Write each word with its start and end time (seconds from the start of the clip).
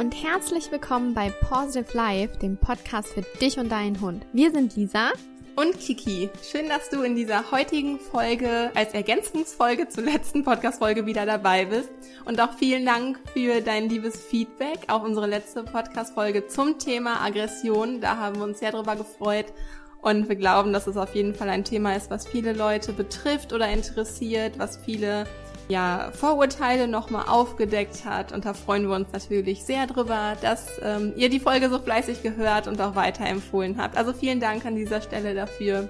und 0.00 0.14
herzlich 0.24 0.72
willkommen 0.72 1.12
bei 1.12 1.28
Positive 1.28 1.94
Life, 1.94 2.38
dem 2.38 2.56
Podcast 2.56 3.08
für 3.08 3.20
dich 3.38 3.58
und 3.58 3.68
deinen 3.68 4.00
Hund. 4.00 4.24
Wir 4.32 4.50
sind 4.50 4.74
Lisa 4.74 5.10
und 5.56 5.78
Kiki. 5.78 6.30
Schön, 6.42 6.70
dass 6.70 6.88
du 6.88 7.02
in 7.02 7.14
dieser 7.14 7.50
heutigen 7.50 7.98
Folge 7.98 8.70
als 8.74 8.94
Ergänzungsfolge 8.94 9.90
zur 9.90 10.04
letzten 10.04 10.42
Podcast-Folge 10.42 11.04
wieder 11.04 11.26
dabei 11.26 11.66
bist. 11.66 11.90
Und 12.24 12.40
auch 12.40 12.54
vielen 12.54 12.86
Dank 12.86 13.18
für 13.34 13.60
dein 13.60 13.90
liebes 13.90 14.18
Feedback 14.24 14.78
auf 14.88 15.02
unsere 15.02 15.26
letzte 15.26 15.64
Podcast-Folge 15.64 16.46
zum 16.46 16.78
Thema 16.78 17.20
Aggression. 17.22 18.00
Da 18.00 18.16
haben 18.16 18.36
wir 18.36 18.44
uns 18.44 18.60
sehr 18.60 18.72
drüber 18.72 18.96
gefreut. 18.96 19.52
Und 20.00 20.30
wir 20.30 20.36
glauben, 20.36 20.72
dass 20.72 20.86
es 20.86 20.96
auf 20.96 21.14
jeden 21.14 21.34
Fall 21.34 21.50
ein 21.50 21.64
Thema 21.64 21.94
ist, 21.94 22.10
was 22.10 22.26
viele 22.26 22.54
Leute 22.54 22.94
betrifft 22.94 23.52
oder 23.52 23.68
interessiert, 23.68 24.58
was 24.58 24.78
viele 24.78 25.26
ja, 25.70 26.10
Vorurteile 26.12 26.88
nochmal 26.88 27.26
aufgedeckt 27.28 28.04
hat. 28.04 28.32
Und 28.32 28.44
da 28.44 28.54
freuen 28.54 28.88
wir 28.88 28.96
uns 28.96 29.08
natürlich 29.12 29.64
sehr 29.64 29.86
drüber, 29.86 30.36
dass 30.42 30.80
ähm, 30.82 31.12
ihr 31.16 31.30
die 31.30 31.40
Folge 31.40 31.70
so 31.70 31.78
fleißig 31.78 32.22
gehört 32.22 32.66
und 32.66 32.80
auch 32.80 32.96
weiterempfohlen 32.96 33.80
habt. 33.80 33.96
Also 33.96 34.12
vielen 34.12 34.40
Dank 34.40 34.66
an 34.66 34.74
dieser 34.74 35.00
Stelle 35.00 35.34
dafür. 35.34 35.88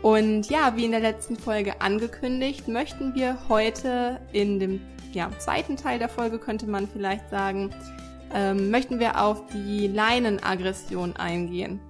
Und 0.00 0.48
ja, 0.48 0.76
wie 0.76 0.84
in 0.84 0.92
der 0.92 1.00
letzten 1.00 1.36
Folge 1.36 1.80
angekündigt, 1.80 2.68
möchten 2.68 3.14
wir 3.14 3.38
heute 3.48 4.20
in 4.32 4.60
dem 4.60 4.80
ja, 5.12 5.30
zweiten 5.38 5.76
Teil 5.76 5.98
der 5.98 6.08
Folge, 6.08 6.38
könnte 6.38 6.66
man 6.66 6.86
vielleicht 6.86 7.30
sagen, 7.30 7.70
ähm, 8.32 8.70
möchten 8.70 9.00
wir 9.00 9.20
auf 9.20 9.42
die 9.52 9.88
Leinenaggression 9.88 11.16
eingehen. 11.16 11.80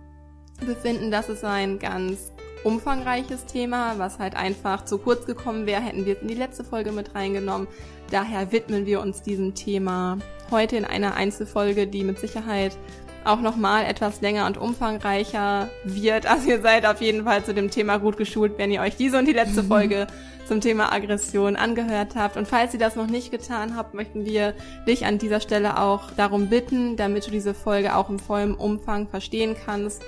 Wir 0.61 0.77
finden, 0.77 1.11
das 1.11 1.29
ist 1.29 1.45
ein 1.45 1.79
ganz 1.79 2.34
umfangreiches 2.65 3.47
Thema, 3.47 3.99
was 3.99 4.19
halt 4.19 4.35
einfach 4.35 4.85
zu 4.85 4.99
kurz 4.99 5.27
gekommen 5.27 5.67
wäre, 5.67 5.83
hätten 5.83 6.07
wir 6.07 6.17
es 6.17 6.23
in 6.23 6.29
die 6.29 6.35
letzte 6.35 6.65
Folge 6.65 6.93
mit 6.93 7.15
reingenommen. 7.15 7.69
Daher 8.11 8.51
widmen 8.53 8.87
wir 8.87 9.01
uns 9.01 9.23
diesem 9.23 9.55
Thema 9.55 10.19
heute 10.51 10.77
in 10.77 10.84
einer 10.84 11.15
Einzelfolge, 11.15 11.87
die 11.87 12.05
mit 12.05 12.19
Sicherheit 12.19 12.77
auch 13.25 13.41
nochmal 13.41 13.84
etwas 13.84 14.21
länger 14.21 14.47
und 14.47 14.59
umfangreicher 14.59 15.69
wird. 15.84 16.27
Also 16.27 16.51
ihr 16.51 16.61
seid 16.61 16.87
auf 16.87 17.01
jeden 17.01 17.25
Fall 17.25 17.45
zu 17.45 17.55
dem 17.55 17.71
Thema 17.71 17.98
gut 17.98 18.17
geschult, 18.17 18.59
wenn 18.59 18.71
ihr 18.71 18.83
euch 18.83 18.97
diese 18.97 19.19
und 19.19 19.27
die 19.27 19.33
letzte 19.33 19.65
Folge 19.65 20.06
zum 20.47 20.61
Thema 20.61 20.93
Aggression 20.93 21.56
angehört 21.56 22.17
habt. 22.17 22.37
Und 22.37 22.47
falls 22.47 22.75
ihr 22.75 22.81
das 22.81 22.97
noch 22.97 23.06
nicht 23.06 23.31
getan 23.31 23.77
habt, 23.77 23.95
möchten 23.95 24.27
wir 24.27 24.55
dich 24.87 25.06
an 25.06 25.19
dieser 25.19 25.41
Stelle 25.41 25.78
auch 25.78 26.11
darum 26.12 26.49
bitten, 26.49 26.97
damit 26.97 27.27
du 27.27 27.31
diese 27.31 27.55
Folge 27.55 27.97
auch 27.97 28.11
im 28.11 28.19
vollen 28.19 28.55
Umfang 28.55 29.09
verstehen 29.09 29.56
kannst, 29.65 30.03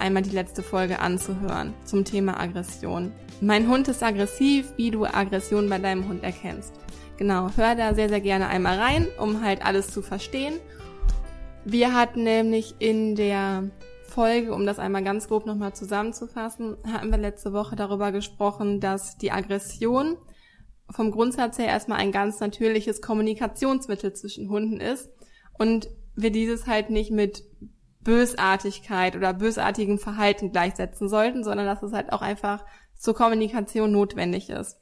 einmal 0.00 0.22
die 0.22 0.30
letzte 0.30 0.62
Folge 0.62 0.98
anzuhören 0.98 1.74
zum 1.84 2.04
Thema 2.04 2.40
Aggression. 2.40 3.12
Mein 3.40 3.68
Hund 3.68 3.88
ist 3.88 4.02
aggressiv, 4.02 4.72
wie 4.76 4.90
du 4.90 5.04
Aggression 5.04 5.68
bei 5.68 5.78
deinem 5.78 6.08
Hund 6.08 6.22
erkennst. 6.22 6.72
Genau, 7.16 7.50
hör 7.56 7.74
da 7.74 7.94
sehr, 7.94 8.08
sehr 8.08 8.20
gerne 8.20 8.48
einmal 8.48 8.78
rein, 8.78 9.06
um 9.18 9.42
halt 9.42 9.64
alles 9.64 9.88
zu 9.88 10.02
verstehen. 10.02 10.54
Wir 11.64 11.94
hatten 11.94 12.24
nämlich 12.24 12.74
in 12.78 13.14
der 13.14 13.70
Folge, 14.04 14.54
um 14.54 14.66
das 14.66 14.78
einmal 14.78 15.02
ganz 15.02 15.28
grob 15.28 15.46
nochmal 15.46 15.74
zusammenzufassen, 15.74 16.76
hatten 16.86 17.10
wir 17.10 17.18
letzte 17.18 17.52
Woche 17.52 17.74
darüber 17.76 18.12
gesprochen, 18.12 18.80
dass 18.80 19.16
die 19.16 19.32
Aggression 19.32 20.16
vom 20.90 21.10
Grundsatz 21.10 21.58
her 21.58 21.66
erstmal 21.66 21.98
ein 21.98 22.12
ganz 22.12 22.40
natürliches 22.40 23.00
Kommunikationsmittel 23.00 24.12
zwischen 24.12 24.50
Hunden 24.50 24.80
ist 24.80 25.10
und 25.58 25.88
wir 26.14 26.30
dieses 26.30 26.66
halt 26.66 26.90
nicht 26.90 27.10
mit 27.10 27.44
Bösartigkeit 28.04 29.16
oder 29.16 29.34
bösartigem 29.34 29.98
Verhalten 29.98 30.52
gleichsetzen 30.52 31.08
sollten, 31.08 31.42
sondern 31.42 31.66
dass 31.66 31.82
es 31.82 31.92
halt 31.92 32.12
auch 32.12 32.22
einfach 32.22 32.64
zur 32.96 33.14
Kommunikation 33.14 33.90
notwendig 33.90 34.50
ist. 34.50 34.78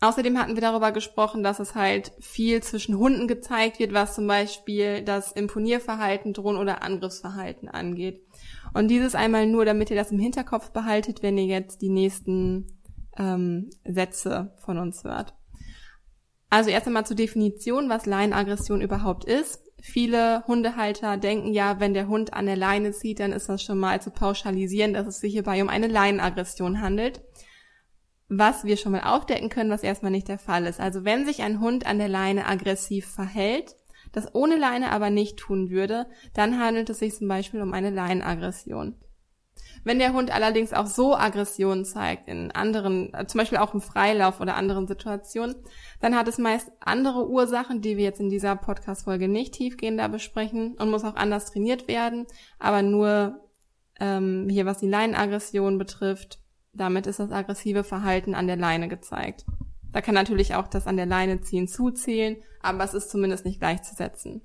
Außerdem 0.00 0.38
hatten 0.38 0.54
wir 0.54 0.60
darüber 0.60 0.92
gesprochen, 0.92 1.42
dass 1.42 1.60
es 1.60 1.74
halt 1.74 2.12
viel 2.20 2.62
zwischen 2.62 2.98
Hunden 2.98 3.26
gezeigt 3.26 3.78
wird, 3.78 3.94
was 3.94 4.14
zum 4.14 4.26
Beispiel 4.26 5.02
das 5.02 5.32
Imponierverhalten, 5.32 6.34
Drohen 6.34 6.56
oder 6.56 6.82
Angriffsverhalten 6.82 7.68
angeht. 7.68 8.20
Und 8.74 8.88
dieses 8.88 9.14
einmal 9.14 9.46
nur, 9.46 9.64
damit 9.64 9.88
ihr 9.88 9.96
das 9.96 10.12
im 10.12 10.18
Hinterkopf 10.18 10.72
behaltet, 10.72 11.22
wenn 11.22 11.38
ihr 11.38 11.46
jetzt 11.46 11.80
die 11.80 11.88
nächsten 11.88 12.66
ähm, 13.16 13.70
Sätze 13.84 14.54
von 14.58 14.76
uns 14.76 15.04
hört. 15.04 15.34
Also 16.50 16.68
erst 16.70 16.86
einmal 16.86 17.06
zur 17.06 17.16
Definition, 17.16 17.88
was 17.88 18.04
Laienaggression 18.04 18.82
überhaupt 18.82 19.24
ist. 19.24 19.63
Viele 19.86 20.42
Hundehalter 20.46 21.18
denken 21.18 21.52
ja, 21.52 21.78
wenn 21.78 21.92
der 21.92 22.08
Hund 22.08 22.32
an 22.32 22.46
der 22.46 22.56
Leine 22.56 22.92
zieht, 22.92 23.20
dann 23.20 23.32
ist 23.32 23.50
das 23.50 23.62
schon 23.62 23.78
mal 23.78 24.00
zu 24.00 24.10
pauschalisieren, 24.10 24.94
dass 24.94 25.06
es 25.06 25.20
sich 25.20 25.34
hierbei 25.34 25.60
um 25.62 25.68
eine 25.68 25.88
Leinenaggression 25.88 26.80
handelt. 26.80 27.20
Was 28.30 28.64
wir 28.64 28.78
schon 28.78 28.92
mal 28.92 29.02
aufdecken 29.02 29.50
können, 29.50 29.68
was 29.68 29.82
erstmal 29.82 30.10
nicht 30.10 30.28
der 30.28 30.38
Fall 30.38 30.64
ist. 30.64 30.80
Also 30.80 31.04
wenn 31.04 31.26
sich 31.26 31.42
ein 31.42 31.60
Hund 31.60 31.84
an 31.84 31.98
der 31.98 32.08
Leine 32.08 32.46
aggressiv 32.46 33.06
verhält, 33.06 33.76
das 34.10 34.34
ohne 34.34 34.56
Leine 34.56 34.90
aber 34.90 35.10
nicht 35.10 35.36
tun 35.36 35.68
würde, 35.68 36.06
dann 36.32 36.58
handelt 36.58 36.88
es 36.88 37.00
sich 37.00 37.14
zum 37.14 37.28
Beispiel 37.28 37.60
um 37.60 37.74
eine 37.74 37.90
Leinenaggression. 37.90 38.96
Wenn 39.84 39.98
der 39.98 40.14
Hund 40.14 40.34
allerdings 40.34 40.72
auch 40.72 40.86
so 40.86 41.14
Aggressionen 41.14 41.84
zeigt, 41.84 42.28
in 42.28 42.50
anderen, 42.50 43.12
äh, 43.12 43.26
zum 43.26 43.38
Beispiel 43.38 43.58
auch 43.58 43.74
im 43.74 43.82
Freilauf 43.82 44.40
oder 44.40 44.56
anderen 44.56 44.86
Situationen, 44.86 45.54
dann 46.00 46.16
hat 46.16 46.26
es 46.26 46.38
meist 46.38 46.72
andere 46.80 47.28
Ursachen, 47.28 47.82
die 47.82 47.96
wir 47.96 48.04
jetzt 48.04 48.20
in 48.20 48.30
dieser 48.30 48.56
Podcast-Folge 48.56 49.28
nicht 49.28 49.54
tiefgehender 49.54 50.08
besprechen 50.08 50.76
und 50.78 50.90
muss 50.90 51.04
auch 51.04 51.16
anders 51.16 51.52
trainiert 51.52 51.86
werden. 51.86 52.26
Aber 52.58 52.82
nur 52.82 53.40
ähm, 54.00 54.48
hier, 54.50 54.66
was 54.66 54.78
die 54.78 54.88
Leinenaggression 54.88 55.78
betrifft, 55.78 56.38
damit 56.72 57.06
ist 57.06 57.20
das 57.20 57.30
aggressive 57.30 57.84
Verhalten 57.84 58.34
an 58.34 58.46
der 58.46 58.56
Leine 58.56 58.88
gezeigt. 58.88 59.44
Da 59.92 60.00
kann 60.00 60.14
natürlich 60.14 60.54
auch 60.56 60.66
das 60.66 60.86
an 60.86 60.96
der 60.96 61.06
Leine 61.06 61.40
ziehen 61.42 61.68
zuzählen, 61.68 62.36
aber 62.62 62.82
es 62.82 62.94
ist 62.94 63.10
zumindest 63.10 63.44
nicht 63.44 63.60
gleichzusetzen. 63.60 64.42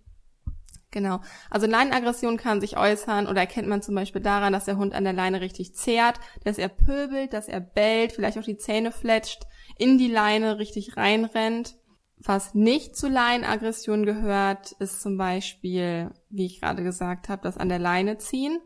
Genau. 0.91 1.19
Also 1.51 1.67
Leinenaggression 1.67 2.37
kann 2.37 2.61
sich 2.61 2.75
äußern 2.75 3.27
oder 3.27 3.41
erkennt 3.41 3.67
man 3.67 3.83
zum 3.83 3.93
Beispiel 3.93 4.21
daran, 4.21 4.53
dass 4.53 4.65
der 4.65 4.77
Hund 4.77 4.95
an 4.95 5.03
der 5.03 5.13
Leine 5.13 5.39
richtig 5.39 5.75
zehrt, 5.75 6.19
dass 6.43 6.57
er 6.57 6.69
pöbelt, 6.69 7.33
dass 7.33 7.47
er 7.47 7.59
bellt, 7.59 8.13
vielleicht 8.13 8.39
auch 8.39 8.43
die 8.43 8.57
Zähne 8.57 8.91
fletscht, 8.91 9.43
in 9.77 9.99
die 9.99 10.07
Leine 10.07 10.57
richtig 10.57 10.97
reinrennt. 10.97 11.75
Was 12.17 12.55
nicht 12.55 12.97
zu 12.97 13.07
Leinenaggression 13.07 14.05
gehört, 14.05 14.71
ist 14.79 15.01
zum 15.01 15.17
Beispiel, 15.17 16.11
wie 16.29 16.47
ich 16.47 16.59
gerade 16.59 16.83
gesagt 16.83 17.29
habe, 17.29 17.43
das 17.43 17.57
an 17.57 17.69
der 17.69 17.79
Leine 17.79 18.17
ziehen. 18.17 18.59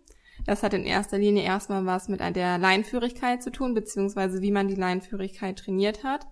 Das 0.45 0.63
hat 0.63 0.73
in 0.73 0.85
erster 0.85 1.17
Linie 1.17 1.43
erstmal 1.43 1.85
was 1.85 2.07
mit 2.07 2.21
der 2.21 2.57
Leinführigkeit 2.57 3.43
zu 3.43 3.51
tun, 3.51 3.73
beziehungsweise 3.73 4.41
wie 4.41 4.51
man 4.51 4.69
die 4.69 4.75
Leinführigkeit 4.75 5.59
trainiert 5.59 6.03
hat. 6.03 6.25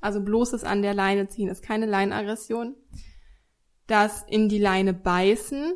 Also 0.00 0.20
bloßes 0.20 0.64
an 0.64 0.82
der 0.82 0.94
Leine 0.94 1.28
ziehen 1.28 1.48
ist 1.48 1.62
keine 1.62 1.86
Leinenaggression 1.86 2.76
das 3.86 4.24
in 4.26 4.48
die 4.48 4.58
Leine 4.58 4.94
beißen, 4.94 5.74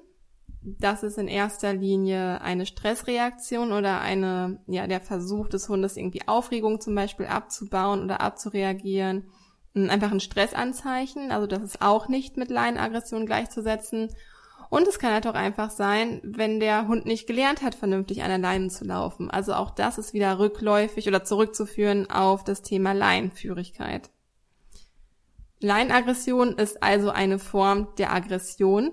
das 0.62 1.02
ist 1.02 1.18
in 1.18 1.28
erster 1.28 1.72
Linie 1.72 2.40
eine 2.40 2.66
Stressreaktion 2.66 3.72
oder 3.72 4.00
eine, 4.00 4.60
ja, 4.66 4.86
der 4.86 5.00
Versuch 5.00 5.48
des 5.48 5.68
Hundes 5.68 5.96
irgendwie 5.96 6.26
Aufregung 6.26 6.80
zum 6.80 6.94
Beispiel 6.94 7.26
abzubauen 7.26 8.02
oder 8.02 8.20
abzureagieren. 8.20 9.28
Einfach 9.74 10.10
ein 10.10 10.20
Stressanzeichen, 10.20 11.30
also 11.30 11.46
das 11.46 11.62
ist 11.62 11.82
auch 11.82 12.08
nicht 12.08 12.36
mit 12.36 12.50
Leinenaggression 12.50 13.26
gleichzusetzen. 13.26 14.08
Und 14.70 14.86
es 14.86 14.98
kann 14.98 15.12
halt 15.12 15.26
auch 15.26 15.34
einfach 15.34 15.70
sein, 15.70 16.20
wenn 16.24 16.60
der 16.60 16.88
Hund 16.88 17.06
nicht 17.06 17.26
gelernt 17.26 17.62
hat, 17.62 17.74
vernünftig 17.74 18.22
an 18.22 18.28
der 18.28 18.38
Leine 18.38 18.68
zu 18.68 18.84
laufen. 18.84 19.30
Also 19.30 19.54
auch 19.54 19.70
das 19.70 19.96
ist 19.96 20.12
wieder 20.12 20.38
rückläufig 20.38 21.06
oder 21.08 21.24
zurückzuführen 21.24 22.10
auf 22.10 22.44
das 22.44 22.62
Thema 22.62 22.92
Leinenführigkeit. 22.92 24.10
Leinenaggression 25.60 26.56
ist 26.56 26.82
also 26.82 27.10
eine 27.10 27.38
Form 27.38 27.88
der 27.98 28.12
Aggression. 28.12 28.92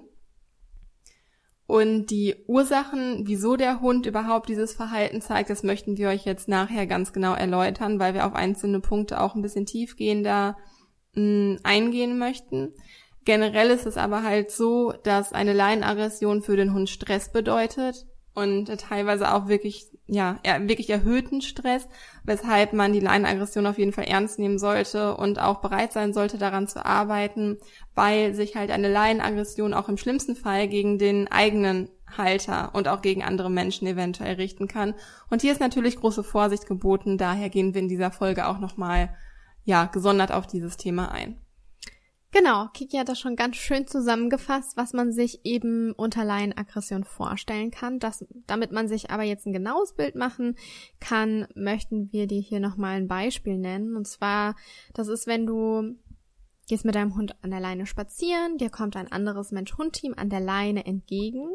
Und 1.68 2.08
die 2.12 2.36
Ursachen, 2.48 3.24
wieso 3.26 3.56
der 3.56 3.82
Hund 3.82 4.06
überhaupt 4.06 4.50
dieses 4.50 4.74
Verhalten 4.74 5.22
zeigt, 5.22 5.50
das 5.50 5.64
möchten 5.64 5.98
wir 5.98 6.10
euch 6.10 6.24
jetzt 6.24 6.48
nachher 6.48 6.86
ganz 6.86 7.12
genau 7.12 7.34
erläutern, 7.34 8.00
weil 8.00 8.14
wir 8.14 8.28
auf 8.28 8.36
einzelne 8.36 8.80
Punkte 8.80 9.20
auch 9.20 9.34
ein 9.34 9.42
bisschen 9.42 9.66
tiefgehender 9.66 10.58
mh, 11.14 11.22
hm, 11.22 11.60
eingehen 11.64 12.20
möchten. 12.20 12.74
Generell 13.26 13.72
ist 13.72 13.88
es 13.88 13.98
aber 13.98 14.22
halt 14.22 14.52
so, 14.52 14.94
dass 15.04 15.34
eine 15.34 15.54
Leinenaggression 15.54 16.44
für 16.44 16.56
den 16.56 16.74
Hund 16.74 16.90
Stress 16.90 17.32
bedeutet 17.32 18.06
und 18.36 18.68
teilweise 18.80 19.34
auch 19.34 19.48
wirklich, 19.48 19.88
ja, 20.08 20.38
wirklich 20.44 20.90
erhöhten 20.90 21.42
Stress, 21.42 21.88
weshalb 22.24 22.74
man 22.74 22.94
die 22.94 23.00
Leinenaggression 23.00 23.66
auf 23.66 23.80
jeden 23.80 23.92
Fall 23.92 24.04
ernst 24.04 24.38
nehmen 24.38 24.60
sollte 24.60 25.18
und 25.18 25.40
auch 25.40 25.62
bereit 25.62 25.94
sein 25.94 26.14
sollte, 26.14 26.38
daran 26.38 26.68
zu 26.68 26.86
arbeiten, 26.86 27.58
weil 27.96 28.36
sich 28.36 28.56
halt 28.56 28.70
eine 28.70 28.92
Leinenaggression 28.92 29.74
auch 29.74 29.90
im 29.90 29.98
schlimmsten 29.98 30.36
Fall 30.36 30.68
gegen 30.68 31.00
den 31.00 31.32
eigenen 31.32 31.90
Halter 32.18 32.70
und 32.74 32.88
auch 32.88 33.02
gegen 33.02 33.24
andere 33.24 33.50
Menschen 33.50 33.88
eventuell 33.88 34.36
richten 34.36 34.68
kann. 34.68 34.94
Und 35.32 35.42
hier 35.42 35.52
ist 35.52 35.60
natürlich 35.60 35.98
große 35.98 36.24
Vorsicht 36.24 36.68
geboten, 36.68 37.18
daher 37.18 37.50
gehen 37.50 37.74
wir 37.74 37.82
in 37.82 37.90
dieser 37.90 38.12
Folge 38.12 38.48
auch 38.48 38.60
nochmal, 38.60 39.16
ja, 39.64 39.86
gesondert 39.86 40.32
auf 40.32 40.46
dieses 40.46 40.78
Thema 40.78 41.12
ein. 41.12 41.42
Genau, 42.38 42.68
Kiki 42.74 42.98
hat 42.98 43.08
das 43.08 43.18
schon 43.18 43.38
ganz 43.38 43.56
schön 43.56 43.88
zusammengefasst, 43.88 44.76
was 44.76 44.92
man 44.92 45.14
sich 45.14 45.46
eben 45.46 45.94
unter 45.94 46.26
Laienaggression 46.26 47.06
vorstellen 47.06 47.72
kann. 47.72 47.98
Das, 47.98 48.26
damit 48.46 48.74
man 48.74 48.90
sich 48.90 49.10
aber 49.10 49.24
jetzt 49.24 49.46
ein 49.46 49.54
genaues 49.54 49.94
Bild 49.94 50.16
machen 50.16 50.58
kann, 51.00 51.48
möchten 51.56 52.12
wir 52.12 52.28
dir 52.28 52.42
hier 52.42 52.60
nochmal 52.60 52.98
ein 52.98 53.08
Beispiel 53.08 53.58
nennen. 53.58 53.96
Und 53.96 54.06
zwar, 54.06 54.58
das 54.94 55.08
ist, 55.08 55.28
wenn 55.28 55.46
du 55.46 55.96
gehst 56.68 56.84
mit 56.84 56.96
deinem 56.96 57.16
Hund 57.16 57.42
an 57.42 57.52
der 57.52 57.62
Leine 57.62 57.86
spazieren, 57.86 58.58
dir 58.58 58.70
kommt 58.70 58.98
ein 58.98 59.10
anderes 59.10 59.54
Mensch-Hund-Team 59.54 60.16
an 60.18 60.30
der 60.30 60.42
Leine 60.42 60.86
entgegen 60.86 61.48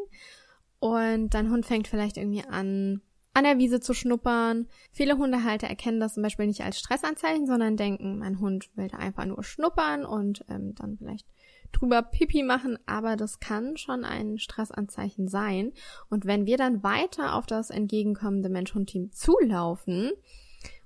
und 0.79 1.35
dein 1.35 1.50
Hund 1.50 1.67
fängt 1.67 1.88
vielleicht 1.88 2.17
irgendwie 2.17 2.44
an, 2.49 3.03
an 3.32 3.44
der 3.44 3.59
Wiese 3.59 3.81
zu 3.81 3.94
schnuppern. 3.94 4.67
Viele 4.93 5.17
Hundehalter 5.17 5.67
erkennen 5.67 6.00
das 6.00 6.15
zum 6.15 6.23
Beispiel 6.23 6.47
nicht 6.47 6.62
als 6.62 6.79
Stressanzeichen, 6.79 7.47
sondern 7.47 7.77
denken, 7.77 8.19
mein 8.19 8.41
Hund 8.41 8.71
will 8.77 8.88
da 8.88 8.99
einfach 8.99 9.25
nur 9.25 9.43
schnuppern 9.44 10.05
und 10.05 10.44
ähm, 10.49 10.75
dann 10.75 10.97
vielleicht 10.99 11.27
drüber 11.73 12.03
Pipi 12.03 12.43
machen, 12.43 12.79
aber 12.87 13.17
das 13.17 13.38
kann 13.38 13.77
schon 13.77 14.05
ein 14.05 14.38
Stressanzeichen 14.38 15.29
sein. 15.29 15.73
Und 16.09 16.25
wenn 16.27 16.47
wir 16.47 16.56
dann 16.56 16.82
weiter 16.82 17.35
auf 17.35 17.47
das 17.47 17.71
entgegenkommende 17.71 18.49
Mensch-Hund-Team 18.49 19.12
zulaufen, 19.12 20.11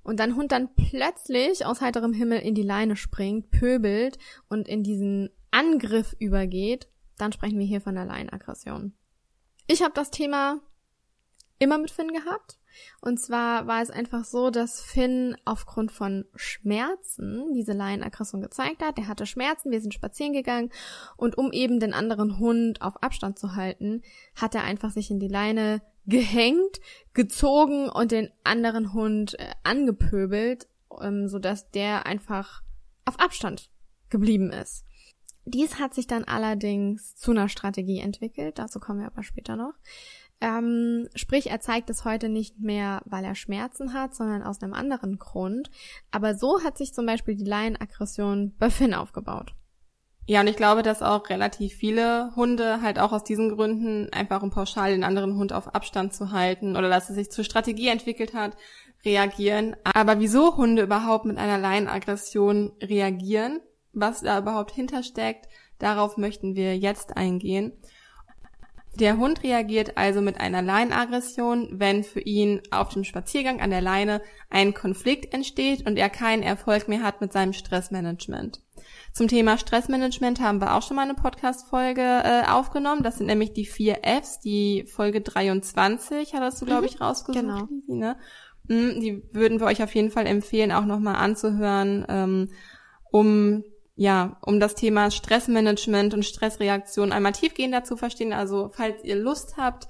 und 0.03 0.19
dein 0.19 0.35
Hund 0.35 0.51
dann 0.51 0.69
plötzlich 0.75 1.65
aus 1.65 1.81
heiterem 1.81 2.13
Himmel 2.13 2.39
in 2.39 2.53
die 2.53 2.61
Leine 2.61 2.95
springt, 2.95 3.49
pöbelt 3.49 4.19
und 4.47 4.67
in 4.67 4.83
diesen 4.83 5.31
Angriff 5.49 6.15
übergeht, 6.19 6.87
dann 7.17 7.31
sprechen 7.31 7.57
wir 7.57 7.65
hier 7.65 7.81
von 7.81 7.95
der 7.95 8.05
Leinenaggression. 8.05 8.93
Ich 9.67 9.81
habe 9.81 9.93
das 9.95 10.11
Thema 10.11 10.61
immer 11.59 11.77
mit 11.77 11.91
Finn 11.91 12.13
gehabt. 12.13 12.57
Und 13.01 13.19
zwar 13.19 13.67
war 13.67 13.81
es 13.81 13.89
einfach 13.89 14.25
so, 14.25 14.49
dass 14.49 14.81
Finn 14.81 15.37
aufgrund 15.45 15.91
von 15.91 16.25
Schmerzen 16.35 17.53
diese 17.53 17.73
Laienaggression 17.73 18.41
gezeigt 18.41 18.83
hat. 18.83 18.97
Er 18.97 19.07
hatte 19.07 19.25
Schmerzen, 19.25 19.71
wir 19.71 19.81
sind 19.81 19.93
spazieren 19.93 20.33
gegangen 20.33 20.71
und 21.15 21.37
um 21.37 21.51
eben 21.51 21.79
den 21.79 21.93
anderen 21.93 22.37
Hund 22.39 22.81
auf 22.81 23.01
Abstand 23.01 23.39
zu 23.39 23.55
halten, 23.55 24.01
hat 24.35 24.55
er 24.55 24.63
einfach 24.63 24.91
sich 24.91 25.09
in 25.09 25.19
die 25.19 25.27
Leine 25.27 25.81
gehängt, 26.05 26.79
gezogen 27.13 27.89
und 27.89 28.11
den 28.11 28.29
anderen 28.43 28.93
Hund 28.93 29.39
äh, 29.39 29.51
angepöbelt, 29.63 30.67
ähm, 31.01 31.27
sodass 31.27 31.71
der 31.71 32.05
einfach 32.05 32.61
auf 33.05 33.19
Abstand 33.19 33.69
geblieben 34.09 34.51
ist. 34.51 34.85
Dies 35.47 35.79
hat 35.79 35.93
sich 35.93 36.07
dann 36.07 36.23
allerdings 36.23 37.15
zu 37.15 37.31
einer 37.31 37.49
Strategie 37.49 37.99
entwickelt, 37.99 38.57
dazu 38.57 38.79
kommen 38.79 38.99
wir 38.99 39.07
aber 39.07 39.23
später 39.23 39.55
noch. 39.55 39.73
Ähm, 40.41 41.07
sprich, 41.15 41.49
er 41.49 41.61
zeigt 41.61 41.89
es 41.89 42.05
heute 42.05 42.29
nicht 42.29 42.59
mehr, 42.59 43.01
weil 43.05 43.23
er 43.23 43.35
Schmerzen 43.35 43.93
hat, 43.93 44.13
sondern 44.13 44.43
aus 44.43 44.61
einem 44.61 44.73
anderen 44.73 45.17
Grund. 45.17 45.71
Aber 46.11 46.35
so 46.35 46.63
hat 46.63 46.77
sich 46.77 46.93
zum 46.93 47.05
Beispiel 47.05 47.35
die 47.35 47.45
Laienaggression 47.45 48.53
bei 48.59 48.69
Finn 48.69 48.93
aufgebaut. 48.93 49.53
Ja, 50.27 50.41
und 50.41 50.47
ich 50.47 50.55
glaube, 50.55 50.81
dass 50.81 51.03
auch 51.03 51.29
relativ 51.29 51.73
viele 51.73 52.35
Hunde 52.35 52.81
halt 52.81 52.97
auch 52.97 53.11
aus 53.11 53.23
diesen 53.23 53.55
Gründen 53.55 54.11
einfach 54.11 54.41
um 54.41 54.49
pauschal 54.49 54.91
den 54.91 55.03
anderen 55.03 55.37
Hund 55.37 55.53
auf 55.53 55.75
Abstand 55.75 56.15
zu 56.15 56.31
halten 56.31 56.75
oder 56.75 56.89
dass 56.89 57.09
es 57.09 57.15
sich 57.15 57.29
zur 57.29 57.43
Strategie 57.43 57.89
entwickelt 57.89 58.33
hat, 58.33 58.57
reagieren. 59.05 59.75
Aber 59.83 60.19
wieso 60.19 60.57
Hunde 60.57 60.81
überhaupt 60.81 61.25
mit 61.25 61.37
einer 61.37 61.59
Laienaggression 61.59 62.71
reagieren, 62.81 63.61
was 63.93 64.21
da 64.21 64.39
überhaupt 64.39 64.71
hintersteckt, 64.71 65.47
darauf 65.77 66.17
möchten 66.17 66.55
wir 66.55 66.75
jetzt 66.75 67.15
eingehen. 67.15 67.73
Der 68.99 69.17
Hund 69.17 69.43
reagiert 69.43 69.97
also 69.97 70.21
mit 70.21 70.39
einer 70.39 70.61
Leinenaggression, 70.61 71.67
wenn 71.73 72.03
für 72.03 72.21
ihn 72.21 72.61
auf 72.71 72.89
dem 72.89 73.03
Spaziergang 73.03 73.59
an 73.59 73.69
der 73.69 73.81
Leine 73.81 74.21
ein 74.49 74.73
Konflikt 74.73 75.33
entsteht 75.33 75.85
und 75.85 75.97
er 75.97 76.09
keinen 76.09 76.43
Erfolg 76.43 76.87
mehr 76.87 77.03
hat 77.03 77.19
mit 77.19 77.33
seinem 77.33 77.51
Stressmanagement. 77.51 78.61
Zum 79.11 79.27
Thema 79.27 79.57
Stressmanagement 79.57 80.39
haben 80.39 80.61
wir 80.61 80.75
auch 80.75 80.81
schon 80.81 80.95
mal 80.95 81.03
eine 81.03 81.13
Podcast-Folge 81.13 82.01
äh, 82.01 82.43
aufgenommen. 82.47 83.03
Das 83.03 83.17
sind 83.17 83.27
nämlich 83.27 83.53
die 83.53 83.65
vier 83.65 83.99
Fs, 84.03 84.39
die 84.39 84.85
Folge 84.85 85.21
23 85.21 86.33
hattest 86.33 86.61
du, 86.61 86.65
glaube 86.65 86.83
mhm. 86.83 86.87
ich, 86.87 87.01
rausgesucht. 87.01 87.41
Genau. 87.41 87.67
Ne? 87.87 88.15
Mhm, 88.67 89.01
die 89.01 89.23
würden 89.31 89.59
wir 89.59 89.67
euch 89.67 89.83
auf 89.83 89.93
jeden 89.93 90.11
Fall 90.11 90.25
empfehlen, 90.25 90.71
auch 90.71 90.85
nochmal 90.85 91.15
anzuhören, 91.15 92.05
ähm, 92.07 92.49
um 93.11 93.63
ja, 93.95 94.37
um 94.41 94.59
das 94.59 94.75
Thema 94.75 95.09
Stressmanagement 95.09 96.13
und 96.13 96.25
Stressreaktion 96.25 97.11
einmal 97.11 97.31
tiefgehender 97.31 97.83
zu 97.83 97.95
verstehen. 97.95 98.33
Also 98.33 98.69
falls 98.73 99.03
ihr 99.03 99.15
Lust 99.15 99.55
habt, 99.57 99.87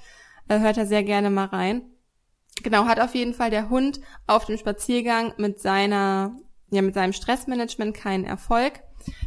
äh, 0.48 0.60
hört 0.60 0.78
da 0.78 0.86
sehr 0.86 1.04
gerne 1.04 1.30
mal 1.30 1.46
rein. 1.46 1.81
Genau, 2.63 2.86
hat 2.86 3.00
auf 3.00 3.16
jeden 3.16 3.34
Fall 3.34 3.50
der 3.50 3.69
Hund 3.69 4.00
auf 4.28 4.46
dem 4.46 4.57
Spaziergang 4.57 5.34
mit 5.38 5.60
seiner, 5.60 6.38
ja, 6.69 6.81
mit 6.81 6.94
seinem 6.94 7.13
Stressmanagement 7.13 7.96
keinen 7.96 8.25
Erfolg. 8.25 8.81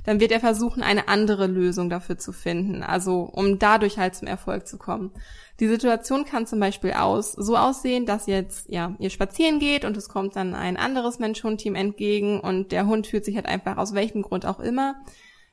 Dann 0.04 0.20
wird 0.20 0.32
er 0.32 0.40
versuchen, 0.40 0.82
eine 0.82 1.08
andere 1.08 1.46
Lösung 1.46 1.90
dafür 1.90 2.18
zu 2.18 2.32
finden. 2.32 2.82
Also, 2.82 3.20
um 3.20 3.58
dadurch 3.58 3.98
halt 3.98 4.14
zum 4.14 4.28
Erfolg 4.28 4.66
zu 4.66 4.78
kommen. 4.78 5.12
Die 5.60 5.68
Situation 5.68 6.24
kann 6.24 6.46
zum 6.46 6.60
Beispiel 6.60 6.92
aus, 6.92 7.32
so 7.32 7.56
aussehen, 7.56 8.06
dass 8.06 8.26
jetzt, 8.26 8.68
ja, 8.68 8.94
ihr 8.98 9.10
spazieren 9.10 9.58
geht 9.58 9.84
und 9.84 9.96
es 9.96 10.08
kommt 10.08 10.36
dann 10.36 10.54
ein 10.54 10.76
anderes 10.76 11.18
Mensch-Hund-Team 11.18 11.74
entgegen 11.74 12.40
und 12.40 12.70
der 12.70 12.86
Hund 12.86 13.08
fühlt 13.08 13.24
sich 13.24 13.34
halt 13.34 13.46
einfach 13.46 13.76
aus 13.76 13.92
welchem 13.92 14.22
Grund 14.22 14.46
auch 14.46 14.60
immer, 14.60 14.94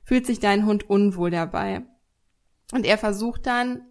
fühlt 0.04 0.27
sich 0.27 0.39
dein 0.39 0.66
Hund 0.66 0.89
unwohl 0.89 1.31
dabei. 1.31 1.83
Und 2.72 2.86
er 2.86 2.98
versucht 2.98 3.48
dann 3.48 3.81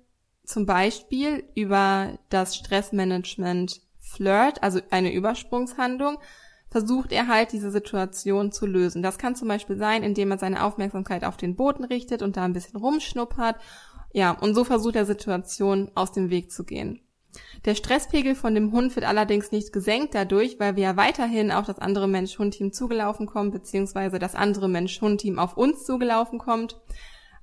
zum 0.45 0.67
Beispiel 0.67 1.45
über 1.55 2.19
das 2.29 2.57
Stressmanagement 2.57 3.81
Flirt, 3.99 4.63
also 4.63 4.81
eine 4.91 5.13
Übersprungshandlung, 5.13 6.19
versucht 6.75 7.13
er 7.13 7.29
halt 7.29 7.53
diese 7.53 7.71
Situation 7.71 8.51
zu 8.51 8.67
lösen. 8.67 9.01
Das 9.01 9.17
kann 9.17 9.37
zum 9.37 9.47
Beispiel 9.47 9.77
sein, 9.77 10.03
indem 10.03 10.33
er 10.33 10.39
seine 10.39 10.65
Aufmerksamkeit 10.65 11.23
auf 11.23 11.37
den 11.37 11.55
Boden 11.55 11.85
richtet 11.85 12.21
und 12.21 12.37
da 12.37 12.43
ein 12.43 12.53
bisschen 12.53 12.81
rumschnuppert 12.81 13.61
ja, 14.13 14.33
und 14.33 14.57
so 14.57 14.65
versucht 14.65 14.97
er 14.97 15.07
Situation 15.07 15.93
aus 15.95 16.11
dem 16.11 16.31
Weg 16.31 16.51
zu 16.51 16.65
gehen. 16.65 17.01
Der 17.65 17.77
Stresspegel 17.77 18.35
von 18.35 18.57
dem 18.57 18.73
Hund 18.73 18.97
wird 18.97 19.07
allerdings 19.07 19.53
nicht 19.53 19.73
gesenkt 19.73 20.17
dadurch, 20.17 20.59
weil 20.59 20.75
wir 20.75 20.83
ja 20.83 20.97
weiterhin 20.97 21.53
auf 21.53 21.67
das 21.67 21.79
andere 21.79 22.09
Mensch-Hund-Team 22.09 22.73
zugelaufen 22.73 23.27
kommen, 23.27 23.53
beziehungsweise 23.53 24.19
das 24.19 24.35
andere 24.35 24.69
Mensch-Hund-Team 24.69 25.39
auf 25.39 25.57
uns 25.57 25.85
zugelaufen 25.85 26.41
kommt, 26.41 26.81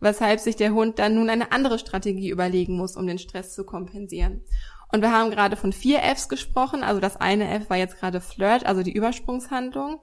weshalb 0.01 0.41
sich 0.41 0.57
der 0.57 0.73
Hund 0.73 0.99
dann 0.99 1.15
nun 1.15 1.29
eine 1.29 1.53
andere 1.53 1.79
Strategie 1.79 2.29
überlegen 2.29 2.75
muss, 2.75 2.97
um 2.97 3.07
den 3.07 3.19
Stress 3.19 3.55
zu 3.55 3.63
kompensieren. 3.63 4.43
Und 4.91 5.01
wir 5.01 5.11
haben 5.11 5.31
gerade 5.31 5.55
von 5.55 5.71
vier 5.71 5.99
Fs 5.99 6.27
gesprochen, 6.27 6.83
also 6.83 6.99
das 6.99 7.15
eine 7.15 7.49
F 7.49 7.69
war 7.69 7.77
jetzt 7.77 7.97
gerade 7.97 8.19
Flirt, 8.19 8.65
also 8.65 8.83
die 8.83 8.93
Übersprungshandlung. 8.93 10.01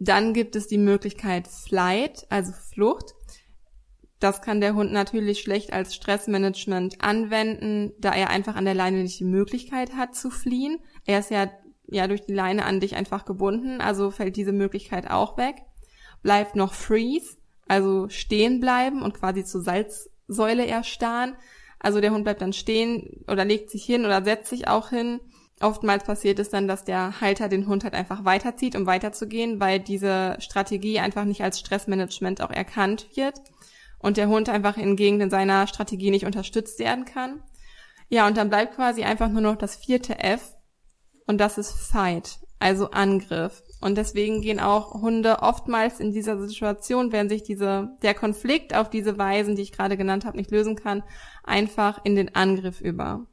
Dann 0.00 0.32
gibt 0.32 0.56
es 0.56 0.66
die 0.66 0.78
Möglichkeit 0.78 1.46
Flight, 1.46 2.26
also 2.28 2.52
Flucht. 2.52 3.14
Das 4.18 4.42
kann 4.42 4.60
der 4.60 4.74
Hund 4.74 4.92
natürlich 4.92 5.40
schlecht 5.40 5.72
als 5.72 5.94
Stressmanagement 5.94 7.02
anwenden, 7.02 7.92
da 7.98 8.12
er 8.12 8.30
einfach 8.30 8.56
an 8.56 8.64
der 8.64 8.74
Leine 8.74 9.02
nicht 9.02 9.20
die 9.20 9.24
Möglichkeit 9.24 9.94
hat 9.94 10.14
zu 10.14 10.30
fliehen. 10.30 10.78
Er 11.06 11.20
ist 11.20 11.30
ja, 11.30 11.50
ja 11.86 12.08
durch 12.08 12.26
die 12.26 12.34
Leine 12.34 12.64
an 12.64 12.80
dich 12.80 12.96
einfach 12.96 13.24
gebunden, 13.24 13.80
also 13.80 14.10
fällt 14.10 14.36
diese 14.36 14.52
Möglichkeit 14.52 15.10
auch 15.10 15.38
weg. 15.38 15.56
Bleibt 16.22 16.56
noch 16.56 16.74
Freeze, 16.74 17.38
also 17.68 18.08
stehen 18.08 18.60
bleiben 18.60 19.02
und 19.02 19.14
quasi 19.14 19.44
zur 19.44 19.62
Salzsäule 19.62 20.66
erstarren. 20.66 21.36
Also 21.80 22.00
der 22.00 22.12
Hund 22.12 22.24
bleibt 22.24 22.42
dann 22.42 22.52
stehen 22.52 23.24
oder 23.26 23.44
legt 23.44 23.70
sich 23.70 23.84
hin 23.84 24.04
oder 24.04 24.22
setzt 24.22 24.50
sich 24.50 24.68
auch 24.68 24.90
hin. 24.90 25.20
Oftmals 25.60 26.04
passiert 26.04 26.38
es 26.38 26.50
dann, 26.50 26.68
dass 26.68 26.84
der 26.84 27.20
Halter 27.20 27.48
den 27.48 27.66
Hund 27.66 27.84
halt 27.84 27.94
einfach 27.94 28.24
weiterzieht, 28.24 28.76
um 28.76 28.86
weiterzugehen, 28.86 29.60
weil 29.60 29.80
diese 29.80 30.36
Strategie 30.38 31.00
einfach 31.00 31.24
nicht 31.24 31.42
als 31.42 31.58
Stressmanagement 31.58 32.42
auch 32.42 32.50
erkannt 32.50 33.08
wird 33.14 33.40
und 33.98 34.16
der 34.16 34.28
Hund 34.28 34.48
einfach 34.48 34.76
in 34.76 34.96
Gegenden 34.96 35.30
seiner 35.30 35.66
Strategie 35.66 36.10
nicht 36.10 36.26
unterstützt 36.26 36.78
werden 36.78 37.04
kann. 37.04 37.42
Ja, 38.08 38.26
und 38.26 38.36
dann 38.36 38.48
bleibt 38.48 38.74
quasi 38.74 39.04
einfach 39.04 39.28
nur 39.28 39.42
noch 39.42 39.56
das 39.56 39.76
vierte 39.76 40.18
F 40.18 40.54
und 41.26 41.38
das 41.38 41.58
ist 41.58 41.72
Fight, 41.72 42.38
also 42.58 42.90
Angriff. 42.90 43.62
Und 43.80 43.96
deswegen 43.96 44.42
gehen 44.42 44.60
auch 44.60 45.00
Hunde 45.00 45.38
oftmals 45.40 46.00
in 46.00 46.12
dieser 46.12 46.38
Situation, 46.38 47.12
wenn 47.12 47.28
sich 47.28 47.42
diese, 47.42 47.96
der 48.02 48.14
Konflikt 48.14 48.74
auf 48.74 48.90
diese 48.90 49.16
Weisen, 49.18 49.56
die 49.56 49.62
ich 49.62 49.72
gerade 49.72 49.96
genannt 49.96 50.24
habe, 50.24 50.36
nicht 50.36 50.50
lösen 50.50 50.76
kann, 50.76 51.02
einfach 51.44 52.00
in 52.04 52.14
den 52.14 52.34
Angriff 52.34 52.80
über. 52.80 53.26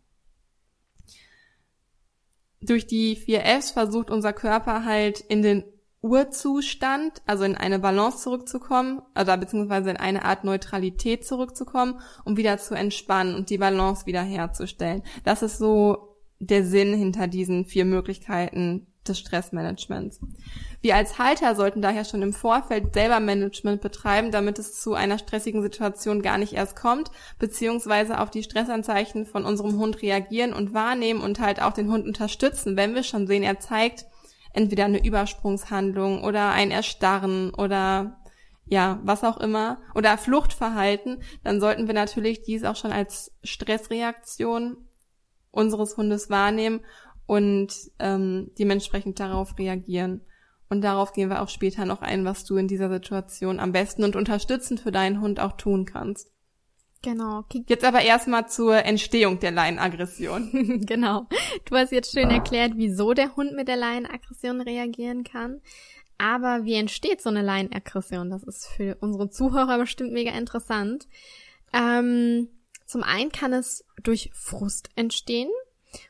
Durch 2.62 2.88
die 2.88 3.16
vier 3.16 3.42
Fs 3.42 3.72
versucht 3.72 4.10
unser 4.10 4.34
Körper 4.34 4.86
halt 4.86 5.20
in 5.20 5.42
den 5.42 5.64
Urzustand, 6.02 7.22
also 7.26 7.44
in 7.44 7.56
eine 7.56 7.80
Balance 7.80 8.20
zurückzukommen, 8.20 9.02
oder 9.20 9.38
beziehungsweise 9.38 9.90
in 9.90 9.98
eine 9.98 10.24
Art 10.24 10.44
Neutralität 10.44 11.26
zurückzukommen, 11.26 12.00
um 12.24 12.38
wieder 12.38 12.58
zu 12.58 12.76
entspannen 12.76 13.36
und 13.36 13.50
die 13.50 13.58
Balance 13.58 14.06
wieder 14.06 14.22
herzustellen. 14.22 15.04
Das 15.24 15.42
ist 15.42 15.58
so 15.58 16.16
der 16.40 16.64
Sinn 16.64 16.94
hinter 16.94 17.28
diesen 17.28 17.66
vier 17.66 17.86
Möglichkeiten 17.86 18.88
des 19.08 19.20
Stressmanagements. 19.20 20.20
Wir 20.82 20.96
als 20.96 21.18
Halter 21.18 21.56
sollten 21.56 21.82
daher 21.82 22.06
schon 22.06 22.22
im 22.22 22.34
Vorfeld 22.34 22.94
selber 22.94 23.20
Management 23.20 23.82
betreiben, 23.82 24.32
damit 24.32 24.60
es 24.60 24.80
zu 24.80 24.94
einer 24.94 25.18
stressigen 25.18 25.62
Situation 25.62 26.22
gar 26.22 26.38
nicht 26.38 26.54
erst 26.54 26.76
kommt, 26.76 27.12
beziehungsweise 27.40 28.20
auf 28.20 28.30
die 28.30 28.44
Stressanzeichen 28.44 29.26
von 29.26 29.46
unserem 29.46 29.78
Hund 29.78 30.02
reagieren 30.02 30.54
und 30.54 30.74
wahrnehmen 30.74 31.22
und 31.22 31.40
halt 31.40 31.62
auch 31.62 31.74
den 31.74 31.92
Hund 31.92 32.06
unterstützen, 32.06 32.78
wenn 32.78 32.96
wir 32.96 33.04
schon 33.04 33.28
sehen, 33.28 33.44
er 33.44 33.60
zeigt 33.60 34.06
entweder 34.54 34.86
eine 34.86 35.04
Übersprungshandlung 35.04 36.24
oder 36.24 36.52
ein 36.52 36.72
Erstarren 36.72 37.54
oder 37.54 38.18
ja, 38.70 39.00
was 39.04 39.24
auch 39.24 39.38
immer, 39.38 39.80
oder 39.96 40.18
Fluchtverhalten, 40.18 41.22
dann 41.44 41.62
sollten 41.62 41.88
wir 41.88 41.94
natürlich 41.94 42.44
dies 42.44 42.66
auch 42.66 42.76
schon 42.76 42.92
als 42.92 43.32
Stressreaktion 43.44 44.78
unseres 45.52 45.98
Hundes 45.98 46.30
wahrnehmen 46.30 46.82
und 47.28 47.74
ähm, 48.00 48.52
dementsprechend 48.58 49.20
darauf 49.20 49.58
reagieren. 49.60 50.22
Und 50.70 50.82
darauf 50.82 51.14
gehen 51.14 51.30
wir 51.30 51.42
auch 51.42 51.50
später 51.50 51.86
noch 51.86 52.02
ein, 52.02 52.26
was 52.26 52.44
du 52.44 52.58
in 52.58 52.68
dieser 52.68 52.90
Situation 52.90 53.60
am 53.60 53.72
besten 53.72 54.04
und 54.04 54.16
unterstützend 54.16 54.80
für 54.80 54.92
deinen 54.92 55.22
Hund 55.22 55.40
auch 55.40 55.54
tun 55.54 55.86
kannst. 55.86 56.32
Genau. 57.04 57.46
Jetzt 57.68 57.86
aber 57.86 58.02
erstmal 58.02 58.50
zur 58.50 58.84
Entstehung 58.84 59.40
der 59.40 59.52
Leinenaggression. 59.52 60.82
genau. 60.86 61.28
Du 61.66 61.76
hast 61.76 61.92
jetzt 61.92 62.12
schön 62.12 62.30
erklärt, 62.30 62.74
wieso 62.76 63.14
der 63.14 63.36
Hund 63.36 63.54
mit 63.54 63.68
der 63.68 63.78
Leinenaggression 63.78 64.62
reagieren 64.62 65.24
kann. 65.24 65.62
Aber 66.18 66.66
wie 66.66 66.74
entsteht 66.74 67.22
so 67.22 67.30
eine 67.30 67.44
Leinenaggression? 67.44 68.30
Das 68.30 68.44
ist 68.44 68.68
für 68.68 68.98
unsere 69.00 69.30
Zuhörer 69.30 69.78
bestimmt 69.78 70.12
mega 70.12 70.32
interessant. 70.32 71.08
Ähm, 71.72 72.50
zum 72.86 73.04
einen 73.04 73.32
kann 73.32 73.54
es 73.54 73.86
durch 74.02 74.32
Frust 74.34 74.90
entstehen. 74.96 75.50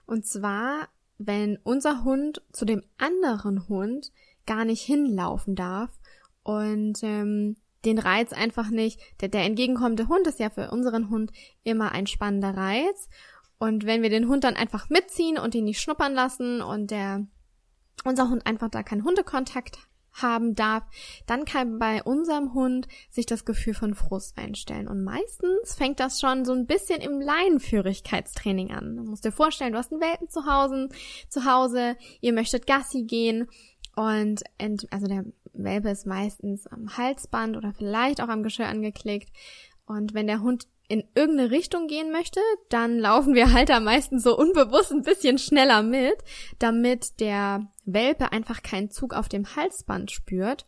Und 0.06 0.26
zwar, 0.26 0.88
wenn 1.18 1.58
unser 1.64 2.04
Hund 2.04 2.42
zu 2.52 2.66
dem 2.66 2.84
anderen 2.98 3.68
Hund 3.68 4.12
gar 4.46 4.66
nicht 4.66 4.82
hinlaufen 4.82 5.56
darf 5.56 5.92
und 6.44 7.00
ähm, 7.04 7.58
den 7.86 8.00
Reiz 8.00 8.34
einfach 8.34 8.70
nicht, 8.70 9.00
der, 9.22 9.30
der 9.30 9.44
entgegenkommende 9.44 10.08
Hund 10.08 10.28
ist 10.28 10.40
ja 10.40 10.50
für 10.50 10.72
unseren 10.72 11.10
Hund 11.10 11.32
immer 11.64 11.92
ein 11.92 12.08
spannender 12.08 12.56
Reiz. 12.56 13.10
Und 13.60 13.86
wenn 13.86 14.02
wir 14.02 14.10
den 14.10 14.28
Hund 14.28 14.44
dann 14.44 14.56
einfach 14.56 14.90
mitziehen 14.90 15.38
und 15.38 15.56
ihn 15.56 15.66
nicht 15.66 15.82
schnuppern 15.82 16.14
lassen 16.14 16.62
und 16.62 16.92
der, 16.92 17.26
unser 18.04 18.30
Hund 18.30 18.46
einfach 18.46 18.70
da 18.70 18.84
keinen 18.84 19.04
Hundekontakt 19.04 19.80
haben 20.22 20.56
darf, 20.56 20.84
dann 21.26 21.46
kann 21.46 21.80
bei 21.80 22.04
unserem 22.04 22.54
Hund 22.54 22.88
sich 23.10 23.26
das 23.26 23.46
Gefühl 23.46 23.74
von 23.74 23.96
Frust 23.96 24.38
einstellen. 24.38 24.88
Und 24.88 25.04
meistens 25.04 25.76
fängt 25.76 26.00
das 26.00 26.20
schon 26.20 26.46
so 26.46 26.54
ein 26.54 26.68
bisschen 26.68 27.02
im 27.02 27.22
Leinenführigkeitstraining 27.22 28.72
an. 28.72 28.98
Du 28.98 29.04
musst 29.04 29.26
dir 29.26 29.32
vorstellen, 29.32 29.74
du 29.74 29.80
hast 29.80 29.92
einen 29.92 30.02
Welpen 30.02 30.30
zu 30.30 30.46
Hause, 30.46 30.90
zu 31.30 31.46
Hause, 31.46 31.96
ihr 32.22 32.34
möchtet 32.34 32.68
Gassi 32.68 33.04
gehen 33.04 33.48
und 33.96 34.44
ent, 34.60 34.86
also 34.92 35.08
der 35.08 35.26
Welpe 35.54 35.90
ist 35.90 36.06
meistens 36.06 36.68
am 36.68 36.98
Halsband 36.98 37.58
oder 37.58 37.74
vielleicht 37.74 38.22
auch 38.22 38.28
am 38.28 38.44
Geschirr 38.44 38.68
angeklickt. 38.68 39.30
Und 39.88 40.14
wenn 40.14 40.28
der 40.28 40.42
Hund 40.42 40.68
in 40.88 41.04
irgendeine 41.16 41.52
Richtung 41.52 41.88
gehen 41.88 42.12
möchte, 42.12 42.40
dann 42.70 43.00
laufen 43.00 43.34
wir 43.34 43.52
halt 43.54 43.72
am 43.72 43.86
meisten 43.86 44.20
so 44.20 44.38
unbewusst 44.38 44.92
ein 44.92 45.02
bisschen 45.02 45.38
schneller 45.38 45.82
mit, 45.82 46.18
damit 46.60 47.20
der 47.20 47.68
Welpe 47.88 48.32
einfach 48.32 48.62
keinen 48.62 48.92
Zug 48.92 49.14
auf 49.14 49.30
dem 49.30 49.56
Halsband 49.56 50.12
spürt, 50.12 50.68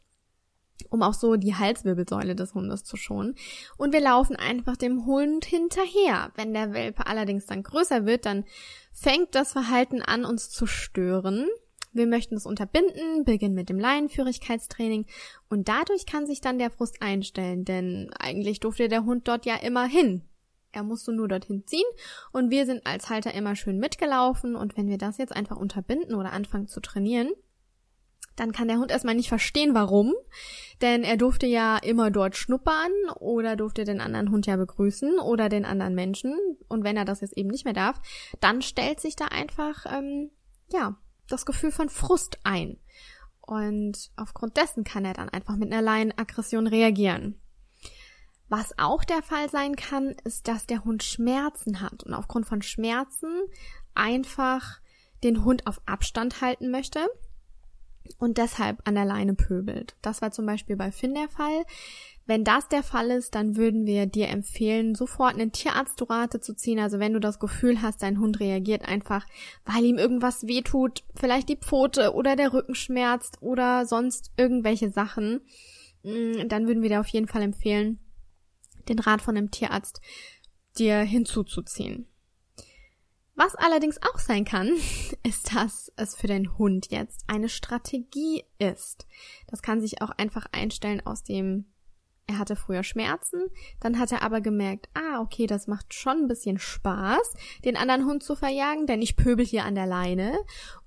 um 0.90 1.04
auch 1.04 1.14
so 1.14 1.36
die 1.36 1.56
Halswirbelsäule 1.56 2.36
des 2.36 2.54
Hundes 2.54 2.84
zu 2.84 2.96
schonen. 2.96 3.36
Und 3.78 3.94
wir 3.94 4.00
laufen 4.00 4.38
einfach 4.38 4.78
dem 4.78 5.06
Hund 5.06 5.46
hinterher. 5.46 6.32
Wenn 6.36 6.54
der 6.54 6.74
Welpe 6.74 7.06
allerdings 7.06 7.46
dann 7.46 7.64
größer 7.64 8.06
wird, 8.06 8.26
dann 8.26 8.46
fängt 8.94 9.36
das 9.36 9.52
Verhalten 9.52 10.02
an, 10.02 10.26
uns 10.26 10.50
zu 10.50 10.66
stören. 10.66 11.48
Wir 11.92 12.08
möchten 12.08 12.36
es 12.36 12.46
unterbinden, 12.46 13.26
beginnen 13.26 13.56
mit 13.56 13.70
dem 13.70 13.80
Leinenführigkeitstraining 13.80 15.06
und 15.50 15.68
dadurch 15.68 16.06
kann 16.06 16.28
sich 16.28 16.40
dann 16.40 16.60
der 16.60 16.70
Frust 16.70 17.02
einstellen, 17.02 17.66
denn 17.66 18.12
eigentlich 18.18 18.60
durfte 18.60 18.88
der 18.88 19.06
Hund 19.06 19.28
dort 19.28 19.46
ja 19.46 19.56
immer 19.56 19.86
hin. 19.86 20.29
Er 20.72 20.84
musste 20.84 21.12
nur 21.12 21.28
dorthin 21.28 21.66
ziehen 21.66 21.86
und 22.32 22.52
wir 22.52 22.66
sind 22.66 22.86
als 22.86 23.10
Halter 23.10 23.34
immer 23.34 23.56
schön 23.56 23.80
mitgelaufen 23.80 24.56
und 24.56 24.78
wenn 24.78 24.88
wir 24.88 24.98
das 24.98 25.18
jetzt 25.18 25.36
einfach 25.36 25.58
unterbinden 25.58 26.16
oder 26.16 26.32
anfangen 26.32 26.68
zu 26.68 26.80
trainieren, 26.80 27.30
dann 28.36 28.52
kann 28.52 28.68
der 28.68 28.78
Hund 28.78 28.92
erstmal 28.92 29.16
nicht 29.16 29.28
verstehen, 29.28 29.74
warum, 29.74 30.14
denn 30.82 31.04
er 31.04 31.18
durfte 31.18 31.46
ja 31.46 31.78
immer 31.78 32.10
dort 32.12 32.38
schnuppern 32.38 32.92
oder 33.20 33.56
durfte 33.56 33.84
den 33.84 34.00
anderen 34.00 34.32
Hund 34.32 34.46
ja 34.46 34.56
begrüßen 34.56 35.20
oder 35.20 35.50
den 35.50 35.66
anderen 35.66 35.96
Menschen 35.96 36.36
und 36.68 36.84
wenn 36.84 36.96
er 36.98 37.06
das 37.06 37.22
jetzt 37.22 37.38
eben 37.38 37.50
nicht 37.50 37.66
mehr 37.66 37.74
darf, 37.74 38.00
dann 38.40 38.62
stellt 38.62 39.00
sich 39.00 39.16
da 39.16 39.26
einfach, 39.26 39.86
ähm, 39.92 40.32
ja, 40.72 40.98
das 41.28 41.46
Gefühl 41.46 41.72
von 41.72 41.90
Frust 41.90 42.40
ein. 42.44 42.78
Und 43.42 44.12
aufgrund 44.16 44.58
dessen 44.58 44.84
kann 44.84 45.06
er 45.06 45.14
dann 45.14 45.30
einfach 45.30 45.56
mit 45.56 45.72
einer 45.72 45.82
Laienaggression 45.82 46.68
reagieren. 46.68 47.42
Was 48.50 48.78
auch 48.80 49.04
der 49.04 49.22
Fall 49.22 49.50
sein 49.50 49.76
kann, 49.76 50.16
ist, 50.24 50.48
dass 50.48 50.66
der 50.66 50.84
Hund 50.84 51.04
Schmerzen 51.04 51.82
hat 51.82 52.04
und 52.04 52.14
aufgrund 52.14 52.48
von 52.48 52.62
Schmerzen 52.62 53.30
einfach 53.94 54.80
den 55.24 55.46
Hund 55.46 55.68
auf 55.68 55.82
Abstand 55.86 56.42
halten 56.42 56.72
möchte 56.72 57.08
und 58.18 58.38
deshalb 58.38 58.80
an 58.86 58.96
der 58.96 59.06
Leine 59.06 59.36
pöbelt. 59.36 59.96
Das 60.02 60.22
war 60.22 60.32
zum 60.32 60.46
Beispiel 60.46 60.76
bei 60.76 60.92
Finn 60.92 61.14
der 61.14 61.30
Fall. 61.30 61.64
Wenn 62.26 62.44
das 62.44 62.68
der 62.68 62.84
Fall 62.84 63.12
ist, 63.12 63.36
dann 63.36 63.56
würden 63.56 63.86
wir 63.86 64.06
dir 64.06 64.30
empfehlen, 64.30 64.96
sofort 64.96 65.34
einen 65.34 65.52
Tierarztrate 65.52 66.40
zu 66.40 66.56
ziehen. 66.56 66.80
Also 66.80 67.00
wenn 67.00 67.14
du 67.14 67.20
das 67.20 67.40
Gefühl 67.40 67.82
hast, 67.82 68.02
dein 68.02 68.20
Hund 68.20 68.40
reagiert 68.40 68.84
einfach, 68.88 69.26
weil 69.66 69.84
ihm 69.84 69.98
irgendwas 69.98 70.48
wehtut, 70.48 71.04
vielleicht 71.16 71.50
die 71.50 71.58
Pfote 71.58 72.14
oder 72.14 72.36
der 72.36 72.54
Rücken 72.54 72.76
schmerzt 72.76 73.42
oder 73.42 73.86
sonst 73.86 74.32
irgendwelche 74.38 74.90
Sachen, 74.90 75.42
mm, 76.04 76.48
dann 76.48 76.68
würden 76.68 76.82
wir 76.82 76.90
dir 76.90 77.00
auf 77.00 77.08
jeden 77.08 77.28
Fall 77.28 77.42
empfehlen, 77.42 78.00
den 78.90 79.00
Rat 79.00 79.22
von 79.22 79.38
einem 79.38 79.52
Tierarzt 79.52 80.02
dir 80.78 81.00
hinzuzuziehen. 81.00 82.08
Was 83.36 83.56
allerdings 83.56 84.02
auch 84.04 84.20
sein 84.20 84.44
kann, 84.44 84.68
ist, 85.24 85.56
dass 85.56 85.92
es 85.96 86.16
für 86.16 86.28
den 86.28 86.58
Hund 86.58 86.92
jetzt 86.92 87.24
eine 87.28 87.50
Strategie 87.50 88.44
ist. 88.58 89.08
Das 89.48 89.62
kann 89.62 89.80
sich 89.80 90.02
auch 90.02 90.12
einfach 90.12 90.46
einstellen 90.52 91.06
aus 91.06 91.24
dem 91.24 91.66
er 92.30 92.38
hatte 92.38 92.56
früher 92.56 92.84
Schmerzen, 92.84 93.48
dann 93.80 93.98
hat 93.98 94.12
er 94.12 94.22
aber 94.22 94.40
gemerkt, 94.40 94.88
ah, 94.94 95.20
okay, 95.20 95.48
das 95.48 95.66
macht 95.66 95.96
schon 95.96 96.20
ein 96.20 96.28
bisschen 96.28 96.60
Spaß, 96.60 97.34
den 97.66 97.76
anderen 97.76 98.06
Hund 98.06 98.22
zu 98.22 98.36
verjagen, 98.36 98.86
denn 98.86 99.02
ich 99.02 99.16
pöbel 99.16 99.44
hier 99.44 99.66
an 99.66 99.74
der 99.74 99.88
Leine. 99.88 100.38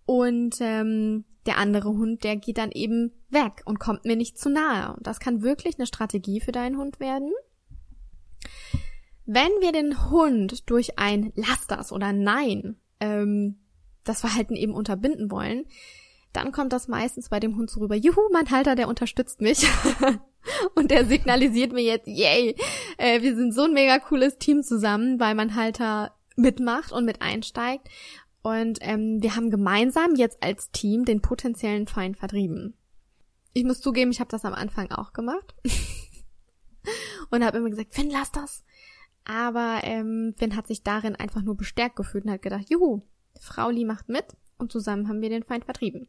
Und 0.07 0.59
ähm, 0.61 1.25
der 1.47 1.59
andere 1.59 1.89
Hund, 1.89 2.23
der 2.23 2.37
geht 2.37 2.59
dann 2.59 2.71
eben 2.71 3.11
weg 3.29 3.63
und 3.65 3.81
kommt 3.81 4.05
mir 4.05 4.15
nicht 4.15 4.39
zu 4.39 4.51
nahe. 4.51 4.95
Und 4.95 5.05
das 5.07 5.19
kann 5.19 5.43
wirklich 5.43 5.79
eine 5.79 5.89
Strategie 5.89 6.41
für 6.41 6.53
deinen 6.53 6.77
Hund 6.77 7.01
werden. 7.01 7.33
Wenn 9.25 9.51
wir 9.61 9.73
den 9.73 10.11
Hund 10.11 10.69
durch 10.71 10.99
ein 10.99 11.33
Lass 11.37 11.67
das 11.67 11.93
oder 11.93 12.13
Nein 12.13 12.77
ähm, 13.01 13.59
das 14.05 14.21
Verhalten 14.21 14.57
eben 14.57 14.75
unterbinden 14.75 15.31
wollen, 15.31 15.65
dann 16.33 16.51
kommt 16.51 16.73
das 16.73 16.89
meistens 16.89 17.29
bei 17.29 17.41
dem 17.41 17.57
Hund 17.57 17.71
so 17.71 17.81
rüber, 17.81 17.95
juhu, 17.95 18.21
mein 18.33 18.51
Halter, 18.51 18.75
der 18.75 18.89
unterstützt 18.89 19.41
mich. 19.41 19.67
und 20.75 20.91
der 20.91 21.05
signalisiert 21.05 21.73
mir 21.73 21.83
jetzt, 21.83 22.07
yay, 22.07 22.57
äh, 22.97 23.21
wir 23.23 23.37
sind 23.37 23.53
so 23.53 23.63
ein 23.63 23.75
mega 23.75 23.99
cooles 23.99 24.39
Team 24.39 24.63
zusammen, 24.63 25.21
weil 25.21 25.35
mein 25.35 25.55
Halter 25.55 26.15
mitmacht 26.37 26.93
und 26.93 27.05
mit 27.05 27.21
einsteigt. 27.21 27.89
Und 28.43 28.79
ähm, 28.81 29.23
wir 29.23 29.37
haben 29.37 29.51
gemeinsam 29.51 30.15
jetzt 30.17 30.43
als 30.43 30.71
Team 30.71 31.05
den 31.05 31.21
potenziellen 31.21 31.87
Feind 31.87 32.17
vertrieben. 32.17 32.75
Ich 33.53 33.65
muss 33.65 33.81
zugeben, 33.81 34.11
ich 34.11 34.21
habe 34.21 34.31
das 34.31 34.45
am 34.45 34.55
Anfang 34.55 34.91
auch 34.91 35.13
gemacht. 35.13 35.55
und 37.31 37.45
habe 37.45 37.59
immer 37.59 37.71
gesagt, 37.71 37.95
Finn, 37.95 38.11
lass 38.11 38.33
das. 38.33 38.65
Aber 39.25 39.81
ähm, 39.85 40.35
Finn 40.37 40.57
hat 40.57 40.67
sich 40.67 40.83
darin 40.83 41.17
einfach 41.17 41.43
nur 41.43 41.57
bestärkt 41.57 41.97
gefühlt 41.97 42.25
und 42.25 42.33
hat 42.33 42.43
gedacht, 42.43 42.69
juhu, 42.69 43.03
Frauli 43.41 43.85
macht 43.85 44.09
mit 44.09 44.25
und 44.59 44.73
zusammen 44.73 45.09
haben 45.09 45.21
wir 45.21 45.29
den 45.29 45.45
Feind 45.45 45.65
vertrieben. 45.65 46.09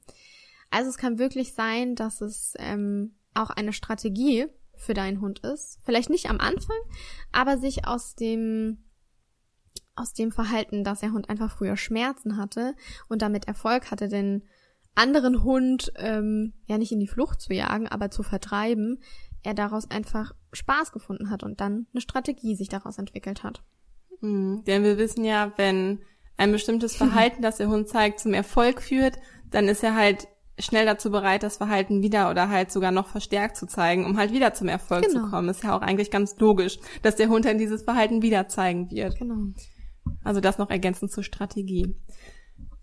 Also 0.71 0.89
es 0.89 0.97
kann 0.97 1.19
wirklich 1.19 1.53
sein, 1.53 1.95
dass 1.95 2.21
es 2.21 2.55
ähm, 2.57 3.15
auch 3.33 3.51
eine 3.51 3.73
Strategie 3.73 4.47
für 4.75 4.93
deinen 4.93 5.21
Hund 5.21 5.39
ist. 5.39 5.79
Vielleicht 5.83 6.09
nicht 6.09 6.29
am 6.29 6.39
Anfang, 6.39 6.77
aber 7.31 7.57
sich 7.57 7.87
aus 7.87 8.15
dem 8.15 8.79
aus 9.95 10.13
dem 10.13 10.31
Verhalten, 10.31 10.83
dass 10.83 11.01
der 11.01 11.11
Hund 11.11 11.29
einfach 11.29 11.55
früher 11.55 11.77
Schmerzen 11.77 12.37
hatte 12.37 12.75
und 13.09 13.21
damit 13.21 13.47
Erfolg 13.47 13.91
hatte, 13.91 14.09
den 14.09 14.43
anderen 14.95 15.43
Hund 15.43 15.93
ähm, 15.97 16.53
ja 16.65 16.79
nicht 16.79 16.91
in 16.91 16.99
die 16.99 17.07
Flucht 17.07 17.41
zu 17.41 17.53
jagen, 17.53 17.87
aber 17.87 18.09
zu 18.09 18.23
vertreiben, 18.23 18.99
er 19.43 19.53
daraus 19.53 19.89
einfach 19.89 20.33
Spaß 20.51 20.91
gefunden 20.91 21.29
hat 21.29 21.43
und 21.43 21.61
dann 21.61 21.87
eine 21.93 22.01
Strategie 22.01 22.55
sich 22.55 22.69
daraus 22.69 22.97
entwickelt 22.97 23.43
hat. 23.43 23.61
Mhm, 24.21 24.63
denn 24.65 24.83
wir 24.83 24.97
wissen 24.97 25.25
ja, 25.25 25.51
wenn 25.57 25.99
ein 26.37 26.51
bestimmtes 26.51 26.95
Verhalten, 26.95 27.41
das 27.41 27.57
der 27.57 27.67
Hund 27.67 27.87
zeigt, 27.87 28.19
zum 28.19 28.33
Erfolg 28.33 28.81
führt, 28.81 29.17
dann 29.51 29.67
ist 29.67 29.83
er 29.83 29.95
halt 29.95 30.27
schnell 30.59 30.85
dazu 30.85 31.09
bereit, 31.11 31.43
das 31.43 31.57
Verhalten 31.57 32.01
wieder 32.03 32.29
oder 32.29 32.49
halt 32.49 32.71
sogar 32.71 32.91
noch 32.91 33.07
verstärkt 33.07 33.57
zu 33.57 33.65
zeigen, 33.65 34.05
um 34.05 34.17
halt 34.17 34.31
wieder 34.31 34.53
zum 34.53 34.67
Erfolg 34.67 35.05
genau. 35.05 35.25
zu 35.25 35.29
kommen. 35.29 35.49
Ist 35.49 35.63
ja 35.63 35.75
auch 35.75 35.81
eigentlich 35.81 36.11
ganz 36.11 36.37
logisch, 36.39 36.79
dass 37.01 37.15
der 37.15 37.29
Hund 37.29 37.45
dann 37.45 37.57
dieses 37.57 37.83
Verhalten 37.83 38.21
wieder 38.21 38.47
zeigen 38.47 38.89
wird. 38.91 39.17
Genau. 39.17 39.53
Also 40.23 40.41
das 40.41 40.57
noch 40.57 40.69
ergänzend 40.69 41.11
zur 41.11 41.23
Strategie. 41.23 41.95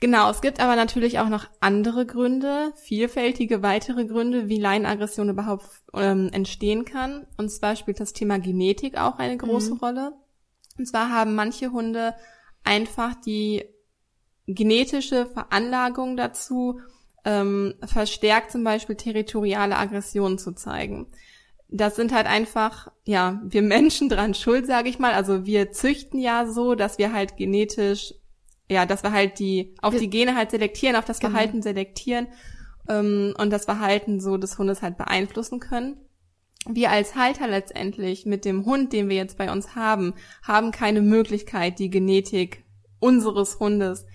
Genau, 0.01 0.31
es 0.31 0.41
gibt 0.41 0.61
aber 0.61 0.77
natürlich 0.77 1.19
auch 1.19 1.29
noch 1.29 1.47
andere 1.61 2.07
Gründe, 2.07 2.73
vielfältige 2.77 3.63
weitere 3.63 4.07
Gründe, 4.07 4.49
wie 4.49 4.59
Leinenaggression 4.59 5.29
überhaupt 5.29 5.67
ähm, 5.93 6.31
entstehen 6.33 6.87
kann. 6.87 7.27
Und 7.37 7.51
zwar 7.51 7.77
spielt 7.77 8.01
das 8.01 8.15
Thema 8.15 8.39
Genetik 8.39 8.97
auch 8.97 9.19
eine 9.19 9.37
große 9.37 9.75
mhm. 9.75 9.79
Rolle. 9.79 10.13
Und 10.79 10.87
zwar 10.87 11.11
haben 11.11 11.35
manche 11.35 11.71
Hunde 11.73 12.15
einfach 12.65 13.15
die 13.15 13.65
genetische 14.47 15.27
Veranlagung 15.27 16.17
dazu, 16.17 16.81
ähm, 17.25 17.75
verstärkt 17.85 18.51
zum 18.51 18.65
Beispiel 18.65 18.97
territoriale 18.97 19.77
Aggressionen 19.77 20.39
zu 20.39 20.53
zeigen. 20.53 21.09
Das 21.69 21.95
sind 21.95 22.13
halt 22.13 22.27
einfach, 22.27 22.91
ja, 23.05 23.41
wir 23.45 23.63
Menschen 23.63 24.09
dran 24.09 24.35
schuld, 24.35 24.67
sage 24.67 24.89
ich 24.89 24.99
mal. 24.99 25.13
Also 25.13 25.45
wir 25.47 25.71
züchten 25.71 26.19
ja 26.19 26.47
so, 26.47 26.75
dass 26.75 26.99
wir 26.99 27.13
halt 27.13 27.37
genetisch, 27.37 28.15
ja, 28.71 28.87
dass 28.87 29.03
wir 29.03 29.13
halt 29.13 29.39
die 29.39 29.75
auf 29.83 29.95
die 29.97 30.09
Gene 30.09 30.37
halt 30.37 30.51
selektieren, 30.53 30.97
auf 30.97 31.05
das 31.05 31.19
genau. 31.19 31.33
Verhalten 31.33 31.61
selektieren. 31.61 32.29
ähm, 32.89 33.35
und 33.39 33.51
das 33.51 33.65
Verhalten 33.65 34.21
so 34.21 34.37
des 34.37 34.59
Hundes 34.59 34.83
halt 34.83 34.97
beeinflussen 34.97 35.61
können. 35.61 35.97
Wir 36.67 36.91
als 36.91 37.15
Halter 37.15 37.49
letztendlich 37.49 38.27
mit 38.27 38.45
dem 38.45 38.67
Hund, 38.67 38.93
den 38.93 39.09
wir 39.09 39.17
jetzt 39.17 39.39
bei 39.39 39.51
uns 39.51 39.75
haben, 39.75 40.15
haben 40.43 40.73
keine 40.73 41.01
Möglichkeit, 41.01 41.79
die 41.79 41.89
Genetik 41.91 42.65
unseres 42.99 43.59
Hundes 43.61 44.07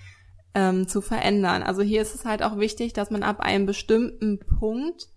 ähm, 0.53 0.87
zu 0.87 1.01
verändern. 1.01 1.63
Also 1.63 1.81
hier 1.81 2.01
ist 2.01 2.13
es 2.13 2.23
halt 2.23 2.43
auch 2.43 2.57
wichtig, 2.57 2.93
dass 2.93 3.09
man 3.09 3.23
ab 3.23 3.39
einem 3.39 3.65
bestimmten 3.65 4.39
Punkt 4.39 5.07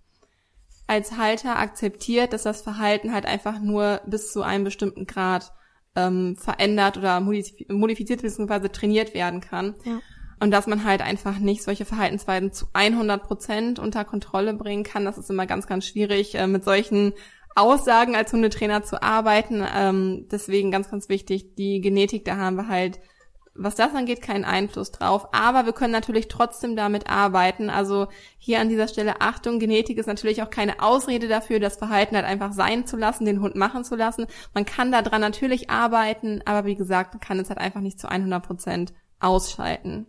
als 0.87 1.19
Halter 1.19 1.59
akzeptiert, 1.59 2.33
dass 2.33 2.45
das 2.45 2.63
Verhalten 2.63 3.13
halt 3.13 3.27
einfach 3.27 3.61
nur 3.61 4.01
bis 4.07 4.33
zu 4.33 4.43
einem 4.43 4.65
bestimmten 4.65 5.07
Grad 5.07 5.53
ähm, 5.99 6.37
verändert 6.37 6.97
oder 6.97 7.21
modifiziert 7.21 8.23
bzw. 8.23 8.69
trainiert 8.69 9.15
werden 9.15 9.41
kann. 9.41 9.75
Ja. 9.85 10.01
Und 10.41 10.53
dass 10.53 10.69
man 10.69 10.85
halt 10.85 11.03
einfach 11.03 11.39
nicht 11.41 11.65
solche 11.65 11.85
Verhaltensweisen 11.85 12.53
zu 12.53 12.67
100 12.73 13.23
Prozent 13.23 13.79
unter 13.81 14.05
Kontrolle 14.05 14.55
bringen 14.55 14.85
kann. 14.85 15.05
Das 15.05 15.19
ist 15.19 15.31
immer 15.31 15.47
ganz, 15.47 15.67
ganz 15.67 15.85
schwierig, 15.87 16.37
äh, 16.37 16.47
mit 16.47 16.65
solchen 16.65 17.13
Aussagen 17.57 18.15
als 18.15 18.33
Hundetrainer 18.33 18.85
zu 18.85 19.03
arbeiten. 19.03 19.65
Ähm, 19.77 20.27
deswegen 20.31 20.71
ganz, 20.71 20.91
ganz 20.91 21.09
wichtig, 21.09 21.57
die 21.57 21.81
Genetik, 21.81 22.25
da 22.25 22.37
haben 22.37 22.57
wir 22.57 22.69
halt 22.69 23.01
was 23.59 23.75
das 23.75 23.95
angeht, 23.95 24.23
keinen 24.23 24.45
Einfluss 24.45 24.93
drauf. 24.93 25.29
Aber 25.33 25.67
wir 25.67 25.73
können 25.73 25.93
natürlich 25.93 26.29
trotzdem 26.29 26.77
damit 26.77 27.11
arbeiten. 27.11 27.71
Also 27.71 28.07
hier 28.39 28.61
an 28.61 28.69
dieser 28.69 28.89
Stelle 28.89 29.21
Achtung, 29.21 29.59
Genetik 29.59 29.99
ist 29.99 30.07
natürlich 30.07 30.43
auch 30.43 30.51
keine 30.51 30.81
Ausrede 30.81 31.29
dafür, 31.29 31.59
das 31.59 31.77
Verhalten 31.77 32.15
halt 32.15 32.25
einfach 32.25 32.53
sein 32.53 32.87
zu 32.87 32.97
lassen, 32.97 33.25
den 33.25 33.41
Hund 33.41 33.57
machen 33.57 33.85
zu 33.85 33.97
lassen. 33.97 34.27
Man 34.55 34.65
kann 34.65 34.93
daran 34.93 35.21
natürlich 35.21 35.71
arbeiten, 35.71 36.41
aber 36.45 36.65
wie 36.67 36.77
gesagt, 36.77 37.15
man 37.15 37.21
kann 37.21 37.41
es 37.41 37.49
halt 37.49 37.59
einfach 37.59 37.81
nicht 37.81 37.99
zu 37.99 38.09
100 38.09 38.47
Prozent 38.47 38.93
ausschalten. 39.19 40.07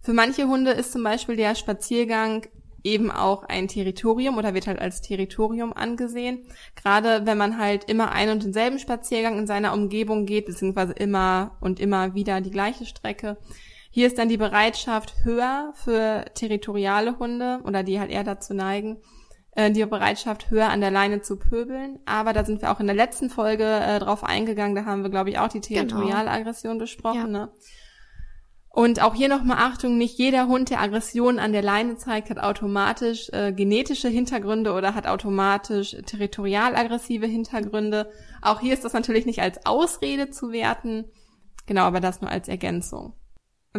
Für 0.00 0.12
manche 0.12 0.48
Hunde 0.48 0.72
ist 0.72 0.92
zum 0.92 1.02
Beispiel 1.02 1.36
der 1.36 1.54
Spaziergang 1.54 2.46
eben 2.86 3.10
auch 3.10 3.42
ein 3.42 3.68
Territorium 3.68 4.38
oder 4.38 4.54
wird 4.54 4.66
halt 4.66 4.78
als 4.78 5.02
Territorium 5.02 5.72
angesehen. 5.72 6.46
Gerade 6.76 7.26
wenn 7.26 7.36
man 7.36 7.58
halt 7.58 7.84
immer 7.90 8.12
einen 8.12 8.32
und 8.32 8.44
denselben 8.44 8.78
Spaziergang 8.78 9.38
in 9.38 9.46
seiner 9.46 9.74
Umgebung 9.74 10.24
geht, 10.24 10.46
beziehungsweise 10.46 10.92
immer 10.92 11.56
und 11.60 11.80
immer 11.80 12.14
wieder 12.14 12.40
die 12.40 12.50
gleiche 12.50 12.86
Strecke. 12.86 13.36
Hier 13.90 14.06
ist 14.06 14.18
dann 14.18 14.28
die 14.28 14.36
Bereitschaft 14.36 15.24
höher 15.24 15.72
für 15.74 16.26
territoriale 16.34 17.18
Hunde 17.18 17.60
oder 17.64 17.82
die 17.82 17.98
halt 17.98 18.10
eher 18.10 18.24
dazu 18.24 18.54
neigen, 18.54 18.98
äh, 19.52 19.70
die 19.70 19.84
Bereitschaft 19.84 20.50
höher 20.50 20.68
an 20.68 20.80
der 20.80 20.90
Leine 20.90 21.22
zu 21.22 21.38
pöbeln. 21.38 21.98
Aber 22.04 22.32
da 22.32 22.44
sind 22.44 22.62
wir 22.62 22.70
auch 22.70 22.78
in 22.78 22.86
der 22.86 22.94
letzten 22.94 23.30
Folge 23.30 23.64
äh, 23.64 23.98
drauf 23.98 24.22
eingegangen. 24.22 24.76
Da 24.76 24.84
haben 24.84 25.02
wir, 25.02 25.10
glaube 25.10 25.30
ich, 25.30 25.38
auch 25.38 25.48
die 25.48 25.60
genau. 25.60 25.80
Territorialaggression 25.80 26.74
genau. 26.74 26.82
besprochen. 26.82 27.34
Ja. 27.34 27.46
Ne? 27.46 27.48
Und 28.76 29.00
auch 29.00 29.14
hier 29.14 29.30
nochmal 29.30 29.56
Achtung, 29.58 29.96
nicht 29.96 30.18
jeder 30.18 30.48
Hund, 30.48 30.68
der 30.68 30.82
Aggression 30.82 31.38
an 31.38 31.52
der 31.52 31.62
Leine 31.62 31.96
zeigt, 31.96 32.28
hat 32.28 32.38
automatisch 32.38 33.30
äh, 33.32 33.50
genetische 33.54 34.08
Hintergründe 34.08 34.74
oder 34.74 34.94
hat 34.94 35.06
automatisch 35.06 35.96
territorial 36.04 36.76
aggressive 36.76 37.24
Hintergründe. 37.24 38.12
Auch 38.42 38.60
hier 38.60 38.74
ist 38.74 38.84
das 38.84 38.92
natürlich 38.92 39.24
nicht 39.24 39.40
als 39.40 39.64
Ausrede 39.64 40.28
zu 40.28 40.52
werten. 40.52 41.06
Genau, 41.64 41.84
aber 41.84 42.00
das 42.00 42.20
nur 42.20 42.30
als 42.30 42.48
Ergänzung. 42.48 43.14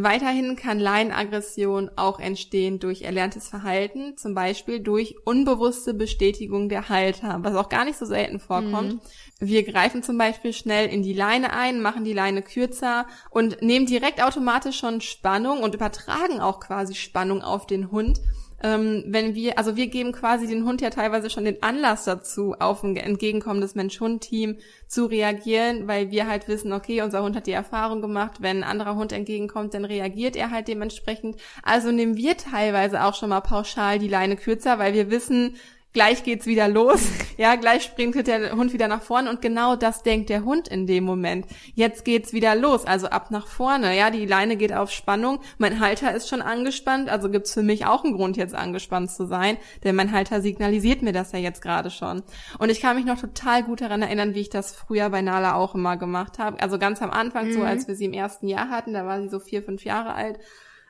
Weiterhin 0.04 0.56
kann 0.56 0.80
Leinenaggression 0.80 1.89
auch 1.96 2.20
entstehen 2.20 2.80
durch 2.80 3.01
erlerntes 3.01 3.48
Verhalten, 3.48 4.16
zum 4.16 4.36
Beispiel 4.36 4.80
durch 4.80 5.16
unbewusste 5.25 5.94
Bestätigung 5.94 6.70
der 6.70 6.89
Halter, 6.89 7.39
was 7.42 7.56
auch 7.56 7.70
gar 7.70 7.84
nicht 7.84 7.98
so 7.98 8.06
selten 8.06 8.39
vorkommt. 8.39 8.94
Mhm. 8.94 9.00
Wir 9.39 9.63
greifen 9.63 10.04
zum 10.04 10.18
Beispiel 10.18 10.54
schnell 10.54 10.88
in 10.88 11.01
die 11.01 11.13
Leine 11.13 11.51
ein, 11.54 11.82
machen 11.82 12.04
die 12.04 12.13
Leine 12.13 12.44
kürzer 12.44 13.08
und 13.32 13.62
nehmen 13.62 13.88
direkt 13.88 14.22
automatisch 14.22 14.77
schon 14.77 15.01
Spannung 15.01 15.62
und 15.62 15.74
übertragen 15.74 16.39
auch 16.42 16.60
quasi 16.60 16.94
Spannung 16.94 17.42
auf 17.42 17.66
den 17.66 17.89
Hund 17.92 18.20
ähm, 18.64 19.04
wenn 19.08 19.36
wir, 19.36 19.58
also 19.58 19.76
wir 19.76 19.88
geben 19.88 20.12
quasi 20.12 20.48
den 20.48 20.65
Hund 20.65 20.82
ja 20.82 20.89
teilweise 20.89 21.30
schon 21.30 21.46
den 21.46 21.62
Anlass 21.62 22.06
dazu, 22.06 22.56
auf 22.60 22.84
ein 22.84 22.96
entgegenkommendes 22.96 23.76
Mensch-Hund-Team 23.76 24.58
zu 24.88 25.06
reagieren, 25.06 25.88
weil 25.88 26.12
wir 26.12 26.28
halt 26.28 26.48
wissen, 26.48 26.74
okay, 26.74 27.02
unser 27.02 27.24
Hund 27.24 27.36
hat 27.36 27.48
die 27.48 27.52
Erfahrung 27.52 28.02
gemacht, 28.02 28.41
wenn 28.41 28.58
ein 28.58 28.70
anderer 28.70 28.96
Hund 28.96 29.12
entgegenkommt, 29.12 29.74
dann 29.74 29.86
reagiert 29.86 30.36
er 30.36 30.50
halt 30.50 30.67
dementsprechend. 30.67 31.38
Also 31.62 31.91
nehmen 31.91 32.17
wir 32.17 32.38
teilweise 32.38 33.04
auch 33.04 33.13
schon 33.13 33.30
mal 33.30 33.41
pauschal 33.41 34.00
die 34.00 34.08
Leine 34.08 34.38
kürzer, 34.38 34.80
weil 34.80 34.93
wir 34.93 35.12
wissen, 35.12 35.56
gleich 35.97 36.23
geht's 36.23 36.45
wieder 36.45 36.67
los. 36.67 37.01
Ja, 37.39 37.53
gleich 37.55 37.83
springt 37.83 38.25
der 38.25 38.53
Hund 38.53 38.73
wieder 38.73 38.88
nach 38.88 39.03
vorne 39.03 39.29
und 39.29 39.43
genau 39.43 39.75
das 39.75 40.01
denkt 40.01 40.29
der 40.29 40.43
Hund 40.43 40.67
in 40.67 40.88
dem 40.88 41.03
Moment. 41.03 41.45
Jetzt 41.75 42.03
geht's 42.03 42.33
wieder 42.33 42.55
los, 42.55 42.88
also 42.88 43.10
ab 43.10 43.29
nach 43.29 43.45
vorne. 43.45 43.95
Ja, 43.95 44.10
die 44.10 44.25
Leine 44.25 44.57
geht 44.57 44.73
auf 44.73 44.89
Spannung. 44.89 45.39
Mein 45.60 45.79
Halter 45.79 46.15
ist 46.15 46.29
schon 46.29 46.41
angespannt, 46.41 47.10
also 47.10 47.29
gibt's 47.29 47.53
für 47.53 47.62
mich 47.62 47.86
auch 47.86 48.03
einen 48.03 48.15
Grund, 48.15 48.38
jetzt 48.38 48.55
angespannt 48.55 49.12
zu 49.12 49.27
sein, 49.27 49.57
denn 49.83 49.95
mein 49.95 50.13
Halter 50.13 50.41
signalisiert 50.41 51.03
mir 51.03 51.12
das 51.12 51.31
ja 51.31 51.38
jetzt 51.38 51.62
gerade 51.62 51.91
schon. 51.91 52.23
Und 52.57 52.71
ich 52.71 52.81
kann 52.81 52.95
mich 52.95 53.05
noch 53.05 53.21
total 53.21 53.62
gut 53.62 53.81
daran 53.81 54.01
erinnern, 54.01 54.33
wie 54.33 54.41
ich 54.41 54.49
das 54.49 54.73
früher 54.73 55.12
bei 55.12 55.21
Nala 55.21 55.53
auch 55.53 55.75
immer 55.75 55.95
gemacht 55.95 56.39
habe. 56.39 56.60
Also 56.60 56.79
ganz 56.79 57.03
am 57.03 57.12
Anfang, 57.12 57.49
mhm. 57.49 57.53
so 57.53 57.62
als 57.62 57.88
wir 57.88 57.93
sie 57.93 58.05
im 58.05 58.13
ersten 58.13 58.47
Jahr 58.47 58.69
hatten, 58.71 58.93
da 58.93 59.05
war 59.05 59.21
sie 59.21 59.29
so 59.29 59.39
vier, 59.39 59.62
fünf 59.62 59.86
Jahre 59.86 60.15
alt, 60.15 60.39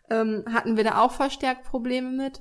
ähm, 0.10 0.46
hatten 0.50 0.78
wir 0.78 0.86
da 0.86 1.02
auch 1.02 1.12
verstärkt 1.12 1.66
Probleme 1.66 2.12
mit. 2.12 2.40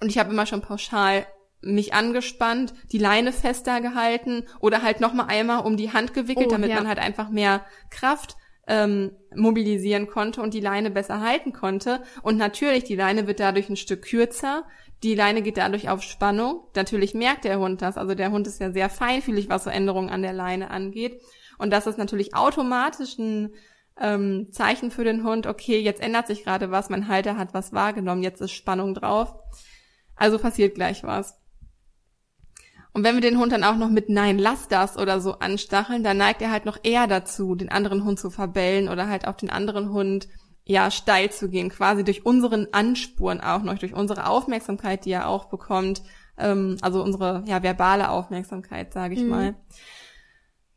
Und 0.00 0.08
ich 0.08 0.16
habe 0.16 0.32
immer 0.32 0.46
schon 0.46 0.62
pauschal 0.62 1.26
mich 1.60 1.94
angespannt, 1.94 2.74
die 2.92 2.98
Leine 2.98 3.32
fester 3.32 3.80
gehalten 3.80 4.44
oder 4.60 4.82
halt 4.82 5.00
nochmal 5.00 5.26
einmal 5.28 5.64
um 5.64 5.76
die 5.76 5.92
Hand 5.92 6.14
gewickelt, 6.14 6.48
oh, 6.48 6.52
damit 6.52 6.70
ja. 6.70 6.76
man 6.76 6.88
halt 6.88 6.98
einfach 6.98 7.30
mehr 7.30 7.64
Kraft 7.90 8.36
ähm, 8.68 9.12
mobilisieren 9.34 10.06
konnte 10.06 10.42
und 10.42 10.54
die 10.54 10.60
Leine 10.60 10.90
besser 10.90 11.20
halten 11.20 11.52
konnte. 11.52 12.02
Und 12.22 12.36
natürlich, 12.36 12.84
die 12.84 12.96
Leine 12.96 13.26
wird 13.26 13.40
dadurch 13.40 13.68
ein 13.68 13.76
Stück 13.76 14.02
kürzer. 14.02 14.64
Die 15.02 15.14
Leine 15.14 15.42
geht 15.42 15.56
dadurch 15.56 15.88
auf 15.88 16.02
Spannung. 16.02 16.66
Natürlich 16.74 17.14
merkt 17.14 17.44
der 17.44 17.58
Hund 17.58 17.82
das. 17.82 17.96
Also 17.96 18.14
der 18.14 18.30
Hund 18.30 18.46
ist 18.46 18.60
ja 18.60 18.72
sehr 18.72 18.88
feinfühlig, 18.88 19.48
was 19.48 19.64
so 19.64 19.70
Änderungen 19.70 20.10
an 20.10 20.22
der 20.22 20.32
Leine 20.32 20.70
angeht. 20.70 21.20
Und 21.58 21.70
das 21.72 21.86
ist 21.86 21.98
natürlich 21.98 22.34
automatisch 22.34 23.18
ein 23.18 23.54
ähm, 24.00 24.48
Zeichen 24.52 24.90
für 24.90 25.04
den 25.04 25.24
Hund, 25.24 25.46
okay, 25.46 25.80
jetzt 25.80 26.02
ändert 26.02 26.26
sich 26.26 26.44
gerade 26.44 26.70
was, 26.70 26.90
mein 26.90 27.08
Halter 27.08 27.38
hat 27.38 27.54
was 27.54 27.72
wahrgenommen, 27.72 28.22
jetzt 28.22 28.40
ist 28.40 28.52
Spannung 28.52 28.94
drauf. 28.94 29.34
Also 30.16 30.38
passiert 30.38 30.74
gleich 30.74 31.02
was. 31.02 31.38
Und 32.96 33.04
wenn 33.04 33.14
wir 33.14 33.20
den 33.20 33.38
Hund 33.38 33.52
dann 33.52 33.62
auch 33.62 33.76
noch 33.76 33.90
mit 33.90 34.08
Nein, 34.08 34.38
lass 34.38 34.68
das 34.68 34.96
oder 34.96 35.20
so 35.20 35.32
anstacheln, 35.38 36.02
dann 36.02 36.16
neigt 36.16 36.40
er 36.40 36.50
halt 36.50 36.64
noch 36.64 36.78
eher 36.82 37.06
dazu, 37.06 37.54
den 37.54 37.68
anderen 37.68 38.04
Hund 38.04 38.18
zu 38.18 38.30
verbellen 38.30 38.88
oder 38.88 39.06
halt 39.06 39.28
auf 39.28 39.36
den 39.36 39.50
anderen 39.50 39.92
Hund 39.92 40.28
ja 40.64 40.90
steil 40.90 41.30
zu 41.30 41.50
gehen, 41.50 41.68
quasi 41.68 42.04
durch 42.04 42.24
unseren 42.24 42.68
Anspuren 42.72 43.42
auch 43.42 43.62
noch, 43.62 43.76
durch 43.76 43.92
unsere 43.92 44.26
Aufmerksamkeit, 44.26 45.04
die 45.04 45.10
er 45.10 45.28
auch 45.28 45.44
bekommt, 45.44 46.00
ähm, 46.38 46.78
also 46.80 47.02
unsere 47.02 47.44
ja 47.46 47.62
verbale 47.62 48.08
Aufmerksamkeit, 48.08 48.94
sage 48.94 49.12
ich 49.12 49.20
mhm. 49.20 49.28
mal 49.28 49.54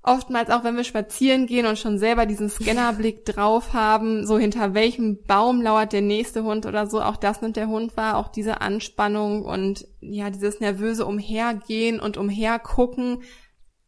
oftmals 0.04 0.50
auch, 0.50 0.64
wenn 0.64 0.78
wir 0.78 0.84
spazieren 0.84 1.46
gehen 1.46 1.66
und 1.66 1.78
schon 1.78 1.98
selber 1.98 2.26
diesen 2.26 2.50
Scannerblick 2.50 3.26
drauf 3.26 3.74
haben, 3.74 4.26
so 4.26 4.38
hinter 4.38 4.74
welchem 4.74 5.24
Baum 5.26 5.62
lauert 5.62 5.94
der 5.94 6.02
nächste 6.02 6.44
Hund 6.44 6.66
oder 6.66 6.88
so, 6.88 7.02
auch 7.02 7.18
das 7.18 7.42
nimmt 7.42 7.58
der 7.58 7.68
Hund 7.68 7.98
wahr, 7.98 8.18
auch 8.18 8.30
diese 8.30 8.62
Anspannung 8.62 9.44
und 9.44 9.88
ja, 10.00 10.30
dieses 10.30 10.60
nervöse 10.60 11.06
Umhergehen 11.06 12.00
und 12.00 12.18
Umhergucken, 12.18 13.24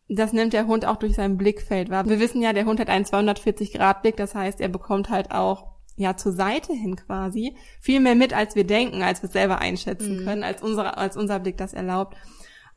das 0.10 0.34
nimmt 0.34 0.52
der 0.52 0.68
Hund 0.68 0.86
auch 0.86 0.98
durch 0.98 1.16
sein 1.16 1.38
Blickfeld 1.38 1.90
wahr. 1.90 2.08
Wir 2.08 2.20
wissen 2.20 2.42
ja, 2.42 2.52
der 2.52 2.66
Hund 2.66 2.82
hat 2.82 2.90
einen 2.90 3.06
240 3.06 3.72
Grad 3.72 4.02
Blick, 4.02 4.18
das 4.18 4.36
heißt, 4.36 4.60
er 4.60 4.68
bekommt 4.68 5.10
halt 5.10 5.32
auch 5.32 5.72
ja 5.96 6.18
zur 6.18 6.34
Seite 6.34 6.74
hin 6.74 6.96
quasi 6.96 7.56
viel 7.80 8.02
mehr 8.02 8.16
mit, 8.16 8.34
als 8.34 8.56
wir 8.56 8.66
denken, 8.66 9.04
als 9.04 9.22
wir 9.22 9.30
selber 9.30 9.60
einschätzen 9.60 10.18
mhm. 10.18 10.26
können, 10.26 10.44
als 10.44 10.62
unser, 10.62 10.98
als 10.98 11.16
unser 11.16 11.40
Blick 11.40 11.58
das 11.58 11.74
erlaubt. 11.74 12.18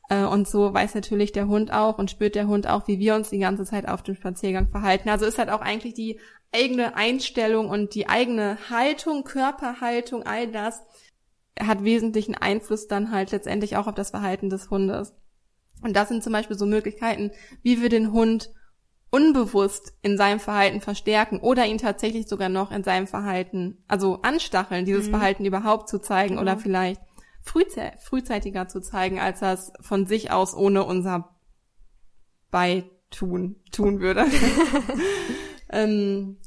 Äh, 0.09 0.23
und 0.23 0.47
so 0.47 0.73
weiß 0.73 0.95
natürlich 0.95 1.31
der 1.31 1.47
Hund 1.47 1.71
auch 1.71 1.97
und 1.97 2.11
spürt 2.11 2.35
der 2.35 2.47
Hund 2.47 2.67
auch, 2.67 2.87
wie 2.87 2.99
wir 2.99 3.15
uns 3.15 3.29
die 3.29 3.39
ganze 3.39 3.65
Zeit 3.65 3.87
auf 3.87 4.03
dem 4.03 4.15
Spaziergang 4.15 4.67
verhalten. 4.67 5.09
Also 5.09 5.25
ist 5.25 5.39
halt 5.39 5.49
auch 5.49 5.61
eigentlich 5.61 5.93
die 5.93 6.19
eigene 6.51 6.95
Einstellung 6.95 7.69
und 7.69 7.95
die 7.95 8.07
eigene 8.07 8.57
Haltung, 8.69 9.23
Körperhaltung, 9.23 10.23
all 10.23 10.47
das 10.47 10.81
hat 11.59 11.83
wesentlichen 11.83 12.35
Einfluss 12.35 12.87
dann 12.87 13.11
halt 13.11 13.31
letztendlich 13.31 13.77
auch 13.77 13.87
auf 13.87 13.95
das 13.95 14.11
Verhalten 14.11 14.49
des 14.49 14.69
Hundes. 14.69 15.13
Und 15.81 15.95
das 15.95 16.09
sind 16.09 16.23
zum 16.23 16.33
Beispiel 16.33 16.57
so 16.57 16.65
Möglichkeiten, 16.65 17.31
wie 17.61 17.81
wir 17.81 17.89
den 17.89 18.11
Hund 18.11 18.51
unbewusst 19.09 19.93
in 20.01 20.17
seinem 20.17 20.39
Verhalten 20.39 20.81
verstärken 20.81 21.39
oder 21.39 21.65
ihn 21.65 21.77
tatsächlich 21.77 22.27
sogar 22.27 22.49
noch 22.49 22.71
in 22.71 22.83
seinem 22.83 23.07
Verhalten, 23.07 23.83
also 23.87 24.21
anstacheln, 24.21 24.85
dieses 24.85 25.07
mhm. 25.07 25.11
Verhalten 25.11 25.45
überhaupt 25.45 25.87
zu 25.87 25.99
zeigen 25.99 26.35
genau. 26.35 26.41
oder 26.41 26.57
vielleicht 26.57 27.01
frühzeitiger 27.45 28.67
zu 28.67 28.81
zeigen, 28.81 29.19
als 29.19 29.39
das 29.39 29.71
von 29.81 30.05
sich 30.05 30.31
aus 30.31 30.55
ohne 30.55 30.83
unser 30.83 31.35
Beitun 32.51 33.57
tun 33.71 33.99
würde. 33.99 34.25
ähm, 35.69 36.37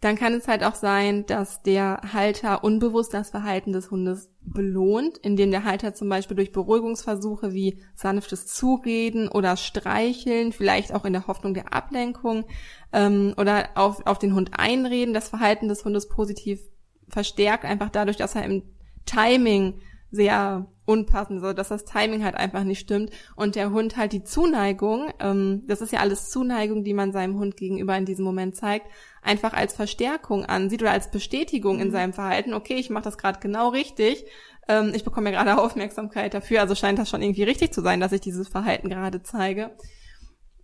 dann 0.00 0.16
kann 0.16 0.32
es 0.32 0.48
halt 0.48 0.64
auch 0.64 0.74
sein, 0.74 1.26
dass 1.26 1.62
der 1.62 2.00
Halter 2.14 2.64
unbewusst 2.64 3.12
das 3.12 3.30
Verhalten 3.30 3.72
des 3.72 3.90
Hundes 3.90 4.30
belohnt, 4.40 5.18
indem 5.18 5.50
der 5.50 5.64
Halter 5.64 5.92
zum 5.92 6.08
Beispiel 6.08 6.36
durch 6.36 6.52
Beruhigungsversuche 6.52 7.52
wie 7.52 7.82
sanftes 7.94 8.46
Zureden 8.46 9.28
oder 9.28 9.58
Streicheln, 9.58 10.52
vielleicht 10.52 10.94
auch 10.94 11.04
in 11.04 11.12
der 11.12 11.26
Hoffnung 11.26 11.52
der 11.52 11.74
Ablenkung 11.74 12.46
ähm, 12.94 13.34
oder 13.36 13.68
auf, 13.74 14.06
auf 14.06 14.18
den 14.18 14.34
Hund 14.34 14.52
einreden, 14.54 15.12
das 15.12 15.28
Verhalten 15.28 15.68
des 15.68 15.84
Hundes 15.84 16.08
positiv 16.08 16.60
verstärkt, 17.08 17.66
einfach 17.66 17.90
dadurch, 17.90 18.16
dass 18.16 18.34
er 18.34 18.44
im 18.44 18.62
Timing 19.04 19.74
sehr 20.10 20.66
unpassend, 20.84 21.40
so 21.40 21.52
dass 21.52 21.68
das 21.68 21.84
Timing 21.84 22.24
halt 22.24 22.34
einfach 22.34 22.64
nicht 22.64 22.80
stimmt 22.80 23.10
und 23.36 23.54
der 23.54 23.70
Hund 23.70 23.96
halt 23.96 24.12
die 24.12 24.24
Zuneigung, 24.24 25.12
ähm, 25.20 25.62
das 25.66 25.80
ist 25.80 25.92
ja 25.92 26.00
alles 26.00 26.30
Zuneigung, 26.30 26.82
die 26.82 26.94
man 26.94 27.12
seinem 27.12 27.38
Hund 27.38 27.56
gegenüber 27.56 27.96
in 27.96 28.06
diesem 28.06 28.24
Moment 28.24 28.56
zeigt, 28.56 28.86
einfach 29.22 29.52
als 29.52 29.74
Verstärkung 29.74 30.44
ansieht 30.44 30.82
oder 30.82 30.90
als 30.90 31.10
Bestätigung 31.10 31.76
mhm. 31.76 31.82
in 31.82 31.90
seinem 31.92 32.12
Verhalten. 32.12 32.54
Okay, 32.54 32.74
ich 32.74 32.90
mache 32.90 33.04
das 33.04 33.18
gerade 33.18 33.38
genau 33.40 33.68
richtig. 33.68 34.24
Ähm, 34.68 34.92
ich 34.94 35.04
bekomme 35.04 35.30
ja 35.30 35.42
gerade 35.42 35.62
Aufmerksamkeit 35.62 36.34
dafür, 36.34 36.60
also 36.60 36.74
scheint 36.74 36.98
das 36.98 37.08
schon 37.08 37.22
irgendwie 37.22 37.44
richtig 37.44 37.72
zu 37.72 37.82
sein, 37.82 38.00
dass 38.00 38.12
ich 38.12 38.20
dieses 38.20 38.48
Verhalten 38.48 38.88
gerade 38.88 39.22
zeige. 39.22 39.70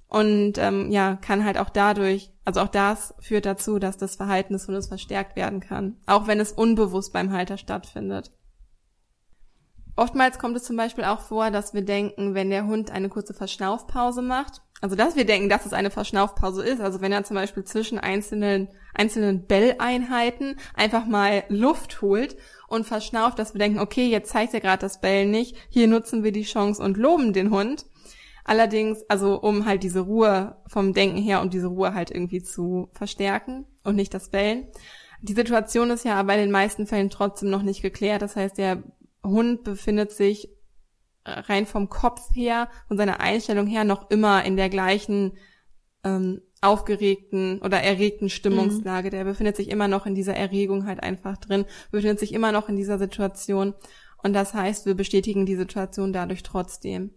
Und 0.08 0.58
ähm, 0.58 0.90
ja, 0.90 1.16
kann 1.16 1.44
halt 1.44 1.58
auch 1.58 1.68
dadurch, 1.68 2.30
also 2.44 2.60
auch 2.60 2.68
das 2.68 3.14
führt 3.20 3.44
dazu, 3.44 3.78
dass 3.78 3.96
das 3.96 4.14
Verhalten 4.16 4.52
des 4.52 4.66
Hundes 4.68 4.86
verstärkt 4.86 5.34
werden 5.34 5.60
kann, 5.60 5.96
auch 6.06 6.28
wenn 6.28 6.38
es 6.38 6.52
unbewusst 6.52 7.12
beim 7.12 7.32
Halter 7.32 7.58
stattfindet. 7.58 8.30
Oftmals 9.96 10.38
kommt 10.38 10.56
es 10.56 10.64
zum 10.64 10.76
Beispiel 10.76 11.04
auch 11.04 11.20
vor, 11.20 11.50
dass 11.50 11.72
wir 11.72 11.82
denken, 11.82 12.34
wenn 12.34 12.50
der 12.50 12.66
Hund 12.66 12.90
eine 12.90 13.08
kurze 13.08 13.32
Verschnaufpause 13.32 14.20
macht, 14.20 14.60
also 14.82 14.94
dass 14.94 15.16
wir 15.16 15.24
denken, 15.24 15.48
dass 15.48 15.64
es 15.64 15.72
eine 15.72 15.90
Verschnaufpause 15.90 16.62
ist, 16.62 16.82
also 16.82 17.00
wenn 17.00 17.12
er 17.12 17.24
zum 17.24 17.34
Beispiel 17.34 17.64
zwischen 17.64 17.98
einzelnen, 17.98 18.68
einzelnen 18.94 19.46
Belleinheiten 19.46 20.56
einfach 20.74 21.06
mal 21.06 21.44
Luft 21.48 22.02
holt 22.02 22.36
und 22.68 22.86
verschnauft, 22.86 23.38
dass 23.38 23.54
wir 23.54 23.58
denken, 23.58 23.78
okay, 23.78 24.06
jetzt 24.06 24.30
zeigt 24.30 24.52
er 24.52 24.60
gerade 24.60 24.80
das 24.80 25.00
Bellen 25.00 25.30
nicht, 25.30 25.56
hier 25.70 25.86
nutzen 25.86 26.24
wir 26.24 26.32
die 26.32 26.42
Chance 26.42 26.82
und 26.82 26.98
loben 26.98 27.32
den 27.32 27.50
Hund. 27.50 27.86
Allerdings, 28.44 29.02
also 29.08 29.40
um 29.40 29.64
halt 29.64 29.82
diese 29.82 30.00
Ruhe 30.00 30.56
vom 30.68 30.92
Denken 30.92 31.20
her 31.20 31.40
und 31.40 31.52
diese 31.52 31.66
Ruhe 31.66 31.94
halt 31.94 32.10
irgendwie 32.10 32.42
zu 32.42 32.90
verstärken 32.92 33.66
und 33.82 33.96
nicht 33.96 34.14
das 34.14 34.28
Bellen. 34.28 34.68
Die 35.22 35.32
Situation 35.32 35.90
ist 35.90 36.04
ja 36.04 36.14
aber 36.14 36.34
in 36.34 36.40
den 36.40 36.50
meisten 36.50 36.86
Fällen 36.86 37.10
trotzdem 37.10 37.50
noch 37.50 37.62
nicht 37.62 37.82
geklärt. 37.82 38.22
Das 38.22 38.36
heißt, 38.36 38.58
der 38.58 38.82
Hund 39.26 39.64
befindet 39.64 40.12
sich 40.12 40.48
äh, 41.24 41.30
rein 41.30 41.66
vom 41.66 41.88
Kopf 41.88 42.34
her, 42.34 42.68
von 42.88 42.96
seiner 42.96 43.20
Einstellung 43.20 43.66
her 43.66 43.84
noch 43.84 44.10
immer 44.10 44.44
in 44.44 44.56
der 44.56 44.68
gleichen 44.68 45.36
ähm, 46.04 46.42
aufgeregten 46.60 47.60
oder 47.62 47.82
erregten 47.82 48.28
Stimmungslage. 48.28 49.08
Mhm. 49.08 49.10
Der 49.10 49.24
befindet 49.24 49.56
sich 49.56 49.70
immer 49.70 49.88
noch 49.88 50.06
in 50.06 50.14
dieser 50.14 50.34
Erregung 50.34 50.86
halt 50.86 51.02
einfach 51.02 51.36
drin, 51.36 51.64
befindet 51.90 52.18
sich 52.18 52.32
immer 52.32 52.52
noch 52.52 52.68
in 52.68 52.76
dieser 52.76 52.98
Situation. 52.98 53.74
Und 54.22 54.32
das 54.32 54.54
heißt, 54.54 54.86
wir 54.86 54.94
bestätigen 54.94 55.46
die 55.46 55.56
Situation 55.56 56.12
dadurch 56.12 56.42
trotzdem. 56.42 57.10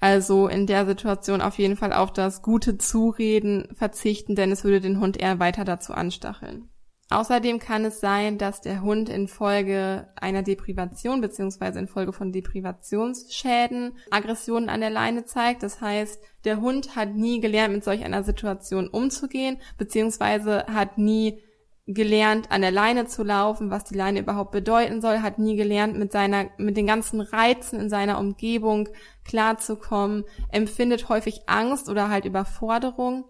Also 0.00 0.48
in 0.48 0.66
der 0.66 0.84
Situation 0.84 1.40
auf 1.40 1.56
jeden 1.58 1.76
Fall 1.76 1.92
auf 1.92 2.12
das 2.12 2.42
gute 2.42 2.76
Zureden 2.76 3.68
verzichten, 3.74 4.34
denn 4.34 4.52
es 4.52 4.64
würde 4.64 4.80
den 4.82 5.00
Hund 5.00 5.16
eher 5.16 5.38
weiter 5.38 5.64
dazu 5.64 5.94
anstacheln. 5.94 6.68
Außerdem 7.10 7.58
kann 7.58 7.84
es 7.84 8.00
sein, 8.00 8.38
dass 8.38 8.62
der 8.62 8.80
Hund 8.80 9.08
infolge 9.08 10.08
einer 10.16 10.42
Deprivation 10.42 11.20
beziehungsweise 11.20 11.78
infolge 11.78 12.12
von 12.12 12.32
Deprivationsschäden 12.32 13.98
Aggressionen 14.10 14.70
an 14.70 14.80
der 14.80 14.90
Leine 14.90 15.24
zeigt. 15.26 15.62
Das 15.62 15.80
heißt, 15.80 16.18
der 16.44 16.60
Hund 16.60 16.96
hat 16.96 17.14
nie 17.14 17.40
gelernt, 17.40 17.74
mit 17.74 17.84
solch 17.84 18.04
einer 18.04 18.22
Situation 18.22 18.88
umzugehen, 18.88 19.58
beziehungsweise 19.76 20.64
hat 20.66 20.96
nie 20.96 21.42
gelernt, 21.86 22.50
an 22.50 22.62
der 22.62 22.70
Leine 22.70 23.06
zu 23.06 23.22
laufen, 23.22 23.70
was 23.70 23.84
die 23.84 23.94
Leine 23.94 24.20
überhaupt 24.20 24.52
bedeuten 24.52 25.02
soll, 25.02 25.18
hat 25.18 25.38
nie 25.38 25.56
gelernt, 25.56 25.98
mit 25.98 26.12
seiner, 26.12 26.46
mit 26.56 26.78
den 26.78 26.86
ganzen 26.86 27.20
Reizen 27.20 27.78
in 27.78 27.90
seiner 27.90 28.18
Umgebung 28.18 28.88
klarzukommen, 29.24 30.24
empfindet 30.50 31.10
häufig 31.10 31.42
Angst 31.46 31.90
oder 31.90 32.08
halt 32.08 32.24
Überforderung 32.24 33.24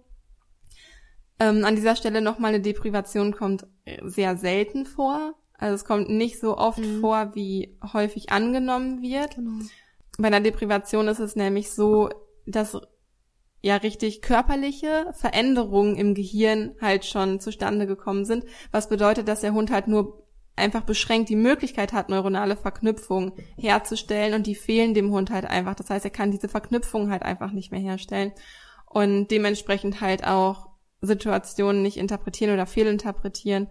ähm, 1.41 1.65
an 1.65 1.77
dieser 1.77 1.97
Stelle 1.97 2.21
nochmal 2.21 2.55
eine 2.55 2.63
Deprivation 2.63 3.33
kommt 3.35 3.67
sehr 4.05 4.37
selten 4.37 4.87
vor. 4.87 5.35
Also 5.57 5.75
es 5.75 5.85
kommt 5.85 6.11
nicht 6.11 6.41
so 6.41 6.57
oft 6.57 6.79
mhm. 6.79 7.01
vor, 7.01 7.35
wie 7.35 7.79
häufig 7.93 8.31
angenommen 8.33 9.03
wird. 9.03 9.37
Genau. 9.37 9.65
Bei 10.19 10.29
einer 10.29 10.41
Deprivation 10.41 11.09
ist 11.09 11.21
es 11.21 11.37
nämlich 11.37 11.71
so, 11.71 12.09
dass 12.47 12.79
ja 13.63 13.77
richtig 13.77 14.21
körperliche 14.21 15.11
Veränderungen 15.13 15.97
im 15.97 16.15
Gehirn 16.15 16.75
halt 16.81 17.05
schon 17.05 17.41
zustande 17.41 17.87
gekommen 17.87 18.25
sind, 18.25 18.45
was 18.71 18.89
bedeutet, 18.89 19.27
dass 19.27 19.41
der 19.41 19.55
Hund 19.55 19.71
halt 19.71 19.89
nur 19.89 20.23
einfach 20.57 20.83
beschränkt 20.83 21.31
die 21.31 21.37
Möglichkeit 21.37 21.93
hat, 21.93 22.11
neuronale 22.11 22.57
Verknüpfungen 22.57 23.33
herzustellen 23.57 24.35
und 24.35 24.47
die 24.47 24.55
fehlen 24.55 24.95
dem 24.95 25.11
Hund 25.11 25.31
halt 25.31 25.47
einfach. 25.47 25.75
Das 25.75 25.91
heißt, 25.91 26.05
er 26.05 26.11
kann 26.11 26.31
diese 26.31 26.49
Verknüpfungen 26.49 27.11
halt 27.11 27.23
einfach 27.23 27.53
nicht 27.53 27.73
mehr 27.73 27.81
herstellen 27.81 28.33
und 28.87 29.29
dementsprechend 29.29 30.01
halt 30.01 30.27
auch 30.27 30.74
Situationen 31.05 31.83
nicht 31.83 31.97
interpretieren 31.97 32.53
oder 32.53 32.67
fehlinterpretieren. 32.67 33.69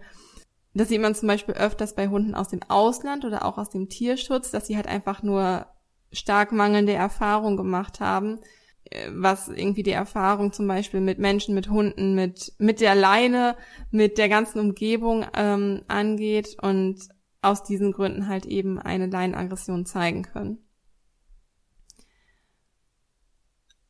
Das 0.74 0.88
sieht 0.88 1.00
man 1.00 1.14
zum 1.14 1.28
Beispiel 1.28 1.54
öfters 1.54 1.94
bei 1.94 2.08
Hunden 2.08 2.34
aus 2.34 2.48
dem 2.48 2.60
Ausland 2.68 3.24
oder 3.24 3.44
auch 3.44 3.58
aus 3.58 3.70
dem 3.70 3.88
Tierschutz, 3.88 4.50
dass 4.50 4.66
sie 4.66 4.76
halt 4.76 4.88
einfach 4.88 5.22
nur 5.22 5.66
stark 6.12 6.52
mangelnde 6.52 6.92
Erfahrung 6.92 7.56
gemacht 7.56 8.00
haben, 8.00 8.40
äh, 8.84 9.08
was 9.12 9.48
irgendwie 9.48 9.82
die 9.82 9.92
Erfahrung 9.92 10.52
zum 10.52 10.66
Beispiel 10.66 11.00
mit 11.00 11.18
Menschen, 11.18 11.54
mit 11.54 11.70
Hunden, 11.70 12.14
mit, 12.14 12.52
mit 12.58 12.80
der 12.80 12.94
Leine, 12.94 13.56
mit 13.90 14.18
der 14.18 14.28
ganzen 14.28 14.58
Umgebung 14.58 15.24
ähm, 15.34 15.82
angeht 15.88 16.56
und 16.60 17.08
aus 17.42 17.62
diesen 17.62 17.92
Gründen 17.92 18.28
halt 18.28 18.46
eben 18.46 18.78
eine 18.78 19.06
Leinenaggression 19.06 19.86
zeigen 19.86 20.22
können. 20.22 20.58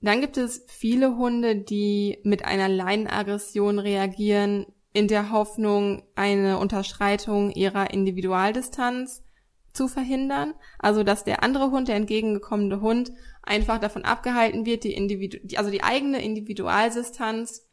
Dann 0.04 0.20
gibt 0.20 0.36
es 0.36 0.66
viele 0.68 1.16
Hunde, 1.16 1.56
die 1.56 2.18
mit 2.24 2.44
einer 2.44 2.68
Leinenaggression 2.68 3.78
reagieren, 3.78 4.66
in 4.92 5.08
der 5.08 5.30
Hoffnung, 5.30 6.02
eine 6.14 6.58
Unterschreitung 6.58 7.50
ihrer 7.50 7.90
Individualdistanz 7.90 9.24
zu 9.72 9.88
verhindern. 9.88 10.52
Also, 10.78 11.04
dass 11.04 11.24
der 11.24 11.42
andere 11.42 11.70
Hund, 11.70 11.88
der 11.88 11.96
entgegengekommene 11.96 12.82
Hund, 12.82 13.12
einfach 13.42 13.78
davon 13.78 14.04
abgehalten 14.04 14.66
wird, 14.66 14.84
die, 14.84 14.92
Individu 14.92 15.38
also 15.56 15.70
die 15.70 15.82
eigene 15.82 16.22
Individualdistanz 16.22 17.66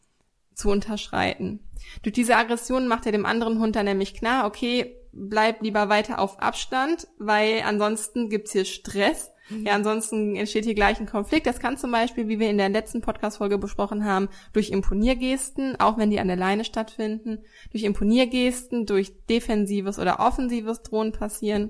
zu 0.56 0.70
unterschreiten. 0.70 1.60
Durch 2.02 2.14
diese 2.14 2.38
Aggression 2.38 2.88
macht 2.88 3.06
er 3.06 3.12
dem 3.12 3.26
anderen 3.26 3.60
Hund 3.60 3.76
dann 3.76 3.86
nämlich 3.86 4.14
klar, 4.14 4.46
okay, 4.48 4.96
bleib 5.12 5.62
lieber 5.62 5.90
weiter 5.90 6.20
auf 6.20 6.40
Abstand, 6.40 7.10
weil 7.20 7.62
ansonsten 7.66 8.30
gibt's 8.30 8.54
hier 8.54 8.64
Stress 8.64 9.32
Mhm. 9.52 9.66
Ja, 9.66 9.74
ansonsten 9.74 10.36
entsteht 10.36 10.66
hier 10.66 10.76
gleich 10.76 11.00
ein 11.00 11.06
Konflikt. 11.06 11.46
Das 11.46 11.60
kann 11.60 11.78
zum 11.78 11.92
Beispiel, 11.92 12.28
wie 12.28 12.40
wir 12.40 12.50
in 12.50 12.58
der 12.58 12.70
letzten 12.70 13.02
Podcast-Folge 13.02 13.58
besprochen 13.58 14.06
haben, 14.06 14.30
durch 14.54 14.70
Imponiergesten, 14.70 15.80
auch 15.80 15.98
wenn 15.98 16.10
die 16.10 16.20
an 16.20 16.28
der 16.28 16.38
Leine 16.38 16.64
stattfinden, 16.64 17.40
durch 17.72 17.84
Imponiergesten, 17.84 18.86
durch 18.86 19.14
defensives 19.28 20.00
oder 20.00 20.20
offensives 20.20 20.82
Drohen 20.84 21.12
passieren. 21.12 21.70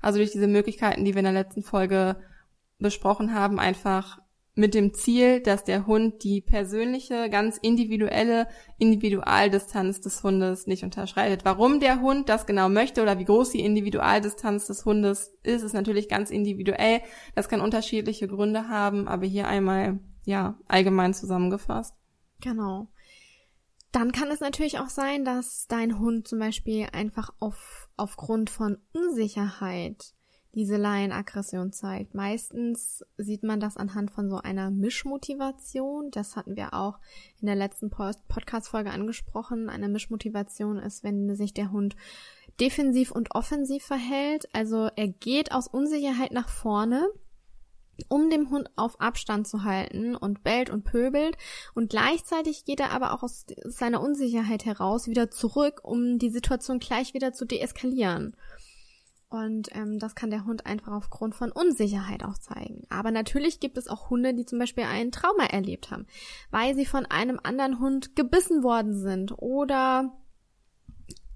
Also 0.00 0.18
durch 0.18 0.32
diese 0.32 0.46
Möglichkeiten, 0.46 1.04
die 1.04 1.14
wir 1.14 1.20
in 1.20 1.24
der 1.24 1.32
letzten 1.32 1.62
Folge 1.62 2.16
besprochen 2.78 3.34
haben, 3.34 3.58
einfach 3.58 4.18
mit 4.56 4.74
dem 4.74 4.94
Ziel, 4.94 5.40
dass 5.40 5.64
der 5.64 5.86
Hund 5.86 6.22
die 6.22 6.40
persönliche, 6.40 7.28
ganz 7.28 7.58
individuelle 7.58 8.46
Individualdistanz 8.78 10.00
des 10.00 10.22
Hundes 10.22 10.66
nicht 10.66 10.84
unterschreitet. 10.84 11.44
Warum 11.44 11.80
der 11.80 12.00
Hund 12.00 12.28
das 12.28 12.46
genau 12.46 12.68
möchte 12.68 13.02
oder 13.02 13.18
wie 13.18 13.24
groß 13.24 13.50
die 13.50 13.64
Individualdistanz 13.64 14.66
des 14.66 14.84
Hundes 14.84 15.36
ist, 15.42 15.62
ist 15.62 15.72
natürlich 15.72 16.08
ganz 16.08 16.30
individuell. 16.30 17.00
Das 17.34 17.48
kann 17.48 17.60
unterschiedliche 17.60 18.28
Gründe 18.28 18.68
haben, 18.68 19.08
aber 19.08 19.26
hier 19.26 19.48
einmal, 19.48 19.98
ja, 20.24 20.56
allgemein 20.68 21.14
zusammengefasst. 21.14 21.94
Genau. 22.40 22.88
Dann 23.90 24.12
kann 24.12 24.30
es 24.30 24.40
natürlich 24.40 24.78
auch 24.78 24.88
sein, 24.88 25.24
dass 25.24 25.66
dein 25.68 25.98
Hund 25.98 26.28
zum 26.28 26.38
Beispiel 26.38 26.88
einfach 26.92 27.30
auf, 27.38 27.88
aufgrund 27.96 28.50
von 28.50 28.78
Unsicherheit 28.92 30.13
diese 30.54 30.76
Laienaggression 30.76 31.72
zeigt. 31.72 32.14
Meistens 32.14 33.04
sieht 33.18 33.42
man 33.42 33.60
das 33.60 33.76
anhand 33.76 34.10
von 34.10 34.30
so 34.30 34.36
einer 34.36 34.70
Mischmotivation. 34.70 36.10
Das 36.10 36.36
hatten 36.36 36.56
wir 36.56 36.74
auch 36.74 36.98
in 37.40 37.46
der 37.46 37.56
letzten 37.56 37.90
Podcast-Folge 37.90 38.90
angesprochen. 38.90 39.68
Eine 39.68 39.88
Mischmotivation 39.88 40.78
ist, 40.78 41.02
wenn 41.02 41.34
sich 41.34 41.54
der 41.54 41.72
Hund 41.72 41.96
defensiv 42.60 43.10
und 43.10 43.34
offensiv 43.34 43.84
verhält. 43.84 44.48
Also 44.52 44.88
er 44.94 45.08
geht 45.08 45.52
aus 45.52 45.66
Unsicherheit 45.66 46.32
nach 46.32 46.48
vorne, 46.48 47.08
um 48.08 48.30
dem 48.30 48.50
Hund 48.50 48.70
auf 48.76 49.00
Abstand 49.00 49.48
zu 49.48 49.64
halten 49.64 50.14
und 50.14 50.44
bellt 50.44 50.70
und 50.70 50.84
pöbelt. 50.84 51.36
Und 51.74 51.90
gleichzeitig 51.90 52.64
geht 52.64 52.78
er 52.78 52.92
aber 52.92 53.12
auch 53.12 53.24
aus 53.24 53.44
seiner 53.64 54.00
Unsicherheit 54.00 54.64
heraus 54.64 55.08
wieder 55.08 55.30
zurück, 55.30 55.80
um 55.82 56.18
die 56.18 56.30
Situation 56.30 56.78
gleich 56.78 57.12
wieder 57.12 57.32
zu 57.32 57.44
deeskalieren. 57.44 58.36
Und 59.34 59.74
ähm, 59.74 59.98
das 59.98 60.14
kann 60.14 60.30
der 60.30 60.44
Hund 60.44 60.64
einfach 60.64 60.92
aufgrund 60.92 61.34
von 61.34 61.50
Unsicherheit 61.50 62.22
auch 62.22 62.38
zeigen. 62.38 62.86
Aber 62.88 63.10
natürlich 63.10 63.58
gibt 63.58 63.76
es 63.76 63.88
auch 63.88 64.08
Hunde, 64.08 64.32
die 64.32 64.46
zum 64.46 64.60
Beispiel 64.60 64.84
ein 64.84 65.10
Trauma 65.10 65.46
erlebt 65.46 65.90
haben, 65.90 66.06
weil 66.52 66.76
sie 66.76 66.86
von 66.86 67.04
einem 67.06 67.40
anderen 67.42 67.80
Hund 67.80 68.14
gebissen 68.14 68.62
worden 68.62 68.94
sind 68.94 69.36
oder 69.36 70.16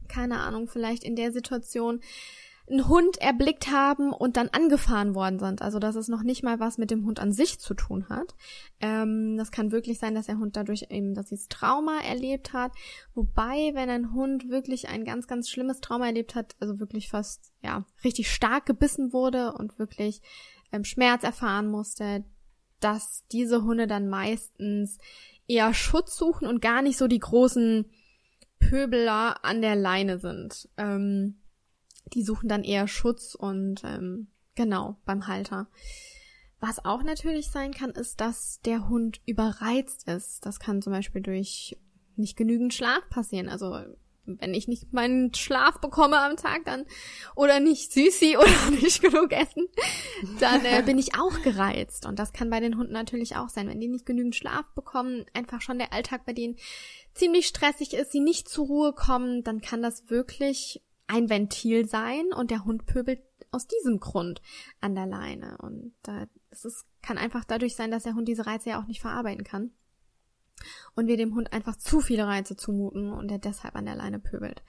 keine 0.06 0.38
Ahnung, 0.38 0.68
vielleicht 0.68 1.02
in 1.02 1.16
der 1.16 1.32
Situation 1.32 1.98
einen 2.70 2.88
Hund 2.88 3.18
erblickt 3.18 3.70
haben 3.70 4.12
und 4.12 4.37
dann 4.37 4.48
angefahren 4.48 5.14
worden 5.14 5.38
sind. 5.38 5.62
Also 5.62 5.78
dass 5.78 5.96
es 5.96 6.09
noch 6.09 6.22
nicht 6.22 6.42
mal 6.42 6.61
was 6.61 6.78
mit 6.78 6.90
dem 6.90 7.04
Hund 7.07 7.20
an 7.20 7.33
sich 7.33 7.59
zu 7.59 7.74
tun 7.74 8.09
hat. 8.09 8.35
Ähm, 8.81 9.37
das 9.37 9.50
kann 9.50 9.72
wirklich 9.72 9.98
sein, 9.98 10.14
dass 10.14 10.26
der 10.26 10.38
Hund 10.38 10.57
dadurch 10.57 10.87
eben, 10.90 11.14
dass 11.14 11.26
dieses 11.26 11.48
Trauma 11.48 12.00
erlebt 12.00 12.52
hat. 12.52 12.72
Wobei, 13.14 13.70
wenn 13.74 13.90
ein 13.90 14.12
Hund 14.12 14.48
wirklich 14.48 14.88
ein 14.88 15.04
ganz, 15.04 15.26
ganz 15.26 15.48
schlimmes 15.48 15.81
Trauma 15.81 16.07
erlebt 16.07 16.35
hat, 16.35 16.57
also 16.61 16.78
wirklich 16.78 17.09
fast, 17.09 17.52
ja, 17.62 17.85
richtig 18.04 18.31
stark 18.31 18.66
gebissen 18.66 19.12
wurde 19.12 19.52
und 19.52 19.78
wirklich 19.78 20.20
ähm, 20.72 20.85
Schmerz 20.85 21.24
erfahren 21.24 21.68
musste, 21.68 22.24
dass 22.81 23.24
diese 23.33 23.64
Hunde 23.64 23.87
dann 23.87 24.09
meistens 24.09 24.98
eher 25.46 25.72
Schutz 25.74 26.16
suchen 26.16 26.46
und 26.46 26.61
gar 26.61 26.83
nicht 26.83 26.98
so 26.98 27.09
die 27.09 27.18
großen 27.18 27.87
Pöbeler 28.61 29.44
an 29.44 29.62
der 29.62 29.76
Leine 29.76 30.18
sind. 30.18 30.68
Ähm, 30.76 31.40
die 32.14 32.23
suchen 32.23 32.49
dann 32.49 32.64
eher 32.64 32.88
Schutz 32.88 33.35
und 33.35 33.83
ähm, 33.85 34.29
genau 34.55 34.97
beim 35.05 35.27
Halter. 35.27 35.68
Was 36.61 36.85
auch 36.85 37.03
natürlich 37.03 37.51
sein 37.51 37.73
kann, 37.73 37.90
ist, 37.90 38.21
dass 38.21 38.61
der 38.62 38.88
Hund 38.88 39.21
überreizt 39.27 40.09
ist. 40.09 40.44
Das 40.44 40.59
kann 40.59 40.83
zum 40.83 40.92
Beispiel 40.92 41.23
durch 41.23 41.77
nicht 42.16 42.37
genügend 42.37 42.75
Schlaf 42.75 43.09
passieren. 43.11 43.49
Also 43.49 43.77
wenn 44.29 44.55
ich 44.55 44.68
nicht 44.68 44.92
meinen 44.92 45.33
Schlaf 45.35 45.81
bekomme 45.81 46.18
am 46.18 46.37
Tag, 46.37 46.64
dann 46.64 46.85
oder 47.35 47.61
nicht 47.61 47.92
Süßi 47.92 48.37
oder 48.38 48.71
nicht 48.71 49.01
genug 49.01 49.33
essen, 49.33 49.66
dann 50.40 50.64
äh, 50.64 50.83
bin 50.85 50.99
ich 50.99 51.14
auch 51.18 51.42
gereizt. 51.42 52.07
Und 52.07 52.18
das 52.18 52.33
kann 52.33 52.51
bei 52.51 52.61
den 52.61 52.77
Hunden 52.77 52.92
natürlich 52.92 53.37
auch 53.37 53.49
sein. 53.49 53.68
Wenn 53.68 53.81
die 53.81 53.88
nicht 53.88 54.07
genügend 54.07 54.37
Schlaf 54.37 54.66
bekommen, 54.75 55.25
einfach 55.33 55.61
schon 55.61 55.79
der 55.79 55.92
Alltag 55.92 56.27
bei 56.27 56.33
denen 56.33 56.57
ziemlich 57.14 57.47
stressig 57.47 57.94
ist, 57.94 58.12
sie 58.12 58.21
nicht 58.21 58.49
zur 58.49 58.66
Ruhe 58.66 58.92
kommen, 58.92 59.42
dann 59.42 59.61
kann 59.61 59.83
das 59.83 60.11
wirklich 60.11 60.83
ein 61.09 61.29
Ventil 61.29 61.88
sein 61.88 62.33
und 62.35 62.51
der 62.51 62.64
Hund 62.64 62.87
pöbelt 62.87 63.21
aus 63.51 63.66
diesem 63.66 63.99
Grund 63.99 64.40
an 64.81 64.94
der 64.94 65.07
Leine. 65.07 65.59
Und 65.59 65.94
äh, 66.07 66.27
es 66.51 66.64
ist, 66.64 66.87
kann 67.03 67.18
einfach 67.18 67.44
dadurch 67.44 67.75
sein, 67.75 67.90
dass 67.90 68.05
der 68.05 68.14
Hund 68.14 68.29
diese 68.29 68.47
Reize 68.47 68.71
ja 68.71 68.81
auch 68.81 68.87
nicht 68.87 69.01
verarbeiten 69.01 69.44
kann. 69.44 69.73
Und 70.94 71.07
wir 71.07 71.16
dem 71.16 71.35
Hund 71.35 71.53
einfach 71.53 71.77
zu 71.77 72.01
viele 72.01 72.27
Reize 72.27 72.57
zumuten 72.57 73.12
und 73.12 73.31
er 73.31 73.38
deshalb 73.38 73.77
an 73.77 73.87
der 73.87 73.94
Leine 73.94 74.18
pöbelt. 74.18 74.62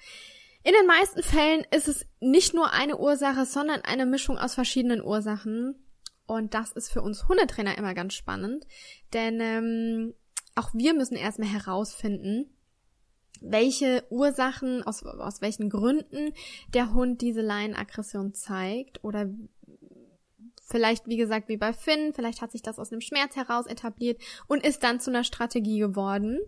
In 0.63 0.73
den 0.73 0.87
meisten 0.87 1.23
Fällen 1.23 1.65
ist 1.71 1.87
es 1.87 2.05
nicht 2.19 2.53
nur 2.53 2.71
eine 2.71 2.97
Ursache, 2.97 3.45
sondern 3.45 3.81
eine 3.81 4.05
Mischung 4.05 4.37
aus 4.37 4.55
verschiedenen 4.55 5.01
Ursachen. 5.01 5.75
Und 6.25 6.53
das 6.53 6.71
ist 6.71 6.91
für 6.91 7.01
uns 7.01 7.27
Hundetrainer 7.27 7.77
immer 7.77 7.95
ganz 7.95 8.13
spannend, 8.13 8.67
denn 9.13 9.39
ähm, 9.41 10.13
auch 10.53 10.69
wir 10.73 10.93
müssen 10.93 11.15
erstmal 11.15 11.49
herausfinden, 11.49 12.53
welche 13.41 14.03
Ursachen, 14.09 14.83
aus, 14.83 15.03
aus 15.03 15.41
welchen 15.41 15.69
Gründen 15.69 16.33
der 16.73 16.93
Hund 16.93 17.21
diese 17.21 17.41
Laienaggression 17.41 18.33
zeigt 18.33 19.03
oder 19.03 19.29
vielleicht, 20.65 21.07
wie 21.07 21.17
gesagt, 21.17 21.49
wie 21.49 21.57
bei 21.57 21.73
Finn, 21.73 22.13
vielleicht 22.13 22.41
hat 22.41 22.51
sich 22.51 22.61
das 22.61 22.79
aus 22.79 22.91
einem 22.91 23.01
Schmerz 23.01 23.35
heraus 23.35 23.65
etabliert 23.65 24.21
und 24.47 24.65
ist 24.65 24.83
dann 24.83 24.99
zu 24.99 25.09
einer 25.09 25.23
Strategie 25.23 25.79
geworden. 25.79 26.39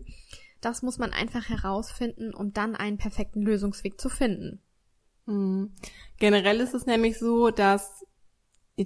Das 0.60 0.82
muss 0.82 0.98
man 0.98 1.12
einfach 1.12 1.48
herausfinden, 1.48 2.32
um 2.32 2.52
dann 2.52 2.76
einen 2.76 2.98
perfekten 2.98 3.42
Lösungsweg 3.42 4.00
zu 4.00 4.08
finden. 4.08 4.62
Mhm. 5.26 5.72
Generell 6.18 6.60
ist 6.60 6.74
es 6.74 6.86
nämlich 6.86 7.18
so, 7.18 7.50
dass 7.50 8.04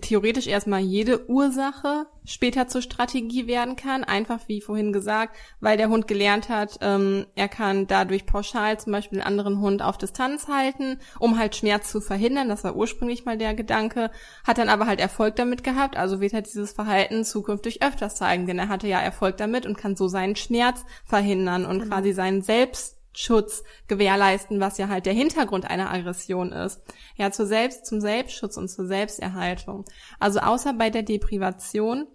theoretisch 0.01 0.47
erstmal 0.47 0.81
jede 0.81 1.29
Ursache 1.29 2.07
später 2.25 2.67
zur 2.67 2.83
Strategie 2.83 3.47
werden 3.47 3.77
kann, 3.77 4.05
einfach 4.05 4.41
wie 4.49 4.61
vorhin 4.61 4.93
gesagt, 4.93 5.37
weil 5.61 5.77
der 5.77 5.89
Hund 5.89 6.09
gelernt 6.09 6.49
hat, 6.49 6.79
ähm, 6.81 7.27
er 7.37 7.49
kann 7.49 7.87
dadurch 7.87 8.27
pauschal 8.27 8.79
zum 8.81 8.93
Beispiel 8.93 9.21
einen 9.21 9.29
anderen 9.29 9.61
Hund 9.61 9.83
auf 9.83 9.97
Distanz 9.97 10.49
halten, 10.49 10.99
um 11.21 11.39
halt 11.39 11.55
Schmerz 11.55 11.91
zu 11.91 12.01
verhindern. 12.01 12.49
Das 12.49 12.65
war 12.65 12.75
ursprünglich 12.75 13.25
mal 13.25 13.39
der 13.39 13.55
Gedanke, 13.55 14.11
hat 14.45 14.59
dann 14.59 14.69
aber 14.69 14.87
halt 14.87 15.01
Erfolg 15.01 15.37
damit 15.37 15.63
gehabt, 15.63 15.97
also 15.97 16.21
wird 16.21 16.33
er 16.33 16.43
dieses 16.43 16.73
Verhalten 16.73 17.25
zukünftig 17.25 17.83
öfters 17.83 18.17
zeigen, 18.17 18.47
denn 18.47 18.59
er 18.59 18.69
hatte 18.69 18.89
ja 18.89 19.01
Erfolg 19.01 19.37
damit 19.37 19.67
und 19.67 19.79
kann 19.79 19.95
so 19.95 20.09
seinen 20.09 20.37
Schmerz 20.37 20.85
verhindern 21.05 21.65
und 21.65 21.81
genau. 21.81 21.95
quasi 21.95 22.13
seinen 22.13 22.43
Selbst 22.43 22.96
Schutz 23.17 23.65
gewährleisten, 23.89 24.61
was 24.61 24.77
ja 24.77 24.89
halt 24.89 25.07
der 25.07 25.15
Hintergrund 25.15 25.65
einer 25.65 25.91
Aggression 25.91 26.53
ist. 26.53 26.83
Ja, 27.17 27.33
zur 27.33 27.47
Selbst, 27.47 27.87
zum 27.87 28.01
Selbstschutz 28.01 28.59
und 28.59 28.69
zur 28.69 28.87
Selbsterhaltung. 28.87 29.87
Also 30.21 30.41
außer 30.41 30.75
bei 30.75 30.91
der 30.91 31.03
Deprivation, 31.03 32.07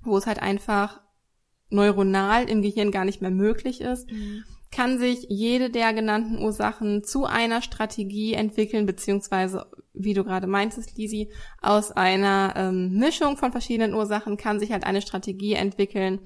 wo 0.00 0.16
es 0.16 0.26
halt 0.26 0.40
einfach 0.40 1.02
neuronal 1.68 2.48
im 2.48 2.62
Gehirn 2.62 2.90
gar 2.90 3.04
nicht 3.04 3.20
mehr 3.20 3.30
möglich 3.30 3.82
ist, 3.82 4.10
mhm. 4.10 4.42
kann 4.70 4.98
sich 4.98 5.26
jede 5.28 5.68
der 5.68 5.92
genannten 5.92 6.38
Ursachen 6.38 7.04
zu 7.04 7.26
einer 7.26 7.60
Strategie 7.60 8.32
entwickeln, 8.32 8.86
beziehungsweise, 8.86 9.66
wie 9.92 10.14
du 10.14 10.24
gerade 10.24 10.46
meintest, 10.46 10.96
Lisi, 10.96 11.30
aus 11.60 11.92
einer 11.92 12.54
ähm, 12.56 12.96
Mischung 12.96 13.36
von 13.36 13.52
verschiedenen 13.52 13.92
Ursachen 13.92 14.38
kann 14.38 14.60
sich 14.60 14.72
halt 14.72 14.84
eine 14.84 15.02
Strategie 15.02 15.52
entwickeln, 15.52 16.20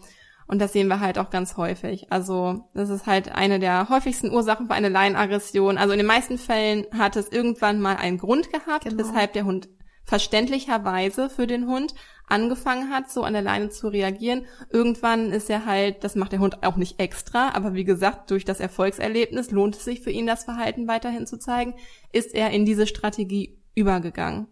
und 0.52 0.58
das 0.58 0.74
sehen 0.74 0.88
wir 0.88 1.00
halt 1.00 1.18
auch 1.18 1.30
ganz 1.30 1.56
häufig. 1.56 2.12
Also 2.12 2.68
das 2.74 2.90
ist 2.90 3.06
halt 3.06 3.34
eine 3.34 3.58
der 3.58 3.88
häufigsten 3.88 4.30
Ursachen 4.30 4.66
für 4.66 4.74
eine 4.74 4.90
Laienaggression. 4.90 5.78
Also 5.78 5.94
in 5.94 5.98
den 5.98 6.06
meisten 6.06 6.36
Fällen 6.36 6.84
hat 6.92 7.16
es 7.16 7.32
irgendwann 7.32 7.80
mal 7.80 7.96
einen 7.96 8.18
Grund 8.18 8.52
gehabt, 8.52 8.84
genau. 8.84 8.98
weshalb 8.98 9.32
der 9.32 9.46
Hund 9.46 9.70
verständlicherweise 10.04 11.30
für 11.30 11.46
den 11.46 11.66
Hund 11.66 11.94
angefangen 12.26 12.90
hat, 12.90 13.10
so 13.10 13.22
an 13.22 13.32
der 13.32 13.40
Leine 13.40 13.70
zu 13.70 13.88
reagieren. 13.88 14.44
Irgendwann 14.68 15.32
ist 15.32 15.48
er 15.48 15.64
halt, 15.64 16.04
das 16.04 16.16
macht 16.16 16.32
der 16.32 16.40
Hund 16.40 16.62
auch 16.62 16.76
nicht 16.76 17.00
extra, 17.00 17.54
aber 17.54 17.72
wie 17.72 17.84
gesagt, 17.84 18.30
durch 18.30 18.44
das 18.44 18.60
Erfolgserlebnis 18.60 19.52
lohnt 19.52 19.76
es 19.76 19.84
sich 19.86 20.02
für 20.02 20.10
ihn, 20.10 20.26
das 20.26 20.44
Verhalten 20.44 20.86
weiterhin 20.86 21.26
zu 21.26 21.38
zeigen, 21.38 21.76
ist 22.12 22.34
er 22.34 22.50
in 22.50 22.66
diese 22.66 22.86
Strategie 22.86 23.58
übergegangen. 23.74 24.48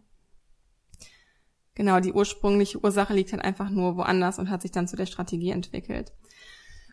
Genau, 1.74 2.00
die 2.00 2.12
ursprüngliche 2.12 2.82
Ursache 2.82 3.14
liegt 3.14 3.32
halt 3.32 3.44
einfach 3.44 3.70
nur 3.70 3.96
woanders 3.96 4.38
und 4.38 4.50
hat 4.50 4.62
sich 4.62 4.70
dann 4.70 4.88
zu 4.88 4.96
der 4.96 5.06
Strategie 5.06 5.50
entwickelt. 5.50 6.12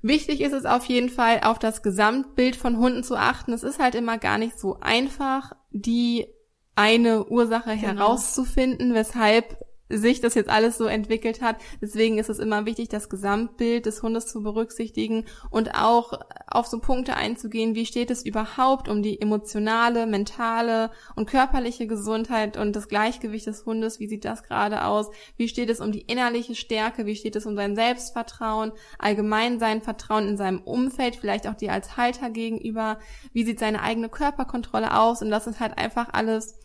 Wichtig 0.02 0.42
ist 0.42 0.54
es 0.54 0.66
auf 0.66 0.86
jeden 0.86 1.10
Fall, 1.10 1.42
auf 1.44 1.60
das 1.60 1.82
Gesamtbild 1.82 2.56
von 2.56 2.78
Hunden 2.78 3.04
zu 3.04 3.18
achten. 3.18 3.52
Es 3.54 3.64
ist 3.64 3.80
halt 3.80 3.96
immer 3.96 4.18
gar 4.18 4.38
nicht 4.38 4.60
so 4.60 4.80
einfach, 4.80 5.54
die 5.72 6.28
eine 6.76 7.26
Ursache 7.26 7.76
genau. 7.76 7.88
herauszufinden, 7.88 8.94
weshalb 8.94 9.58
sich 9.90 10.22
das 10.22 10.36
jetzt 10.36 10.50
alles 10.50 10.78
so 10.78 10.86
entwickelt 10.86 11.42
hat. 11.42 11.58
Deswegen 11.82 12.18
ist 12.18 12.30
es 12.30 12.40
immer 12.40 12.66
wichtig, 12.66 12.90
das 12.90 13.10
Gesamtbild 13.10 13.86
des 13.86 14.02
Hundes 14.04 14.28
zu 14.28 14.44
berücksichtigen 14.44 15.26
und 15.50 15.76
auch 15.76 16.14
auf 16.48 16.68
so 16.68 16.80
Punkte 16.80 17.16
einzugehen, 17.16 17.76
wie 17.76 17.86
steht 17.86 18.12
es 18.12 18.26
überhaupt 18.26 18.90
um 18.90 19.02
die 19.02 19.22
emotionale, 19.22 20.06
mentale 20.06 20.92
und 21.16 21.30
körperliche 21.30 21.88
Gesundheit 21.88 22.58
und 22.58 22.76
das 22.76 22.88
Gleichgewicht 22.88 23.48
des 23.48 23.66
Hundes, 23.66 24.00
wie 24.00 24.08
sieht 24.08 24.26
das 24.26 24.44
gerade 24.44 24.86
aus, 24.86 25.10
wie 25.38 25.48
steht 25.48 25.70
es 25.70 25.80
um 25.80 25.92
die 25.92 26.02
innerliche 26.02 26.56
Stärke, 26.56 27.06
wie 27.06 27.16
steht 27.16 27.36
es 27.36 27.46
um 27.46 27.56
sein 27.56 27.76
Selbstvertrauen, 27.76 28.72
allgemein 29.00 29.60
sein 29.60 29.82
Vertrauen 29.82 30.28
in 30.28 30.38
seinem 30.38 30.62
Umfeld, 30.62 31.16
vielleicht 31.16 31.48
auch 31.48 31.56
dir 31.56 31.72
als 31.72 31.98
Halter 31.98 32.30
gegenüber, 32.30 33.00
wie 33.34 33.46
sieht 33.46 33.60
seine 33.60 33.82
eigene 33.82 34.10
Körperkontrolle 34.10 34.98
aus? 34.98 35.22
Und 35.22 35.30
das 35.30 35.46
sind 35.46 35.60
halt 35.60 35.78
einfach 35.78 36.10
alles 36.12 36.60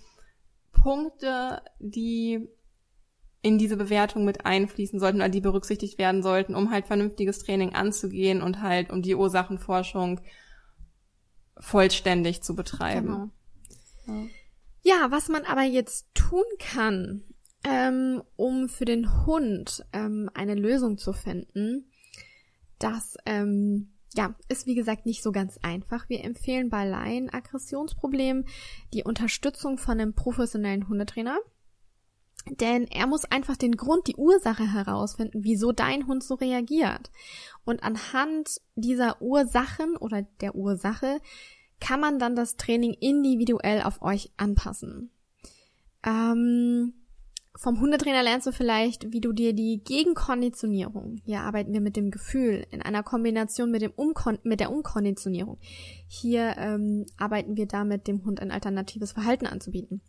Punkte, 0.72 1.62
die 1.78 2.48
in 3.42 3.58
diese 3.58 3.76
Bewertung 3.76 4.24
mit 4.24 4.46
einfließen 4.46 5.00
sollten 5.00 5.18
oder 5.18 5.28
die 5.28 5.40
berücksichtigt 5.40 5.98
werden 5.98 6.22
sollten, 6.22 6.54
um 6.54 6.70
halt 6.70 6.86
vernünftiges 6.86 7.40
Training 7.40 7.74
anzugehen 7.74 8.40
und 8.40 8.62
halt 8.62 8.90
um 8.90 9.02
die 9.02 9.16
Ursachenforschung 9.16 10.20
vollständig 11.58 12.42
zu 12.42 12.54
betreiben. 12.54 13.30
Genau. 14.06 14.28
Ja. 14.82 15.00
ja, 15.00 15.10
was 15.10 15.28
man 15.28 15.44
aber 15.44 15.62
jetzt 15.62 16.06
tun 16.14 16.44
kann, 16.58 17.24
ähm, 17.64 18.22
um 18.36 18.68
für 18.68 18.84
den 18.84 19.26
Hund 19.26 19.84
ähm, 19.92 20.30
eine 20.34 20.54
Lösung 20.54 20.98
zu 20.98 21.12
finden, 21.12 21.90
das 22.78 23.16
ähm, 23.26 23.92
ja, 24.14 24.34
ist 24.48 24.66
wie 24.66 24.74
gesagt 24.74 25.06
nicht 25.06 25.22
so 25.22 25.32
ganz 25.32 25.58
einfach. 25.62 26.08
Wir 26.08 26.24
empfehlen 26.24 26.68
bei 26.68 26.84
Laien 26.86 27.32
Aggressionsproblemen 27.32 28.46
die 28.92 29.04
Unterstützung 29.04 29.78
von 29.78 30.00
einem 30.00 30.14
professionellen 30.14 30.88
Hundetrainer. 30.88 31.38
Denn 32.48 32.86
er 32.88 33.06
muss 33.06 33.24
einfach 33.24 33.56
den 33.56 33.76
Grund, 33.76 34.08
die 34.08 34.16
Ursache 34.16 34.72
herausfinden, 34.72 35.44
wieso 35.44 35.72
dein 35.72 36.06
Hund 36.06 36.24
so 36.24 36.34
reagiert. 36.34 37.10
Und 37.64 37.82
anhand 37.82 38.60
dieser 38.74 39.22
Ursachen 39.22 39.96
oder 39.96 40.22
der 40.40 40.54
Ursache 40.54 41.20
kann 41.80 42.00
man 42.00 42.18
dann 42.18 42.36
das 42.36 42.56
Training 42.56 42.94
individuell 42.94 43.82
auf 43.82 44.02
euch 44.02 44.32
anpassen. 44.36 45.10
Ähm, 46.04 46.94
vom 47.54 47.80
Hundetrainer 47.80 48.22
lernst 48.22 48.46
du 48.46 48.52
vielleicht, 48.52 49.12
wie 49.12 49.20
du 49.20 49.32
dir 49.32 49.52
die 49.52 49.82
Gegenkonditionierung, 49.84 51.20
hier 51.24 51.40
arbeiten 51.40 51.72
wir 51.72 51.80
mit 51.80 51.96
dem 51.96 52.10
Gefühl, 52.10 52.66
in 52.70 52.82
einer 52.82 53.02
Kombination 53.02 53.70
mit, 53.70 53.82
dem 53.82 53.92
Umkon 53.94 54.38
mit 54.42 54.58
der 54.58 54.72
Umkonditionierung. 54.72 55.58
Hier 56.08 56.54
ähm, 56.56 57.04
arbeiten 57.18 57.56
wir 57.56 57.66
damit, 57.66 58.08
dem 58.08 58.24
Hund 58.24 58.40
ein 58.40 58.50
alternatives 58.50 59.12
Verhalten 59.12 59.46
anzubieten 59.46 60.00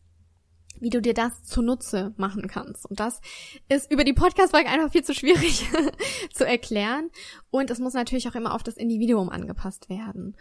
wie 0.79 0.89
du 0.89 1.01
dir 1.01 1.13
das 1.13 1.43
zunutze 1.43 2.13
machen 2.17 2.47
kannst. 2.47 2.85
Und 2.85 2.99
das 2.99 3.21
ist 3.69 3.91
über 3.91 4.03
die 4.03 4.13
Podcast-Folge 4.13 4.69
einfach 4.69 4.91
viel 4.91 5.03
zu 5.03 5.13
schwierig 5.13 5.67
zu 6.33 6.45
erklären. 6.45 7.09
Und 7.51 7.69
es 7.69 7.79
muss 7.79 7.93
natürlich 7.93 8.27
auch 8.27 8.35
immer 8.35 8.53
auf 8.53 8.63
das 8.63 8.77
Individuum 8.77 9.29
angepasst 9.29 9.89
werden. 9.89 10.35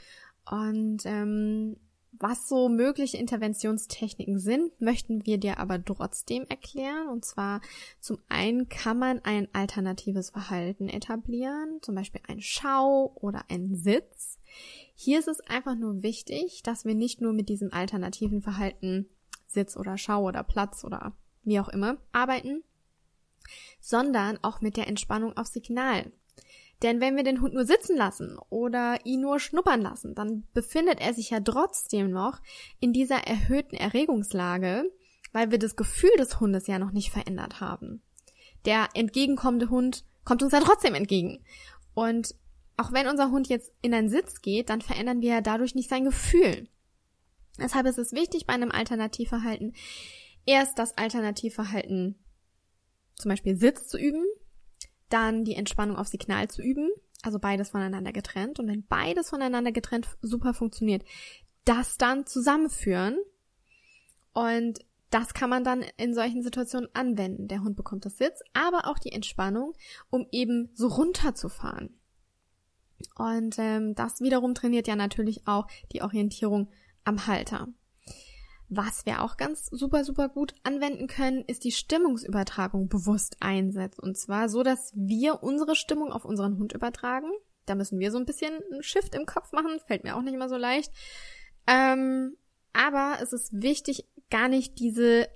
Und 0.51 1.03
ähm, 1.05 1.77
was 2.19 2.49
so 2.49 2.69
mögliche 2.69 3.17
Interventionstechniken 3.17 4.39
sind, 4.39 4.81
möchten 4.81 5.25
wir 5.27 5.39
dir 5.39 5.59
aber 5.59 5.83
trotzdem 5.83 6.45
erklären. 6.49 7.09
Und 7.09 7.25
zwar 7.25 7.61
zum 8.01 8.19
einen 8.29 8.69
kann 8.69 8.99
man 8.99 9.21
ein 9.25 9.49
alternatives 9.53 10.31
Verhalten 10.31 10.89
etablieren, 10.89 11.79
zum 11.81 11.95
Beispiel 11.95 12.21
ein 12.29 12.41
Schau 12.41 13.13
oder 13.17 13.45
ein 13.49 13.75
Sitz. 13.75 14.39
Hier 14.95 15.19
ist 15.19 15.29
es 15.29 15.41
einfach 15.41 15.75
nur 15.75 16.03
wichtig, 16.03 16.63
dass 16.63 16.85
wir 16.85 16.95
nicht 16.95 17.21
nur 17.21 17.33
mit 17.33 17.49
diesem 17.49 17.73
alternativen 17.73 18.43
Verhalten 18.43 19.09
Sitz 19.53 19.77
oder 19.77 19.99
Schau 19.99 20.23
oder 20.25 20.43
Platz 20.43 20.85
oder 20.85 21.13
wie 21.45 21.61
auch 21.61 21.69
immer 21.69 21.97
arbeiten, 22.13 22.63
sondern 23.81 24.39
auch 24.43 24.61
mit 24.61 24.77
der 24.77 24.87
Entspannung 24.89 25.37
auf 25.37 25.47
Signal. 25.47 26.13
Denn 26.83 27.01
wenn 27.01 27.17
wir 27.17 27.23
den 27.23 27.41
Hund 27.41 27.55
nur 27.55 27.65
sitzen 27.65 27.97
lassen 27.97 28.39
oder 28.51 28.99
ihn 29.05 29.21
nur 29.21 29.39
schnuppern 29.39 29.83
lassen, 29.83 30.15
dann 30.15 30.45
befindet 30.53 31.01
er 31.01 31.15
sich 31.15 31.31
ja 31.31 31.41
trotzdem 31.41 32.11
noch 32.11 32.41
in 32.81 32.93
dieser 32.93 33.19
erhöhten 33.19 33.77
Erregungslage, 33.77 34.91
weil 35.33 35.51
wir 35.53 35.59
das 35.59 35.77
Gefühl 35.77 36.15
des 36.19 36.41
Hundes 36.41 36.67
ja 36.67 36.79
noch 36.79 36.91
nicht 36.91 37.11
verändert 37.11 37.61
haben. 37.61 38.03
Der 38.65 38.89
entgegenkommende 38.95 39.71
Hund 39.71 40.05
kommt 40.25 40.43
uns 40.43 40.53
ja 40.53 40.61
trotzdem 40.61 40.95
entgegen. 40.95 41.45
Und 41.95 42.35
auch 42.77 42.93
wenn 42.93 43.09
unser 43.09 43.31
Hund 43.31 43.49
jetzt 43.49 43.73
in 43.81 43.95
einen 43.95 44.09
Sitz 44.09 44.41
geht, 44.41 44.69
dann 44.69 44.81
verändern 44.81 45.21
wir 45.21 45.35
ja 45.35 45.41
dadurch 45.41 45.75
nicht 45.75 45.89
sein 45.89 46.05
Gefühl. 46.05 46.69
Deshalb 47.59 47.87
ist 47.87 47.99
es 47.99 48.13
wichtig 48.13 48.47
bei 48.47 48.55
einem 48.55 48.71
Alternativverhalten, 48.71 49.75
erst 50.47 50.79
das 50.79 50.97
Alternativverhalten 50.97 52.19
zum 53.15 53.29
Beispiel 53.29 53.57
Sitz 53.57 53.89
zu 53.89 53.99
üben, 53.99 54.25
dann 55.09 55.45
die 55.45 55.55
Entspannung 55.55 55.97
auf 55.97 56.09
Signal 56.09 56.49
zu 56.49 56.63
üben, 56.63 56.91
also 57.23 57.39
beides 57.39 57.71
voneinander 57.71 58.13
getrennt. 58.13 58.59
Und 58.59 58.69
wenn 58.69 58.87
beides 58.87 59.31
voneinander 59.31 59.73
getrennt 59.73 60.09
super 60.23 60.55
funktioniert, 60.55 61.05
das 61.65 61.97
dann 61.99 62.27
zusammenführen. 62.27 63.19
Und 64.33 64.81
das 65.11 65.35
kann 65.35 65.51
man 65.51 65.63
dann 65.63 65.85
in 65.99 66.15
solchen 66.15 66.43
Situationen 66.43 66.89
anwenden. 66.95 67.47
Der 67.47 67.63
Hund 67.63 67.77
bekommt 67.77 68.07
das 68.07 68.17
Sitz, 68.17 68.41
aber 68.55 68.89
auch 68.89 68.99
die 68.99 69.13
Entspannung, 69.13 69.75
um 70.09 70.27
eben 70.33 70.71
so 70.75 70.89
runterzufahren. 70.89 71.99
Und 73.17 73.57
ähm, 73.59 73.95
das 73.95 74.21
wiederum 74.21 74.55
trainiert 74.55 74.89
ja 74.89 74.97
natürlich 74.97 75.47
auch 75.47 75.67
die 75.93 76.03
Orientierung 76.03 76.71
am 77.05 77.27
Halter. 77.27 77.69
Was 78.69 79.05
wir 79.05 79.23
auch 79.23 79.37
ganz 79.37 79.67
super, 79.67 80.03
super 80.03 80.31
gut 80.31 80.55
anwenden 80.63 81.07
können, 81.07 81.45
ist 81.47 81.65
die 81.65 81.73
Stimmungsübertragung 81.73 82.89
bewusst 82.89 83.37
einsetzen. 83.41 84.01
Und 84.01 84.17
zwar 84.17 84.49
so, 84.49 84.63
dass 84.63 84.93
wir 84.95 85.43
unsere 85.43 85.77
Stimmung 85.77 86.11
auf 86.11 86.25
unseren 86.25 86.59
Hund 86.59 86.73
übertragen. 86.73 87.31
Da 87.67 87.75
müssen 87.75 87.99
wir 87.99 88.11
so 88.11 88.19
ein 88.19 88.25
bisschen 88.25 88.55
einen 88.73 88.83
Shift 88.83 89.15
im 89.15 89.27
Kopf 89.27 89.53
machen. 89.53 89.79
Fällt 89.87 90.05
mir 90.05 90.17
auch 90.17 90.23
nicht 90.23 90.33
immer 90.33 90.49
so 90.49 90.57
leicht. 90.57 90.91
Ähm, 91.67 92.37
aber 92.73 93.19
es 93.21 93.35
ist 93.35 93.51
wichtig, 93.53 94.09
gar 94.31 94.49
nicht 94.49 94.79
diese 94.79 95.29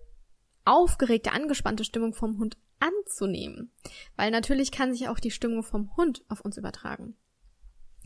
aufgeregte, 0.64 1.32
angespannte 1.32 1.84
Stimmung 1.84 2.14
vom 2.14 2.38
Hund 2.38 2.56
anzunehmen. 2.80 3.70
Weil 4.16 4.30
natürlich 4.30 4.72
kann 4.72 4.94
sich 4.94 5.08
auch 5.08 5.20
die 5.20 5.30
Stimmung 5.30 5.62
vom 5.62 5.94
Hund 5.96 6.24
auf 6.28 6.40
uns 6.40 6.56
übertragen. 6.56 7.16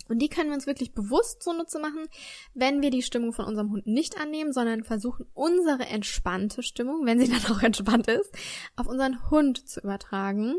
Und 0.08 0.18
die 0.20 0.28
können 0.28 0.50
wir 0.50 0.54
uns 0.54 0.66
wirklich 0.66 0.92
bewusst 0.92 1.42
zunutze 1.42 1.78
machen, 1.78 2.08
wenn 2.54 2.82
wir 2.82 2.90
die 2.90 3.02
Stimmung 3.02 3.32
von 3.32 3.44
unserem 3.44 3.70
Hund 3.70 3.86
nicht 3.86 4.18
annehmen, 4.18 4.52
sondern 4.52 4.82
versuchen, 4.82 5.26
unsere 5.34 5.86
entspannte 5.86 6.62
Stimmung, 6.62 7.06
wenn 7.06 7.20
sie 7.20 7.28
dann 7.30 7.56
auch 7.56 7.62
entspannt 7.62 8.08
ist, 8.08 8.32
auf 8.76 8.86
unseren 8.86 9.30
Hund 9.30 9.68
zu 9.68 9.80
übertragen. 9.80 10.56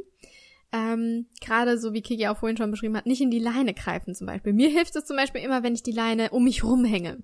Ähm, 0.72 1.28
Gerade 1.42 1.78
so 1.78 1.94
wie 1.94 2.02
Kiki 2.02 2.28
auch 2.28 2.38
vorhin 2.38 2.56
schon 2.56 2.72
beschrieben 2.72 2.96
hat, 2.96 3.06
nicht 3.06 3.22
in 3.22 3.32
die 3.32 3.40
Leine 3.40 3.74
greifen 3.74 4.16
zum 4.16 4.28
Beispiel. 4.28 4.54
Mir 4.54 4.70
hilft 4.70 4.96
es 4.96 5.06
zum 5.06 5.18
Beispiel 5.18 5.42
immer, 5.42 5.64
wenn 5.64 5.76
ich 5.76 5.84
die 5.84 5.92
Leine 5.92 6.30
um 6.30 6.46
mich 6.46 6.64
rumhänge. 6.64 7.22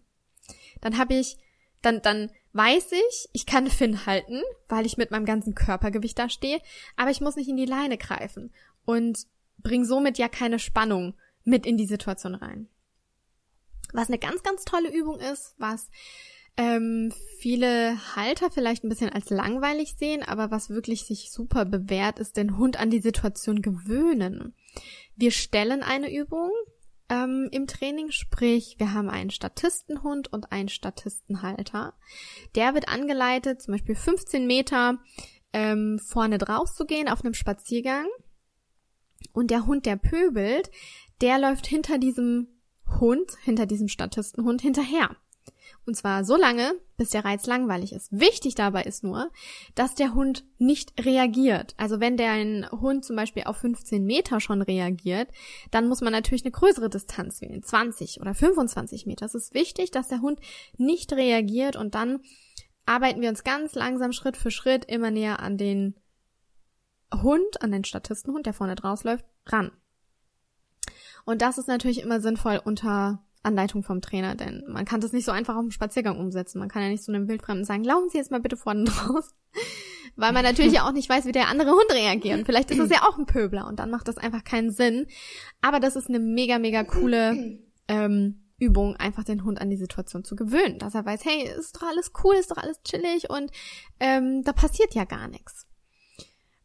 Dann 0.82 0.98
habe 0.98 1.16
ich, 1.16 1.38
dann, 1.82 2.02
dann 2.02 2.30
weiß 2.52 2.92
ich, 2.92 3.30
ich 3.32 3.46
kann 3.46 3.68
Finn 3.68 4.06
halten, 4.06 4.42
weil 4.68 4.86
ich 4.86 4.98
mit 4.98 5.12
meinem 5.12 5.26
ganzen 5.26 5.56
Körpergewicht 5.56 6.20
da 6.20 6.28
stehe, 6.28 6.60
aber 6.98 7.12
ich 7.12 7.22
muss 7.22 7.36
nicht 7.36 7.48
in 7.48 7.58
die 7.58 7.66
Leine 7.66 7.98
greifen 7.98 8.52
und 8.84 9.28
bring 9.60 9.86
somit 9.86 10.18
ja 10.18 10.28
keine 10.28 10.60
Spannung 10.60 11.16
mit 11.48 11.66
in 11.66 11.78
die 11.78 11.88
Situation 11.88 12.36
rein. 12.36 12.68
Was 13.94 14.10
eine 14.10 14.20
ganz, 14.20 14.44
ganz 14.44 14.66
tolle 14.66 14.94
Übung 14.94 15.20
ist, 15.20 15.56
was 15.58 15.90
ähm, 16.58 17.14
viele 17.40 17.98
Halter 18.16 18.52
vielleicht 18.52 18.84
ein 18.84 18.90
bisschen 18.90 19.12
als 19.12 19.30
langweilig 19.30 19.96
sehen, 19.98 20.24
aber 20.24 20.52
was 20.52 20.70
wirklich 20.70 21.06
sich 21.06 21.32
super 21.32 21.66
bewährt, 21.66 22.20
ist 22.20 22.36
den 22.36 22.58
Hund 22.58 22.80
an 22.80 22.90
die 22.90 23.00
Situation 23.00 23.62
gewöhnen. 23.62 24.56
Wir 25.16 25.32
stellen 25.32 25.84
eine 25.84 26.14
Übung 26.14 26.52
ähm, 27.10 27.48
im 27.52 27.68
Training, 27.68 28.12
sprich, 28.12 28.76
wir 28.80 28.94
haben 28.94 29.10
einen 29.10 29.30
Statistenhund 29.30 30.34
und 30.34 30.52
einen 30.52 30.70
Statistenhalter. 30.70 31.94
Der 32.56 32.74
wird 32.74 32.90
angeleitet, 32.90 33.62
zum 33.62 33.74
Beispiel 33.74 33.96
15 33.96 34.46
Meter 34.46 34.98
ähm, 35.54 36.00
vorne 36.00 36.40
drauf 36.40 36.74
zu 36.74 36.86
gehen 36.86 37.08
auf 37.08 37.24
einem 37.24 37.34
Spaziergang. 37.34 38.08
Und 39.38 39.52
der 39.52 39.68
Hund, 39.68 39.86
der 39.86 39.98
pöbelt, 39.98 40.72
der 41.22 41.38
läuft 41.38 41.68
hinter 41.68 42.00
diesem 42.00 42.48
Hund, 43.00 43.38
hinter 43.44 43.68
diesem 43.68 43.88
Statistenhund 43.88 44.64
hinterher. 44.64 45.16
Und 45.86 45.96
zwar 45.96 46.24
so 46.24 46.36
lange, 46.36 46.74
bis 46.98 47.12
der 47.12 47.24
Reiz 47.24 47.46
langweilig 47.46 47.94
ist. 47.94 48.08
Wichtig 48.12 48.56
dabei 48.56 48.82
ist 48.82 49.04
nur, 49.04 49.30
dass 49.76 49.94
der 49.94 50.16
Hund 50.16 50.44
nicht 50.58 51.06
reagiert. 51.06 51.76
Also 51.78 52.00
wenn 52.00 52.18
der 52.18 52.32
ein 52.32 52.68
Hund 52.72 53.06
zum 53.06 53.16
Beispiel 53.16 53.44
auf 53.44 53.58
15 53.58 54.04
Meter 54.04 54.40
schon 54.40 54.64
reagiert, 54.64 55.30
dann 55.70 55.88
muss 55.88 56.02
man 56.02 56.14
natürlich 56.14 56.44
eine 56.44 56.52
größere 56.52 56.90
Distanz 56.90 57.40
wählen, 57.40 57.62
20 57.62 58.20
oder 58.20 58.34
25 58.34 59.06
Meter. 59.06 59.28
Es 59.28 59.36
ist 59.36 59.54
wichtig, 59.54 59.92
dass 59.92 60.08
der 60.08 60.22
Hund 60.22 60.40
nicht 60.78 61.14
reagiert 61.14 61.76
und 61.76 61.94
dann 61.94 62.22
arbeiten 62.88 63.22
wir 63.22 63.30
uns 63.30 63.44
ganz 63.44 63.76
langsam 63.76 64.14
Schritt 64.14 64.36
für 64.36 64.50
Schritt 64.50 64.86
immer 64.86 65.12
näher 65.12 65.42
an 65.42 65.60
den 65.60 65.94
Hund, 67.14 67.62
an 67.62 67.72
den 67.72 67.84
Statistenhund, 67.84 68.46
der 68.46 68.54
vorne 68.54 68.76
draus 68.76 69.04
läuft, 69.04 69.26
ran. 69.46 69.72
Und 71.26 71.42
das 71.42 71.58
ist 71.58 71.68
natürlich 71.68 72.02
immer 72.02 72.22
sinnvoll 72.22 72.62
unter 72.64 73.24
Anleitung 73.44 73.84
vom 73.84 74.02
Trainer, 74.02 74.36
denn 74.36 74.64
man 74.68 74.86
kann 74.86 75.02
das 75.02 75.14
nicht 75.14 75.26
so 75.26 75.32
einfach 75.32 75.56
auf 75.56 75.62
dem 75.62 75.72
Spaziergang 75.72 76.20
umsetzen. 76.20 76.60
Man 76.60 76.70
kann 76.70 76.82
ja 76.82 76.90
nicht 76.90 77.04
zu 77.04 77.12
einem 77.12 77.28
Wildfremden 77.28 77.66
sagen, 77.66 77.84
laufen 77.84 78.10
Sie 78.10 78.18
jetzt 78.18 78.32
mal 78.32 78.42
bitte 78.42 78.58
vorne 78.58 78.90
raus. 79.10 79.34
Weil 80.16 80.34
man 80.34 80.44
natürlich 80.44 80.74
ja 80.74 80.88
auch 80.88 80.92
nicht 80.92 81.10
weiß, 81.10 81.26
wie 81.26 81.32
der 81.32 81.48
andere 81.48 81.72
Hund 81.72 81.92
reagiert. 81.92 82.46
Vielleicht 82.46 82.72
ist 82.72 82.80
es 82.80 82.90
ja 82.90 83.04
auch 83.04 83.18
ein 83.18 83.26
Pöbler 83.28 83.68
und 83.68 83.80
dann 83.80 83.92
macht 83.92 84.08
das 84.08 84.18
einfach 84.18 84.44
keinen 84.44 84.72
Sinn. 84.72 85.06
Aber 85.62 85.80
das 85.80 85.96
ist 85.96 86.10
eine 86.10 86.20
mega, 86.20 86.58
mega 86.60 86.84
coole 86.84 87.60
ähm, 87.88 88.48
Übung, 88.58 88.96
einfach 88.96 89.24
den 89.24 89.44
Hund 89.44 89.62
an 89.62 89.70
die 89.70 89.78
Situation 89.78 90.24
zu 90.24 90.36
gewöhnen. 90.36 90.80
Dass 90.80 90.96
er 90.96 91.06
weiß, 91.06 91.24
hey, 91.24 91.48
ist 91.48 91.76
doch 91.76 91.88
alles 91.88 92.12
cool, 92.24 92.36
ist 92.36 92.50
doch 92.50 92.58
alles 92.58 92.82
chillig 92.82 93.30
und 93.30 93.52
ähm, 94.00 94.44
da 94.44 94.54
passiert 94.54 94.96
ja 94.96 95.06
gar 95.06 95.28
nichts. 95.28 95.67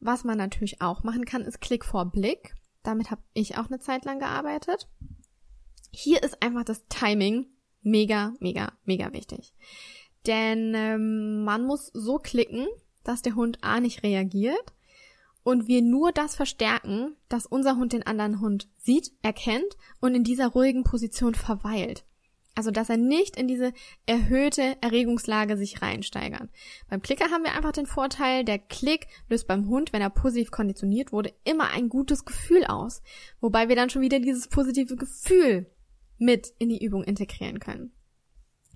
Was 0.04 0.24
man 0.24 0.36
natürlich 0.36 0.82
auch 0.82 1.04
machen 1.04 1.24
kann, 1.24 1.42
ist 1.42 1.60
Klick 1.60 1.84
vor 1.84 2.06
Blick. 2.06 2.56
Damit 2.82 3.12
habe 3.12 3.22
ich 3.34 3.56
auch 3.56 3.68
eine 3.68 3.78
Zeit 3.78 4.04
lang 4.04 4.18
gearbeitet. 4.18 4.88
Hier 5.92 6.20
ist 6.24 6.42
einfach 6.42 6.64
das 6.64 6.88
Timing 6.88 7.46
mega, 7.82 8.34
mega, 8.40 8.72
mega 8.84 9.12
wichtig. 9.12 9.54
Denn 10.26 10.72
ähm, 10.74 11.44
man 11.44 11.64
muss 11.64 11.92
so 11.94 12.18
klicken, 12.18 12.66
dass 13.04 13.22
der 13.22 13.36
Hund 13.36 13.58
A 13.62 13.78
nicht 13.78 14.02
reagiert 14.02 14.72
und 15.44 15.68
wir 15.68 15.82
nur 15.82 16.10
das 16.10 16.34
verstärken, 16.34 17.14
dass 17.28 17.46
unser 17.46 17.76
Hund 17.76 17.92
den 17.92 18.04
anderen 18.04 18.40
Hund 18.40 18.68
sieht, 18.78 19.12
erkennt 19.22 19.76
und 20.00 20.16
in 20.16 20.24
dieser 20.24 20.48
ruhigen 20.48 20.82
Position 20.82 21.36
verweilt. 21.36 22.04
Also, 22.54 22.70
dass 22.70 22.90
er 22.90 22.98
nicht 22.98 23.36
in 23.36 23.48
diese 23.48 23.72
erhöhte 24.04 24.76
Erregungslage 24.82 25.56
sich 25.56 25.80
reinsteigert. 25.80 26.50
Beim 26.88 27.00
Klicker 27.00 27.30
haben 27.30 27.44
wir 27.44 27.54
einfach 27.54 27.72
den 27.72 27.86
Vorteil, 27.86 28.44
der 28.44 28.58
Klick 28.58 29.06
löst 29.28 29.46
beim 29.46 29.68
Hund, 29.68 29.92
wenn 29.94 30.02
er 30.02 30.10
positiv 30.10 30.50
konditioniert 30.50 31.12
wurde, 31.12 31.32
immer 31.44 31.70
ein 31.70 31.88
gutes 31.88 32.26
Gefühl 32.26 32.64
aus. 32.66 33.02
Wobei 33.40 33.68
wir 33.68 33.76
dann 33.76 33.88
schon 33.88 34.02
wieder 34.02 34.20
dieses 34.20 34.48
positive 34.48 34.96
Gefühl 34.96 35.66
mit 36.18 36.52
in 36.58 36.68
die 36.68 36.84
Übung 36.84 37.04
integrieren 37.04 37.58
können. 37.58 37.92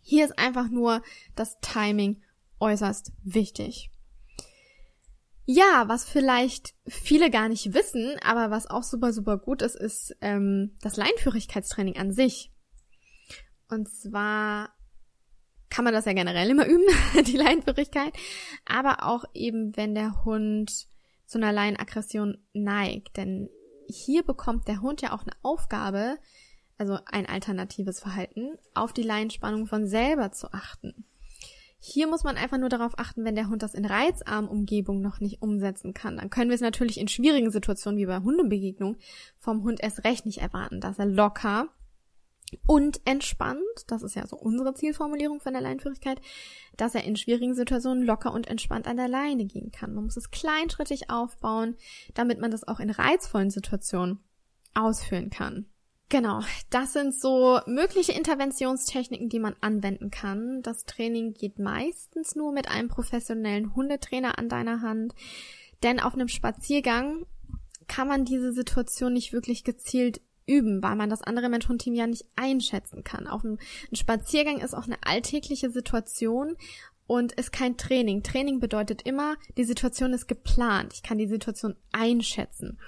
Hier 0.03 0.25
ist 0.25 0.39
einfach 0.39 0.69
nur 0.69 1.03
das 1.35 1.59
Timing 1.61 2.23
äußerst 2.61 3.13
wichtig. 3.25 3.91
Ja, 5.45 5.85
was 5.87 6.09
vielleicht 6.09 6.75
viele 6.87 7.31
gar 7.31 7.49
nicht 7.49 7.73
wissen, 7.73 8.17
aber 8.23 8.51
was 8.51 8.69
auch 8.69 8.83
super, 8.83 9.13
super 9.13 9.39
gut 9.39 9.63
ist, 9.63 9.77
ist 9.77 10.17
ähm, 10.21 10.77
das 10.81 10.97
Leinführigkeitstraining 10.97 11.97
an 11.97 12.11
sich. 12.11 12.53
Und 13.69 13.89
zwar 13.89 14.71
kann 15.71 15.85
man 15.85 15.95
das 15.95 16.05
ja 16.05 16.13
generell 16.13 16.51
immer 16.51 16.67
üben, 16.67 16.85
die 17.27 17.37
Leinenführigkeit, 17.37 18.13
aber 18.65 19.05
auch 19.05 19.25
eben, 19.35 19.77
wenn 19.77 19.95
der 19.95 20.25
Hund 20.25 20.87
zu 21.27 21.39
einer 21.39 21.53
Leinenaggression 21.53 22.39
neigt. 22.53 23.17
Denn 23.17 23.49
hier 23.89 24.23
bekommt 24.23 24.69
der 24.69 24.81
Hund 24.81 25.03
ja 25.03 25.13
auch 25.13 25.23
eine 25.23 25.37
Aufgabe, 25.43 26.19
also 26.79 26.99
ein 27.07 27.27
alternatives 27.27 28.01
Verhalten, 28.01 28.57
auf 28.75 28.93
die 28.93 29.03
Leinenspannung 29.03 29.67
von 29.67 29.87
selber 29.87 30.33
zu 30.33 30.53
achten. 30.53 31.05
Hier 31.79 32.09
muss 32.09 32.25
man 32.25 32.37
einfach 32.37 32.59
nur 32.59 32.69
darauf 32.69 32.99
achten, 32.99 33.25
wenn 33.25 33.37
der 33.37 33.49
Hund 33.49 33.63
das 33.63 33.75
in 33.75 33.85
reizarmen 33.85 34.51
Umgebung 34.51 35.03
noch 35.03 35.21
nicht 35.21 35.43
umsetzen 35.43 35.95
kann. 35.95 36.17
Dann 36.17 36.31
können 36.31 36.51
wir 36.51 36.55
es 36.55 36.61
natürlich 36.61 36.99
in 36.99 37.07
schwierigen 37.07 37.51
Situationen 37.51 37.99
wie 37.99 38.07
bei 38.07 38.19
Hundebegegnung 38.19 38.97
vom 39.39 39.63
Hund 39.63 39.81
erst 39.81 40.05
recht 40.05 40.27
nicht 40.27 40.39
erwarten, 40.39 40.81
dass 40.81 40.99
er 40.99 41.07
locker 41.07 41.69
und 42.67 43.01
entspannt, 43.05 43.61
das 43.89 44.03
ist 44.03 44.15
ja 44.15 44.27
so 44.27 44.37
unsere 44.37 44.75
Zielformulierung 44.75 45.41
von 45.41 45.53
der 45.53 45.63
Leinführigkeit, 45.63 46.21
dass 46.77 46.95
er 46.95 47.05
in 47.05 47.17
schwierigen 47.17 47.55
Situationen 47.55 48.05
locker 48.05 48.33
und 48.33 48.47
entspannt 48.47 48.87
an 48.87 48.97
der 48.97 49.09
Leine 49.09 49.47
gehen 49.47 49.73
kann. 49.73 49.95
Man 49.95 50.05
muss 50.05 50.17
es 50.17 50.31
kleinschrittig 50.31 51.11
aufbauen, 51.11 51.77
damit 52.15 52.41
man 52.41 52.51
das 52.51 52.67
auch 52.67 52.81
in 52.81 52.91
reizvollen 52.91 53.51
Situationen 53.51 54.21
ausführen 54.75 55.31
kann. 55.31 55.67
Genau, 56.09 56.41
das 56.71 56.93
sind 56.93 57.15
so 57.15 57.59
mögliche 57.67 58.13
Interventionstechniken, 58.13 59.29
die 59.29 59.41
man 59.41 59.57
anwenden 59.61 60.13
kann. 60.13 60.63
Das 60.63 60.85
Training 60.85 61.35
geht 61.35 61.59
meistens 61.59 62.37
nur 62.37 62.53
mit 62.53 62.71
einem 62.71 62.89
professionellen 62.89 63.75
Hundetrainer 63.75 64.39
an 64.39 64.49
deiner 64.49 64.83
Hand, 64.83 65.15
denn 65.83 65.99
auf 65.99 66.15
einem 66.15 66.29
Spaziergang 66.29 67.27
kann 67.89 68.07
man 68.07 68.25
diese 68.25 68.53
Situation 68.53 69.15
nicht 69.15 69.33
wirklich 69.33 69.65
gezielt 69.65 70.21
üben, 70.47 70.83
weil 70.83 70.97
man 70.97 71.11
das 71.11 71.23
andere 71.23 71.49
Mensch-Hund-Team 71.49 71.95
ja 71.95 72.07
nicht 72.07 72.25
einschätzen 72.37 73.05
kann. 73.05 73.27
Auf 73.27 73.45
ein, 73.45 73.59
Spaziergang 73.93 74.59
ist 74.59 74.75
auch 74.75 74.85
eine 74.85 74.99
alltägliche 75.05 75.71
Situation 75.71 76.57
und 77.07 77.33
ist 77.33 77.53
kein 77.53 77.77
Training. 77.77 78.23
Training 78.23 78.61
bedeutet 78.61 79.03
immer, 79.03 79.37
die 79.57 79.65
Situation 79.65 80.13
ist 80.13 80.27
geplant. 80.27 80.93
Ich 80.95 81.03
kann 81.03 81.19
die 81.19 81.29
Situation 81.29 81.77
einschätzen. 81.93 82.79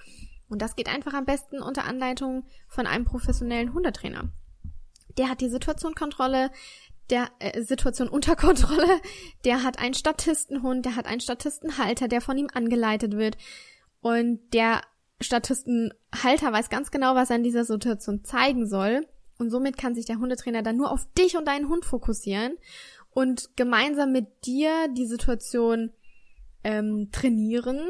Und 0.48 0.62
das 0.62 0.76
geht 0.76 0.88
einfach 0.88 1.14
am 1.14 1.26
besten 1.26 1.60
unter 1.60 1.84
Anleitung 1.84 2.44
von 2.68 2.86
einem 2.86 3.04
professionellen 3.04 3.74
Hundetrainer. 3.74 4.32
Der 5.18 5.28
hat 5.28 5.40
die 5.40 5.50
Situationkontrolle, 5.50 6.50
der 7.10 7.28
äh, 7.38 7.62
Situation 7.62 8.08
unter 8.08 8.36
Kontrolle, 8.36 9.00
der 9.44 9.62
hat 9.62 9.78
einen 9.78 9.94
Statistenhund, 9.94 10.84
der 10.84 10.96
hat 10.96 11.06
einen 11.06 11.20
Statistenhalter, 11.20 12.08
der 12.08 12.20
von 12.20 12.38
ihm 12.38 12.48
angeleitet 12.52 13.16
wird. 13.16 13.36
Und 14.00 14.40
der 14.52 14.82
Statistenhalter 15.20 16.52
weiß 16.52 16.70
ganz 16.70 16.90
genau, 16.90 17.14
was 17.14 17.30
er 17.30 17.36
in 17.36 17.42
dieser 17.42 17.64
Situation 17.64 18.24
zeigen 18.24 18.66
soll. 18.68 19.06
Und 19.38 19.50
somit 19.50 19.76
kann 19.76 19.94
sich 19.94 20.04
der 20.04 20.18
Hundetrainer 20.18 20.62
dann 20.62 20.76
nur 20.76 20.90
auf 20.90 21.06
dich 21.14 21.36
und 21.36 21.46
deinen 21.46 21.68
Hund 21.68 21.84
fokussieren 21.84 22.56
und 23.10 23.56
gemeinsam 23.56 24.12
mit 24.12 24.46
dir 24.46 24.88
die 24.96 25.06
Situation 25.06 25.92
ähm, 26.64 27.10
trainieren, 27.12 27.80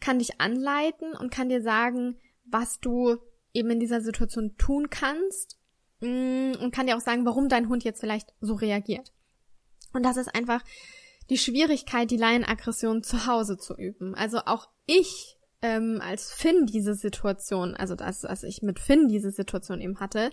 kann 0.00 0.18
dich 0.18 0.40
anleiten 0.40 1.14
und 1.14 1.30
kann 1.30 1.48
dir 1.48 1.62
sagen, 1.62 2.16
was 2.44 2.80
du 2.80 3.16
eben 3.52 3.70
in 3.70 3.80
dieser 3.80 4.00
Situation 4.00 4.56
tun 4.56 4.90
kannst 4.90 5.58
mm, 6.00 6.52
und 6.60 6.72
kann 6.72 6.86
dir 6.86 6.96
auch 6.96 7.00
sagen, 7.00 7.24
warum 7.24 7.48
dein 7.48 7.68
Hund 7.68 7.84
jetzt 7.84 8.00
vielleicht 8.00 8.32
so 8.40 8.54
reagiert. 8.54 9.12
Und 9.92 10.04
das 10.04 10.16
ist 10.16 10.34
einfach 10.34 10.62
die 11.30 11.38
Schwierigkeit, 11.38 12.10
die 12.10 12.16
Laienaggression 12.16 13.02
zu 13.02 13.26
Hause 13.26 13.56
zu 13.56 13.76
üben. 13.76 14.14
Also 14.14 14.38
auch 14.46 14.68
ich 14.86 15.33
ähm, 15.64 16.02
als 16.02 16.30
Finn 16.30 16.66
diese 16.66 16.94
Situation, 16.94 17.74
also 17.74 17.94
das, 17.94 18.26
als 18.26 18.42
ich 18.42 18.60
mit 18.60 18.78
Finn 18.78 19.08
diese 19.08 19.30
Situation 19.30 19.80
eben 19.80 19.98
hatte, 19.98 20.30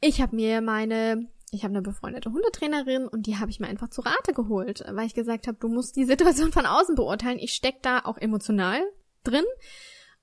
ich 0.00 0.22
habe 0.22 0.36
mir 0.36 0.60
meine, 0.60 1.28
ich 1.50 1.64
habe 1.64 1.74
eine 1.74 1.82
befreundete 1.82 2.32
Hundetrainerin 2.32 3.08
und 3.08 3.26
die 3.26 3.38
habe 3.38 3.50
ich 3.50 3.58
mir 3.58 3.66
einfach 3.66 3.90
zu 3.90 4.02
Rate 4.02 4.32
geholt, 4.32 4.84
weil 4.88 5.06
ich 5.06 5.14
gesagt 5.14 5.48
habe, 5.48 5.58
du 5.58 5.68
musst 5.68 5.96
die 5.96 6.04
Situation 6.04 6.52
von 6.52 6.64
außen 6.64 6.94
beurteilen. 6.94 7.40
Ich 7.40 7.54
steck 7.54 7.82
da 7.82 8.02
auch 8.04 8.18
emotional 8.18 8.80
drin 9.24 9.44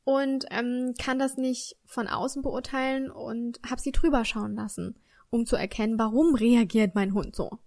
und 0.06 0.46
ähm, 0.52 0.94
kann 0.98 1.20
das 1.20 1.36
nicht 1.36 1.76
von 1.86 2.08
außen 2.08 2.42
beurteilen 2.42 3.12
und 3.12 3.60
habe 3.70 3.82
sie 3.82 3.92
drüber 3.92 4.24
schauen 4.24 4.56
lassen, 4.56 4.98
um 5.30 5.46
zu 5.46 5.58
erkennen, 5.58 6.00
warum 6.00 6.34
reagiert 6.34 6.96
mein 6.96 7.14
Hund 7.14 7.36
so. 7.36 7.60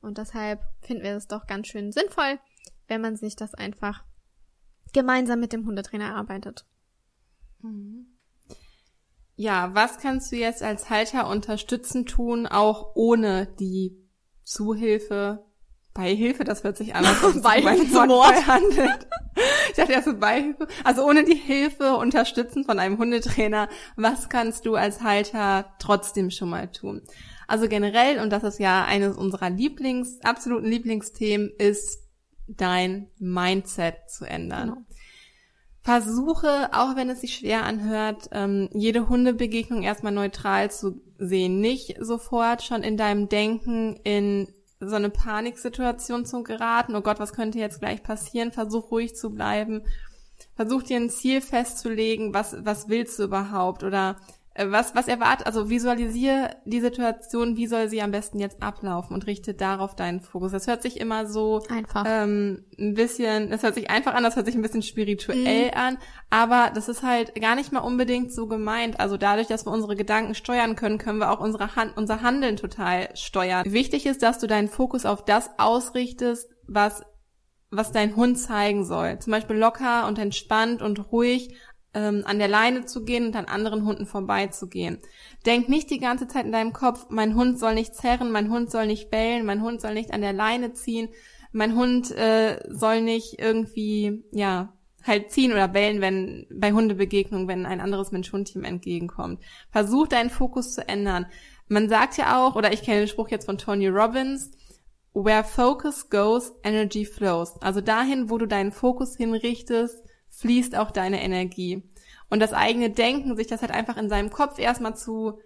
Und 0.00 0.18
deshalb 0.18 0.60
finden 0.80 1.02
wir 1.02 1.16
es 1.16 1.26
doch 1.26 1.48
ganz 1.48 1.66
schön 1.66 1.90
sinnvoll, 1.90 2.38
wenn 2.86 3.00
man 3.00 3.16
sich 3.16 3.34
das 3.34 3.54
einfach 3.54 4.04
gemeinsam 4.94 5.40
mit 5.40 5.52
dem 5.52 5.66
Hundetrainer 5.66 6.16
arbeitet. 6.16 6.64
Mhm. 7.60 8.06
Ja, 9.36 9.74
was 9.74 9.98
kannst 9.98 10.30
du 10.32 10.36
jetzt 10.36 10.62
als 10.62 10.88
Halter 10.90 11.28
unterstützen 11.28 12.06
tun, 12.06 12.46
auch 12.46 12.92
ohne 12.94 13.46
die 13.58 13.98
Zuhilfe, 14.44 15.44
Beihilfe, 15.92 16.44
das 16.44 16.64
hört 16.64 16.76
sich 16.76 16.94
an, 16.94 17.04
als 17.04 17.22
ob 17.22 17.36
es 17.36 17.42
Beihilfe 17.42 17.90
zum 17.90 18.08
Mord 18.08 18.46
handelt. 18.46 19.06
Ich 19.68 19.74
dachte 19.74 19.92
erst 19.92 20.06
so 20.06 20.16
Beihilfe. 20.16 20.68
Also 20.84 21.04
ohne 21.04 21.24
die 21.24 21.34
Hilfe, 21.34 21.96
Unterstützen 21.96 22.64
von 22.64 22.78
einem 22.78 22.98
Hundetrainer, 22.98 23.68
was 23.96 24.28
kannst 24.28 24.66
du 24.66 24.76
als 24.76 25.02
Halter 25.02 25.74
trotzdem 25.78 26.30
schon 26.30 26.50
mal 26.50 26.70
tun? 26.70 27.02
Also 27.46 27.68
generell, 27.68 28.20
und 28.20 28.30
das 28.30 28.44
ist 28.44 28.58
ja 28.58 28.84
eines 28.84 29.16
unserer 29.16 29.50
Lieblings, 29.50 30.20
absoluten 30.22 30.66
Lieblingsthemen, 30.66 31.50
ist 31.58 32.03
dein 32.46 33.08
Mindset 33.18 34.08
zu 34.08 34.24
ändern. 34.24 34.68
Genau. 34.70 34.86
Versuche, 35.82 36.70
auch 36.72 36.96
wenn 36.96 37.10
es 37.10 37.20
sich 37.20 37.34
schwer 37.34 37.64
anhört, 37.64 38.30
ähm, 38.32 38.70
jede 38.72 39.08
Hundebegegnung 39.10 39.82
erstmal 39.82 40.12
neutral 40.12 40.70
zu 40.70 41.02
sehen. 41.18 41.60
Nicht 41.60 41.96
sofort 42.00 42.62
schon 42.62 42.82
in 42.82 42.96
deinem 42.96 43.28
Denken 43.28 43.96
in 44.02 44.48
so 44.80 44.96
eine 44.96 45.10
Paniksituation 45.10 46.24
zu 46.24 46.42
geraten. 46.42 46.96
Oh 46.96 47.02
Gott, 47.02 47.18
was 47.18 47.34
könnte 47.34 47.58
jetzt 47.58 47.80
gleich 47.80 48.02
passieren? 48.02 48.50
Versuch 48.50 48.90
ruhig 48.90 49.14
zu 49.14 49.30
bleiben. 49.30 49.82
Versuch 50.56 50.82
dir 50.82 50.96
ein 50.96 51.10
Ziel 51.10 51.42
festzulegen. 51.42 52.32
Was, 52.32 52.56
was 52.64 52.88
willst 52.88 53.18
du 53.18 53.24
überhaupt? 53.24 53.82
Oder 53.82 54.16
was, 54.56 54.94
was 54.94 55.08
erwartet, 55.08 55.46
also 55.46 55.68
visualisiere 55.68 56.56
die 56.64 56.80
Situation, 56.80 57.56
wie 57.56 57.66
soll 57.66 57.88
sie 57.88 58.02
am 58.02 58.12
besten 58.12 58.38
jetzt 58.38 58.62
ablaufen 58.62 59.14
und 59.14 59.26
richte 59.26 59.52
darauf 59.52 59.96
deinen 59.96 60.20
Fokus. 60.20 60.52
Das 60.52 60.68
hört 60.68 60.82
sich 60.82 61.00
immer 61.00 61.26
so 61.26 61.62
einfach 61.68 62.04
ähm, 62.06 62.64
ein 62.78 62.94
bisschen, 62.94 63.50
das 63.50 63.64
hört 63.64 63.74
sich 63.74 63.90
einfach 63.90 64.14
an, 64.14 64.22
das 64.22 64.36
hört 64.36 64.46
sich 64.46 64.54
ein 64.54 64.62
bisschen 64.62 64.82
spirituell 64.82 65.66
mhm. 65.66 65.74
an, 65.74 65.98
aber 66.30 66.70
das 66.72 66.88
ist 66.88 67.02
halt 67.02 67.34
gar 67.40 67.56
nicht 67.56 67.72
mal 67.72 67.80
unbedingt 67.80 68.32
so 68.32 68.46
gemeint. 68.46 69.00
Also 69.00 69.16
dadurch, 69.16 69.48
dass 69.48 69.66
wir 69.66 69.72
unsere 69.72 69.96
Gedanken 69.96 70.36
steuern 70.36 70.76
können, 70.76 70.98
können 70.98 71.18
wir 71.18 71.32
auch 71.32 71.40
unsere 71.40 71.74
Hand, 71.74 71.96
unser 71.96 72.22
Handeln 72.22 72.56
total 72.56 73.08
steuern. 73.16 73.64
Wichtig 73.66 74.06
ist, 74.06 74.22
dass 74.22 74.38
du 74.38 74.46
deinen 74.46 74.68
Fokus 74.68 75.04
auf 75.04 75.24
das 75.24 75.50
ausrichtest, 75.58 76.48
was 76.68 77.02
was 77.76 77.90
dein 77.90 78.14
Hund 78.14 78.38
zeigen 78.38 78.84
soll. 78.84 79.18
Zum 79.18 79.32
Beispiel 79.32 79.56
locker 79.56 80.06
und 80.06 80.16
entspannt 80.18 80.80
und 80.80 81.10
ruhig 81.10 81.56
ähm, 81.94 82.22
an 82.26 82.38
der 82.38 82.48
Leine 82.48 82.84
zu 82.84 83.04
gehen 83.04 83.26
und 83.26 83.36
an 83.36 83.46
anderen 83.46 83.84
Hunden 83.84 84.06
vorbeizugehen. 84.06 84.98
Denk 85.46 85.68
nicht 85.68 85.90
die 85.90 85.98
ganze 85.98 86.28
Zeit 86.28 86.44
in 86.44 86.52
deinem 86.52 86.72
Kopf, 86.72 87.06
mein 87.08 87.34
Hund 87.34 87.58
soll 87.58 87.74
nicht 87.74 87.94
zerren, 87.94 88.30
mein 88.30 88.50
Hund 88.50 88.70
soll 88.70 88.86
nicht 88.86 89.10
bellen, 89.10 89.46
mein 89.46 89.62
Hund 89.62 89.80
soll 89.80 89.94
nicht 89.94 90.12
an 90.12 90.20
der 90.20 90.32
Leine 90.32 90.72
ziehen, 90.72 91.08
mein 91.52 91.76
Hund 91.76 92.10
äh, 92.10 92.58
soll 92.68 93.00
nicht 93.00 93.38
irgendwie, 93.38 94.24
ja, 94.32 94.72
halt 95.04 95.30
ziehen 95.30 95.52
oder 95.52 95.68
bellen, 95.68 96.00
wenn 96.00 96.46
bei 96.50 96.72
Hundebegegnungen, 96.72 97.46
wenn 97.46 97.66
ein 97.66 97.80
anderes 97.80 98.10
Mensch-Hund-Team 98.10 98.64
entgegenkommt. 98.64 99.40
Versuch 99.70 100.08
deinen 100.08 100.30
Fokus 100.30 100.74
zu 100.74 100.88
ändern. 100.88 101.26
Man 101.68 101.88
sagt 101.88 102.16
ja 102.16 102.44
auch, 102.44 102.56
oder 102.56 102.72
ich 102.72 102.82
kenne 102.82 103.00
den 103.00 103.08
Spruch 103.08 103.28
jetzt 103.28 103.46
von 103.46 103.58
Tony 103.58 103.88
Robbins, 103.88 104.50
where 105.12 105.44
focus 105.44 106.10
goes, 106.10 106.52
energy 106.62 107.04
flows. 107.04 107.60
Also 107.62 107.80
dahin, 107.80 108.30
wo 108.30 108.38
du 108.38 108.46
deinen 108.46 108.72
Fokus 108.72 109.16
hinrichtest, 109.16 110.02
fließt 110.38 110.76
auch 110.76 110.90
deine 110.90 111.22
Energie. 111.22 111.82
Und 112.30 112.40
das 112.40 112.52
eigene 112.52 112.90
Denken, 112.90 113.36
sich 113.36 113.46
das 113.46 113.60
halt 113.60 113.72
einfach 113.72 113.96
in 113.96 114.08
seinem 114.08 114.30
Kopf 114.30 114.58
erstmal 114.58 114.96
zu, 114.96 115.38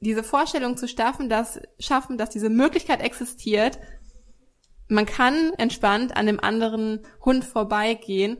diese 0.00 0.22
Vorstellung 0.22 0.76
zu 0.76 0.88
schaffen, 0.88 1.28
dass, 1.28 1.60
schaffen, 1.78 2.18
dass 2.18 2.30
diese 2.30 2.50
Möglichkeit 2.50 3.00
existiert, 3.00 3.78
man 4.88 5.06
kann 5.06 5.52
entspannt 5.58 6.16
an 6.16 6.26
dem 6.26 6.40
anderen 6.40 7.00
Hund 7.24 7.44
vorbeigehen. 7.44 8.38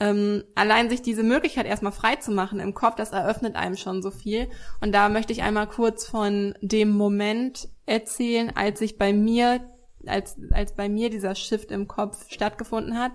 Ähm, 0.00 0.42
allein 0.56 0.90
sich 0.90 1.02
diese 1.02 1.22
Möglichkeit 1.22 1.66
erstmal 1.66 1.92
frei 1.92 2.16
zu 2.16 2.32
machen 2.32 2.58
im 2.58 2.74
Kopf, 2.74 2.96
das 2.96 3.12
eröffnet 3.12 3.54
einem 3.54 3.76
schon 3.76 4.02
so 4.02 4.10
viel. 4.10 4.48
Und 4.80 4.92
da 4.92 5.08
möchte 5.08 5.32
ich 5.32 5.42
einmal 5.42 5.68
kurz 5.68 6.06
von 6.06 6.54
dem 6.60 6.90
Moment 6.90 7.68
erzählen, 7.86 8.50
als 8.56 8.80
ich 8.80 8.98
bei 8.98 9.12
mir, 9.12 9.60
als, 10.04 10.36
als 10.50 10.74
bei 10.74 10.88
mir 10.88 11.10
dieser 11.10 11.36
Shift 11.36 11.70
im 11.70 11.86
Kopf 11.86 12.28
stattgefunden 12.28 12.98
hat. 12.98 13.12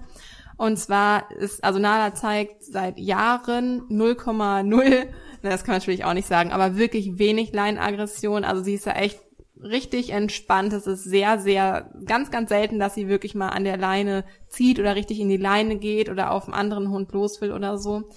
Und 0.60 0.78
zwar 0.78 1.32
ist, 1.32 1.64
also 1.64 1.80
Nala 1.80 2.14
zeigt 2.14 2.66
seit 2.66 2.99
Jahren 2.99 3.84
0,0, 3.89 5.07
das 5.41 5.64
kann 5.64 5.72
man 5.72 5.80
natürlich 5.80 6.03
auch 6.03 6.14
nicht 6.14 6.28
sagen, 6.28 6.51
aber 6.51 6.76
wirklich 6.76 7.18
wenig 7.18 7.53
Leinenaggression. 7.53 8.43
Also 8.43 8.62
sie 8.62 8.74
ist 8.74 8.86
ja 8.86 8.91
echt 8.91 9.22
richtig 9.64 10.10
entspannt. 10.10 10.74
Es 10.74 10.86
ist 10.86 11.05
sehr, 11.05 11.39
sehr, 11.39 11.89
ganz, 12.03 12.30
ganz 12.30 12.49
selten, 12.49 12.78
dass 12.78 12.93
sie 12.93 13.07
wirklich 13.07 13.36
mal 13.36 13.47
an 13.47 13.64
der 13.64 13.78
Leine 13.78 14.26
zieht 14.49 14.80
oder 14.80 14.97
richtig 14.97 15.22
in 15.22 15.30
die 15.30 15.38
Leine 15.38 15.78
geht 15.78 16.10
oder 16.10 16.32
auf 16.32 16.43
einen 16.43 16.55
anderen 16.55 16.89
Hund 16.89 17.14
los 17.14 17.39
will 17.39 17.53
oder 17.53 17.78
so. 17.78 18.10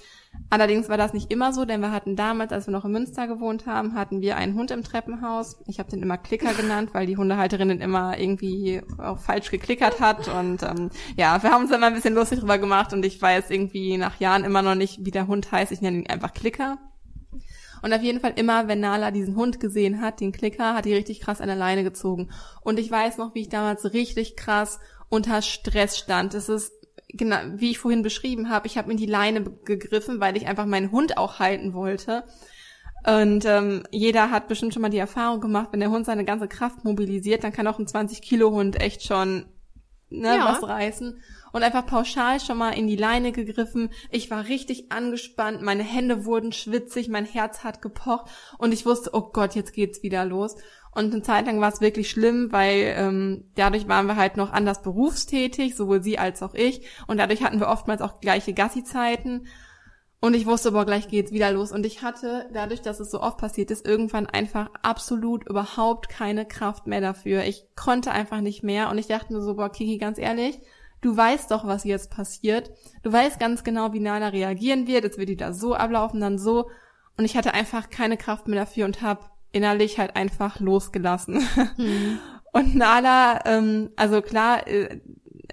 Allerdings 0.49 0.87
war 0.87 0.97
das 0.97 1.13
nicht 1.13 1.31
immer 1.31 1.51
so, 1.51 1.65
denn 1.65 1.81
wir 1.81 1.91
hatten 1.91 2.15
damals, 2.15 2.51
als 2.51 2.67
wir 2.67 2.71
noch 2.71 2.85
in 2.85 2.91
Münster 2.91 3.27
gewohnt 3.27 3.65
haben, 3.65 3.95
hatten 3.95 4.21
wir 4.21 4.37
einen 4.37 4.53
Hund 4.53 4.69
im 4.69 4.83
Treppenhaus. 4.83 5.57
Ich 5.65 5.79
habe 5.79 5.89
den 5.89 6.03
immer 6.03 6.17
Klicker 6.17 6.53
genannt, 6.61 6.91
weil 6.93 7.07
die 7.07 7.17
Hundehalterin 7.17 7.69
den 7.69 7.81
immer 7.81 8.19
irgendwie 8.19 8.81
auch 8.99 9.17
falsch 9.17 9.49
geklickert 9.49 9.99
hat. 9.99 10.27
Und 10.27 10.61
ähm, 10.61 10.91
ja, 11.17 11.41
wir 11.41 11.49
haben 11.49 11.63
uns 11.63 11.71
immer 11.71 11.87
ein 11.87 11.95
bisschen 11.95 12.13
lustig 12.13 12.39
drüber 12.39 12.59
gemacht 12.59 12.93
und 12.93 13.03
ich 13.03 13.19
weiß 13.19 13.49
irgendwie 13.49 13.97
nach 13.97 14.19
Jahren 14.19 14.43
immer 14.43 14.61
noch 14.61 14.75
nicht, 14.75 15.03
wie 15.03 15.11
der 15.11 15.25
Hund 15.25 15.51
heißt. 15.51 15.71
Ich 15.71 15.81
nenne 15.81 15.97
ihn 15.97 16.07
einfach 16.07 16.33
Klicker. 16.33 16.77
Und 17.81 17.91
auf 17.91 18.01
jeden 18.01 18.19
Fall 18.21 18.33
immer, 18.35 18.67
wenn 18.67 18.79
Nala 18.79 19.09
diesen 19.09 19.35
Hund 19.35 19.59
gesehen 19.59 20.01
hat, 20.01 20.21
den 20.21 20.31
Klicker, 20.31 20.75
hat 20.75 20.85
die 20.85 20.93
richtig 20.93 21.19
krass 21.19 21.41
an 21.41 21.47
der 21.47 21.57
Leine 21.57 21.83
gezogen. 21.83 22.29
Und 22.61 22.79
ich 22.79 22.89
weiß 22.91 23.17
noch, 23.17 23.33
wie 23.35 23.41
ich 23.41 23.49
damals 23.49 23.91
richtig 23.91 24.35
krass 24.35 24.79
unter 25.09 25.41
Stress 25.41 25.97
stand. 25.97 26.33
Es 26.33 26.47
ist 26.47 26.71
genau, 27.13 27.37
wie 27.55 27.71
ich 27.71 27.79
vorhin 27.79 28.01
beschrieben 28.01 28.49
habe, 28.49 28.67
ich 28.67 28.77
habe 28.77 28.91
in 28.91 28.97
die 28.97 29.05
Leine 29.05 29.43
gegriffen, 29.43 30.19
weil 30.19 30.35
ich 30.35 30.47
einfach 30.47 30.65
meinen 30.65 30.91
Hund 30.91 31.17
auch 31.17 31.39
halten 31.39 31.73
wollte. 31.73 32.23
Und 33.05 33.45
ähm, 33.45 33.83
jeder 33.91 34.31
hat 34.31 34.47
bestimmt 34.47 34.73
schon 34.73 34.81
mal 34.81 34.89
die 34.89 34.97
Erfahrung 34.97 35.41
gemacht, 35.41 35.69
wenn 35.71 35.81
der 35.81 35.91
Hund 35.91 36.05
seine 36.05 36.23
ganze 36.23 36.47
Kraft 36.47 36.85
mobilisiert, 36.85 37.43
dann 37.43 37.51
kann 37.51 37.67
auch 37.67 37.79
ein 37.79 37.85
20-Kilo-Hund 37.85 38.79
echt 38.81 39.03
schon 39.03 39.45
ne, 40.09 40.35
ja. 40.37 40.45
was 40.45 40.67
reißen. 40.67 41.21
Und 41.53 41.63
einfach 41.63 41.85
pauschal 41.85 42.39
schon 42.39 42.57
mal 42.57 42.71
in 42.71 42.87
die 42.87 42.95
Leine 42.95 43.31
gegriffen. 43.31 43.91
Ich 44.09 44.29
war 44.31 44.47
richtig 44.47 44.91
angespannt, 44.91 45.61
meine 45.61 45.83
Hände 45.83 46.25
wurden 46.25 46.51
schwitzig, 46.51 47.07
mein 47.07 47.25
Herz 47.25 47.63
hat 47.63 47.81
gepocht 47.81 48.25
und 48.57 48.73
ich 48.73 48.85
wusste, 48.85 49.11
oh 49.13 49.29
Gott, 49.31 49.55
jetzt 49.55 49.71
geht's 49.71 50.03
wieder 50.03 50.25
los. 50.25 50.55
Und 50.95 51.13
eine 51.13 51.21
Zeit 51.21 51.45
lang 51.45 51.61
war 51.61 51.71
es 51.71 51.81
wirklich 51.81 52.09
schlimm, 52.09 52.51
weil 52.51 52.93
ähm, 52.97 53.45
dadurch 53.55 53.87
waren 53.87 54.07
wir 54.07 54.15
halt 54.15 54.35
noch 54.35 54.51
anders 54.51 54.81
berufstätig, 54.81 55.75
sowohl 55.75 56.03
sie 56.03 56.19
als 56.19 56.43
auch 56.43 56.55
ich. 56.55 56.87
Und 57.07 57.17
dadurch 57.17 57.43
hatten 57.43 57.59
wir 57.59 57.67
oftmals 57.67 58.01
auch 58.01 58.19
gleiche 58.19 58.53
Gassi-Zeiten. 58.53 59.47
Und 60.19 60.35
ich 60.35 60.45
wusste, 60.45 60.71
boah, 60.71 60.85
gleich 60.85 61.07
geht's 61.07 61.31
wieder 61.31 61.51
los. 61.51 61.71
Und 61.71 61.85
ich 61.85 62.01
hatte, 62.01 62.47
dadurch, 62.53 62.81
dass 62.81 62.99
es 62.99 63.11
so 63.11 63.21
oft 63.21 63.37
passiert 63.37 63.71
ist, 63.71 63.85
irgendwann 63.85 64.27
einfach 64.27 64.69
absolut 64.81 65.47
überhaupt 65.49 66.09
keine 66.09 66.45
Kraft 66.45 66.87
mehr 66.87 67.01
dafür. 67.01 67.43
Ich 67.43 67.65
konnte 67.75 68.11
einfach 68.11 68.41
nicht 68.41 68.63
mehr. 68.63 68.89
Und 68.89 68.97
ich 68.97 69.07
dachte 69.07 69.33
mir 69.33 69.41
so, 69.41 69.55
boah, 69.55 69.69
Kiki, 69.69 69.97
ganz 69.97 70.17
ehrlich, 70.17 70.59
du 71.03 71.15
weißt 71.15 71.51
doch, 71.51 71.67
was 71.67 71.83
jetzt 71.83 72.09
passiert. 72.09 72.71
Du 73.03 73.11
weißt 73.11 73.39
ganz 73.39 73.63
genau, 73.63 73.93
wie 73.93 73.99
Nala 73.99 74.29
reagieren 74.29 74.87
wird. 74.87 75.03
Jetzt 75.03 75.17
wird 75.17 75.29
die 75.29 75.37
da 75.37 75.53
so 75.53 75.75
ablaufen, 75.75 76.19
dann 76.19 76.37
so. 76.37 76.69
Und 77.17 77.25
ich 77.25 77.37
hatte 77.37 77.53
einfach 77.53 77.89
keine 77.89 78.17
Kraft 78.17 78.47
mehr 78.47 78.59
dafür 78.59 78.85
und 78.85 79.01
habe 79.01 79.25
innerlich 79.51 79.99
halt 79.99 80.15
einfach 80.15 80.59
losgelassen. 80.59 81.47
Mhm. 81.77 82.19
Und 82.55 82.75
Nala, 82.75 83.39
ähm, 83.45 83.89
also 83.95 84.21
klar, 84.21 84.67
äh, 84.67 85.01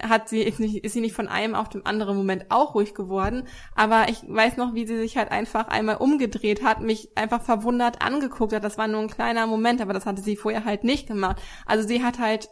hat 0.03 0.29
sie, 0.29 0.43
ist, 0.43 0.61
nicht, 0.61 0.85
ist 0.85 0.93
sie 0.93 1.01
nicht 1.01 1.15
von 1.15 1.29
einem 1.29 1.55
auf 1.55 1.71
dem 1.71 1.87
anderen 1.87 2.17
Moment 2.17 2.47
auch 2.51 2.75
ruhig 2.75 2.95
geworden. 2.95 3.45
Aber 3.75 4.09
ich 4.11 4.23
weiß 4.27 4.59
noch, 4.59 4.75
wie 4.75 4.87
sie 4.87 4.99
sich 4.99 5.17
halt 5.17 5.31
einfach 5.31 5.69
einmal 5.69 5.97
umgedreht 5.97 6.63
hat, 6.63 6.81
mich 6.81 7.17
einfach 7.17 7.41
verwundert 7.41 8.03
angeguckt 8.03 8.53
hat. 8.53 8.65
Das 8.65 8.77
war 8.77 8.87
nur 8.87 9.01
ein 9.01 9.09
kleiner 9.09 9.47
Moment, 9.47 9.81
aber 9.81 9.95
das 9.95 10.05
hatte 10.05 10.21
sie 10.21 10.37
vorher 10.37 10.67
halt 10.67 10.85
nicht 10.85 11.07
gemacht. 11.07 11.41
Also 11.65 11.87
sie 11.89 12.03
hat 12.03 12.19
halt 12.19 12.51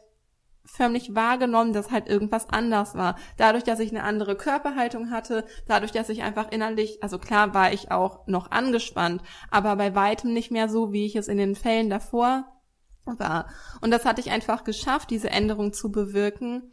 förmlich 0.70 1.14
wahrgenommen, 1.14 1.72
dass 1.72 1.90
halt 1.90 2.08
irgendwas 2.08 2.48
anders 2.50 2.94
war. 2.94 3.16
Dadurch, 3.36 3.64
dass 3.64 3.80
ich 3.80 3.90
eine 3.90 4.04
andere 4.04 4.36
Körperhaltung 4.36 5.10
hatte, 5.10 5.44
dadurch, 5.66 5.92
dass 5.92 6.08
ich 6.08 6.22
einfach 6.22 6.52
innerlich, 6.52 7.02
also 7.02 7.18
klar 7.18 7.54
war 7.54 7.72
ich 7.72 7.90
auch 7.90 8.26
noch 8.26 8.50
angespannt, 8.50 9.22
aber 9.50 9.76
bei 9.76 9.94
weitem 9.94 10.32
nicht 10.32 10.50
mehr 10.50 10.68
so, 10.68 10.92
wie 10.92 11.06
ich 11.06 11.16
es 11.16 11.28
in 11.28 11.38
den 11.38 11.54
Fällen 11.54 11.90
davor 11.90 12.44
war. 13.04 13.48
Und 13.80 13.90
das 13.90 14.04
hatte 14.04 14.20
ich 14.20 14.30
einfach 14.30 14.64
geschafft, 14.64 15.10
diese 15.10 15.30
Änderung 15.30 15.72
zu 15.72 15.90
bewirken 15.90 16.70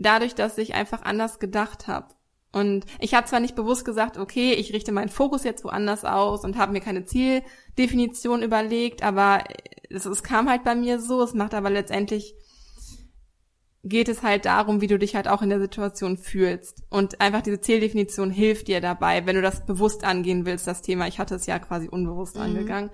dadurch, 0.00 0.34
dass 0.34 0.58
ich 0.58 0.74
einfach 0.74 1.02
anders 1.02 1.38
gedacht 1.38 1.86
habe. 1.86 2.14
Und 2.52 2.84
ich 2.98 3.14
habe 3.14 3.28
zwar 3.28 3.38
nicht 3.38 3.54
bewusst 3.54 3.84
gesagt, 3.84 4.18
okay, 4.18 4.54
ich 4.54 4.72
richte 4.72 4.90
meinen 4.90 5.08
Fokus 5.08 5.44
jetzt 5.44 5.62
woanders 5.62 6.04
aus 6.04 6.42
und 6.42 6.58
habe 6.58 6.72
mir 6.72 6.80
keine 6.80 7.04
Zieldefinition 7.04 8.42
überlegt, 8.42 9.04
aber 9.04 9.44
es, 9.88 10.04
es 10.04 10.24
kam 10.24 10.48
halt 10.48 10.64
bei 10.64 10.74
mir 10.74 10.98
so. 10.98 11.22
Es 11.22 11.32
macht 11.32 11.54
aber 11.54 11.70
letztendlich 11.70 12.34
geht 13.82 14.08
es 14.08 14.22
halt 14.22 14.44
darum, 14.44 14.80
wie 14.80 14.86
du 14.86 14.98
dich 14.98 15.14
halt 15.14 15.26
auch 15.26 15.40
in 15.40 15.48
der 15.48 15.60
Situation 15.60 16.18
fühlst. 16.18 16.82
Und 16.90 17.20
einfach 17.20 17.40
diese 17.40 17.60
Zieldefinition 17.60 18.30
hilft 18.30 18.68
dir 18.68 18.80
dabei, 18.80 19.24
wenn 19.24 19.36
du 19.36 19.42
das 19.42 19.64
bewusst 19.64 20.04
angehen 20.04 20.44
willst, 20.44 20.66
das 20.66 20.82
Thema. 20.82 21.06
Ich 21.06 21.18
hatte 21.18 21.34
es 21.34 21.46
ja 21.46 21.58
quasi 21.58 21.88
unbewusst 21.88 22.36
mhm. 22.36 22.42
angegangen. 22.42 22.90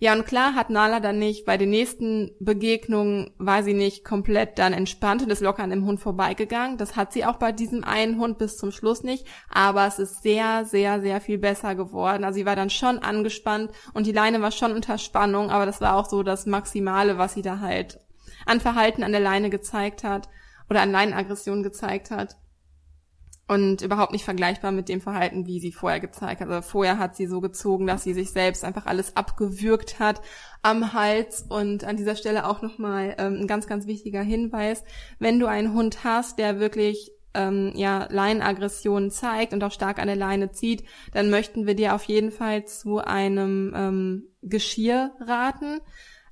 Ja, 0.00 0.14
und 0.14 0.24
klar 0.24 0.54
hat 0.54 0.70
Nala 0.70 1.00
dann 1.00 1.18
nicht, 1.18 1.44
bei 1.44 1.58
den 1.58 1.68
nächsten 1.68 2.30
Begegnungen 2.40 3.32
war 3.36 3.62
sie 3.62 3.74
nicht 3.74 4.04
komplett 4.04 4.58
dann 4.58 4.72
entspannt 4.72 5.22
und 5.22 5.30
ist 5.30 5.42
locker 5.42 5.62
an 5.62 5.68
dem 5.68 5.84
Hund 5.84 6.00
vorbeigegangen. 6.00 6.78
Das 6.78 6.96
hat 6.96 7.12
sie 7.12 7.26
auch 7.26 7.36
bei 7.36 7.52
diesem 7.52 7.84
einen 7.84 8.18
Hund 8.18 8.38
bis 8.38 8.56
zum 8.56 8.72
Schluss 8.72 9.02
nicht. 9.02 9.26
Aber 9.50 9.86
es 9.86 9.98
ist 9.98 10.22
sehr, 10.22 10.64
sehr, 10.64 11.02
sehr 11.02 11.20
viel 11.20 11.36
besser 11.36 11.74
geworden. 11.74 12.24
Also 12.24 12.36
sie 12.38 12.46
war 12.46 12.56
dann 12.56 12.70
schon 12.70 13.00
angespannt 13.00 13.70
und 13.92 14.06
die 14.06 14.12
Leine 14.12 14.40
war 14.40 14.50
schon 14.50 14.72
unter 14.72 14.96
Spannung, 14.96 15.50
aber 15.50 15.66
das 15.66 15.82
war 15.82 15.96
auch 15.96 16.08
so 16.08 16.22
das 16.22 16.46
Maximale, 16.46 17.18
was 17.18 17.34
sie 17.34 17.42
da 17.42 17.60
halt 17.60 17.98
an 18.46 18.60
Verhalten 18.60 19.02
an 19.02 19.12
der 19.12 19.20
Leine 19.20 19.50
gezeigt 19.50 20.04
hat 20.04 20.28
oder 20.68 20.82
an 20.82 20.92
Leinenaggression 20.92 21.62
gezeigt 21.62 22.10
hat 22.10 22.36
und 23.48 23.82
überhaupt 23.82 24.12
nicht 24.12 24.24
vergleichbar 24.24 24.72
mit 24.72 24.88
dem 24.88 25.00
Verhalten, 25.00 25.46
wie 25.46 25.60
sie 25.60 25.72
vorher 25.72 26.00
gezeigt 26.00 26.40
hat. 26.40 26.48
Also 26.48 26.66
vorher 26.66 26.98
hat 26.98 27.16
sie 27.16 27.26
so 27.26 27.40
gezogen, 27.40 27.86
dass 27.86 28.02
sie 28.02 28.14
sich 28.14 28.30
selbst 28.30 28.64
einfach 28.64 28.86
alles 28.86 29.16
abgewürgt 29.16 29.98
hat 29.98 30.22
am 30.62 30.92
Hals. 30.92 31.44
Und 31.48 31.84
an 31.84 31.96
dieser 31.96 32.16
Stelle 32.16 32.46
auch 32.46 32.62
nochmal 32.62 33.14
ähm, 33.18 33.40
ein 33.40 33.46
ganz, 33.46 33.66
ganz 33.66 33.86
wichtiger 33.86 34.22
Hinweis. 34.22 34.84
Wenn 35.18 35.38
du 35.38 35.46
einen 35.46 35.74
Hund 35.74 36.04
hast, 36.04 36.38
der 36.38 36.60
wirklich 36.60 37.12
ähm, 37.34 37.72
ja, 37.74 38.06
Leinenaggressionen 38.10 39.10
zeigt 39.10 39.52
und 39.52 39.62
auch 39.64 39.72
stark 39.72 39.98
an 39.98 40.06
der 40.06 40.16
Leine 40.16 40.52
zieht, 40.52 40.84
dann 41.12 41.30
möchten 41.30 41.66
wir 41.66 41.74
dir 41.74 41.94
auf 41.94 42.04
jeden 42.04 42.30
Fall 42.30 42.64
zu 42.64 42.98
einem 42.98 43.72
ähm, 43.74 44.22
Geschirr 44.42 45.12
raten 45.20 45.80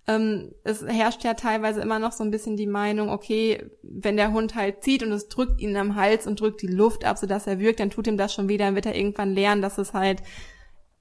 ähm, 0.07 0.53
es 0.65 0.83
herrscht 0.83 1.25
ja 1.25 1.35
teilweise 1.35 1.81
immer 1.81 1.99
noch 1.99 2.13
so 2.13 2.25
ein 2.25 2.31
bisschen 2.31 2.57
die 2.57 2.67
Meinung, 2.67 3.11
okay, 3.11 3.71
wenn 3.83 4.17
der 4.17 4.33
Hund 4.33 4.55
halt 4.55 4.83
zieht 4.83 5.03
und 5.03 5.13
es 5.13 5.29
drückt 5.29 5.61
ihn 5.61 5.77
am 5.77 5.95
Hals 5.95 6.27
und 6.27 6.41
drückt 6.41 6.63
die 6.63 6.69
Luft 6.69 7.05
ab, 7.05 7.19
sodass 7.19 7.47
er 7.47 7.59
wirkt, 7.59 7.81
dann 7.81 7.91
tut 7.91 8.07
ihm 8.07 8.17
das 8.17 8.35
schon 8.35 8.49
wieder, 8.49 8.67
dann 8.67 8.75
wird 8.75 8.87
er 8.87 8.97
irgendwann 8.97 9.35
lernen, 9.35 9.63
dass 9.63 9.79
es 9.79 9.93
halt, 9.93 10.23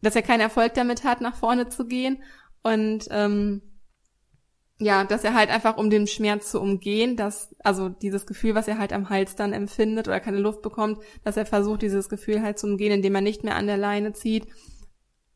dass 0.01 0.15
er 0.15 0.21
keinen 0.21 0.41
Erfolg 0.41 0.73
damit 0.73 1.03
hat, 1.03 1.21
nach 1.21 1.35
vorne 1.35 1.69
zu 1.69 1.85
gehen. 1.85 2.21
Und 2.61 3.07
ähm, 3.09 3.61
ja, 4.79 5.03
dass 5.03 5.23
er 5.23 5.33
halt 5.33 5.49
einfach, 5.49 5.77
um 5.77 5.89
den 5.89 6.07
Schmerz 6.07 6.51
zu 6.51 6.61
umgehen, 6.61 7.15
dass, 7.15 7.55
also 7.59 7.89
dieses 7.89 8.25
Gefühl, 8.25 8.55
was 8.55 8.67
er 8.67 8.77
halt 8.77 8.93
am 8.93 9.09
Hals 9.09 9.35
dann 9.35 9.53
empfindet 9.53 10.07
oder 10.07 10.19
keine 10.19 10.39
Luft 10.39 10.61
bekommt, 10.61 10.99
dass 11.23 11.37
er 11.37 11.45
versucht, 11.45 11.81
dieses 11.81 12.09
Gefühl 12.09 12.41
halt 12.41 12.59
zu 12.59 12.67
umgehen, 12.67 12.93
indem 12.93 13.15
er 13.15 13.21
nicht 13.21 13.43
mehr 13.43 13.55
an 13.55 13.67
der 13.67 13.77
Leine 13.77 14.13
zieht 14.13 14.47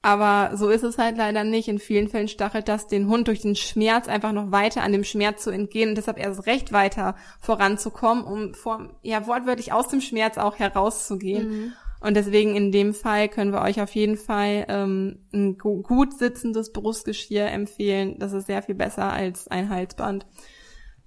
aber 0.03 0.57
so 0.57 0.69
ist 0.69 0.83
es 0.83 0.97
halt 0.97 1.17
leider 1.17 1.45
nicht. 1.45 1.69
In 1.69 1.79
vielen 1.79 2.09
Fällen 2.09 2.27
stachelt 2.27 2.67
das 2.67 2.87
den 2.87 3.07
Hund 3.07 3.29
durch 3.29 3.39
den 3.39 3.55
Schmerz 3.55 4.09
einfach 4.09 4.33
noch 4.33 4.51
weiter 4.51 4.83
an 4.83 4.91
dem 4.91 5.05
Schmerz 5.05 5.43
zu 5.43 5.49
entgehen 5.49 5.89
und 5.89 5.95
deshalb 5.95 6.19
erst 6.19 6.45
recht 6.45 6.73
weiter 6.73 7.15
voranzukommen, 7.39 8.25
um 8.25 8.53
vor, 8.53 8.89
ja, 9.01 9.25
wortwörtlich 9.27 9.71
aus 9.71 9.87
dem 9.87 10.01
Schmerz 10.01 10.37
auch 10.37 10.59
herauszugehen. 10.59 11.49
Mhm. 11.49 11.73
Und 12.01 12.17
deswegen 12.17 12.53
in 12.53 12.73
dem 12.73 12.93
Fall 12.93 13.29
können 13.29 13.53
wir 13.53 13.61
euch 13.61 13.79
auf 13.79 13.95
jeden 13.95 14.17
Fall 14.17 14.65
ähm, 14.67 15.19
ein 15.33 15.57
gut 15.57 16.19
sitzendes 16.19 16.73
Brustgeschirr 16.73 17.47
empfehlen. 17.47 18.19
Das 18.19 18.33
ist 18.33 18.47
sehr 18.47 18.61
viel 18.61 18.75
besser 18.75 19.13
als 19.13 19.47
ein 19.47 19.69
Halsband. 19.69 20.25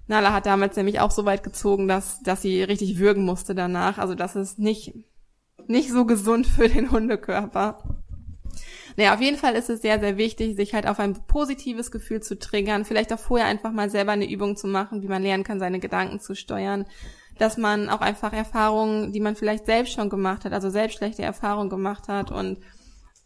Nala 0.06 0.32
hat 0.32 0.46
damals 0.46 0.74
nämlich 0.74 1.00
auch 1.00 1.10
so 1.10 1.26
weit 1.26 1.42
gezogen, 1.42 1.86
dass, 1.86 2.22
dass 2.22 2.40
sie 2.40 2.62
richtig 2.62 2.98
würgen 2.98 3.26
musste 3.26 3.54
danach. 3.54 3.98
Also 3.98 4.14
das 4.14 4.36
ist 4.36 4.58
nicht, 4.58 4.94
nicht 5.66 5.90
so 5.90 6.06
gesund 6.06 6.46
für 6.46 6.70
den 6.70 6.90
Hundekörper. 6.90 8.02
Naja, 8.96 9.14
auf 9.14 9.20
jeden 9.20 9.36
Fall 9.36 9.54
ist 9.54 9.68
es 9.68 9.82
sehr, 9.82 10.00
sehr 10.00 10.16
wichtig, 10.16 10.56
sich 10.56 10.72
halt 10.74 10.86
auf 10.86 10.98
ein 10.98 11.14
positives 11.26 11.90
Gefühl 11.90 12.22
zu 12.22 12.38
triggern, 12.38 12.84
vielleicht 12.84 13.12
auch 13.12 13.18
vorher 13.18 13.46
einfach 13.46 13.72
mal 13.72 13.90
selber 13.90 14.12
eine 14.12 14.30
Übung 14.30 14.56
zu 14.56 14.66
machen, 14.66 15.02
wie 15.02 15.08
man 15.08 15.22
lernen 15.22 15.44
kann, 15.44 15.58
seine 15.58 15.80
Gedanken 15.80 16.18
zu 16.18 16.34
steuern, 16.34 16.86
dass 17.38 17.58
man 17.58 17.90
auch 17.90 18.00
einfach 18.00 18.32
Erfahrungen, 18.32 19.12
die 19.12 19.20
man 19.20 19.36
vielleicht 19.36 19.66
selbst 19.66 19.92
schon 19.92 20.08
gemacht 20.08 20.44
hat, 20.44 20.52
also 20.52 20.70
selbst 20.70 20.96
schlechte 20.96 21.22
Erfahrungen 21.22 21.68
gemacht 21.68 22.08
hat 22.08 22.30
und 22.32 22.58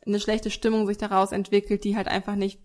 eine 0.04 0.18
schlechte 0.18 0.50
Stimmung 0.50 0.86
sich 0.86 0.98
daraus 0.98 1.30
entwickelt, 1.30 1.84
die 1.84 1.96
halt 1.96 2.08
einfach 2.08 2.34
nicht 2.34 2.60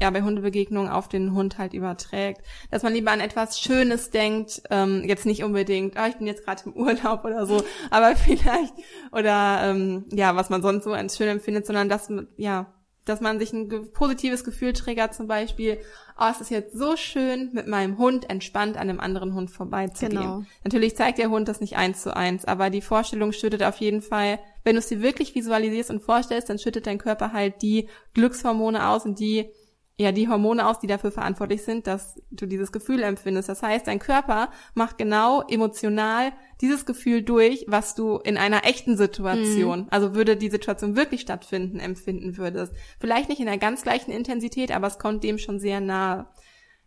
ja, 0.00 0.10
bei 0.10 0.22
Hundebegegnungen 0.22 0.90
auf 0.90 1.08
den 1.08 1.32
Hund 1.32 1.58
halt 1.58 1.74
überträgt. 1.74 2.42
Dass 2.70 2.82
man 2.82 2.92
lieber 2.92 3.12
an 3.12 3.20
etwas 3.20 3.60
Schönes 3.60 4.10
denkt, 4.10 4.62
ähm, 4.70 5.04
jetzt 5.06 5.26
nicht 5.26 5.44
unbedingt, 5.44 5.96
ah, 5.96 6.08
ich 6.08 6.16
bin 6.16 6.26
jetzt 6.26 6.44
gerade 6.44 6.62
im 6.66 6.74
Urlaub 6.74 7.24
oder 7.24 7.46
so, 7.46 7.62
aber 7.90 8.16
vielleicht, 8.16 8.74
oder 9.12 9.60
ähm, 9.62 10.06
ja, 10.12 10.36
was 10.36 10.50
man 10.50 10.62
sonst 10.62 10.84
so 10.84 10.92
als 10.92 11.16
schön 11.16 11.28
empfindet, 11.28 11.66
sondern 11.66 11.88
dass, 11.88 12.08
ja, 12.36 12.72
dass 13.04 13.20
man 13.20 13.38
sich 13.38 13.52
ein 13.52 13.92
positives 13.92 14.44
Gefühl 14.44 14.72
triggert, 14.72 15.14
zum 15.14 15.26
Beispiel, 15.26 15.78
oh, 16.18 16.26
es 16.30 16.40
ist 16.40 16.50
jetzt 16.50 16.76
so 16.76 16.96
schön, 16.96 17.50
mit 17.52 17.66
meinem 17.66 17.98
Hund 17.98 18.30
entspannt 18.30 18.76
an 18.76 18.88
einem 18.88 19.00
anderen 19.00 19.34
Hund 19.34 19.50
vorbeizugehen. 19.50 20.22
Genau. 20.22 20.42
Natürlich 20.64 20.96
zeigt 20.96 21.18
der 21.18 21.30
Hund 21.30 21.48
das 21.48 21.60
nicht 21.60 21.76
eins 21.76 22.02
zu 22.02 22.16
eins, 22.16 22.46
aber 22.46 22.70
die 22.70 22.80
Vorstellung 22.80 23.32
schüttet 23.32 23.62
auf 23.62 23.76
jeden 23.76 24.00
Fall, 24.00 24.38
wenn 24.64 24.74
du 24.74 24.78
es 24.78 24.88
dir 24.88 25.02
wirklich 25.02 25.34
visualisierst 25.34 25.90
und 25.90 26.02
vorstellst, 26.02 26.48
dann 26.48 26.58
schüttet 26.58 26.86
dein 26.86 26.98
Körper 26.98 27.32
halt 27.32 27.60
die 27.60 27.88
Glückshormone 28.14 28.88
aus 28.88 29.04
und 29.04 29.20
die 29.20 29.50
ja 29.96 30.10
die 30.10 30.28
Hormone 30.28 30.66
aus, 30.66 30.80
die 30.80 30.88
dafür 30.88 31.12
verantwortlich 31.12 31.62
sind, 31.62 31.86
dass 31.86 32.20
du 32.30 32.46
dieses 32.46 32.72
Gefühl 32.72 33.02
empfindest. 33.02 33.48
Das 33.48 33.62
heißt, 33.62 33.86
dein 33.86 34.00
Körper 34.00 34.50
macht 34.74 34.98
genau 34.98 35.42
emotional 35.42 36.32
dieses 36.60 36.84
Gefühl 36.84 37.22
durch, 37.22 37.64
was 37.68 37.94
du 37.94 38.16
in 38.16 38.36
einer 38.36 38.64
echten 38.64 38.96
Situation, 38.96 39.82
mhm. 39.82 39.88
also 39.90 40.14
würde 40.14 40.36
die 40.36 40.50
Situation 40.50 40.96
wirklich 40.96 41.20
stattfinden, 41.20 41.78
empfinden 41.78 42.36
würdest. 42.36 42.72
Vielleicht 42.98 43.28
nicht 43.28 43.40
in 43.40 43.46
der 43.46 43.58
ganz 43.58 43.82
gleichen 43.82 44.10
Intensität, 44.10 44.72
aber 44.72 44.88
es 44.88 44.98
kommt 44.98 45.22
dem 45.22 45.38
schon 45.38 45.60
sehr 45.60 45.80
nahe. 45.80 46.26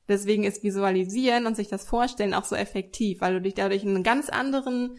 Deswegen 0.09 0.43
ist 0.43 0.63
Visualisieren 0.63 1.45
und 1.45 1.55
sich 1.55 1.67
das 1.67 1.85
Vorstellen 1.85 2.33
auch 2.33 2.45
so 2.45 2.55
effektiv, 2.55 3.21
weil 3.21 3.33
du 3.33 3.41
dich 3.41 3.53
dadurch 3.53 3.83
in 3.83 3.89
einen 3.89 4.03
ganz 4.03 4.29
anderen 4.29 4.97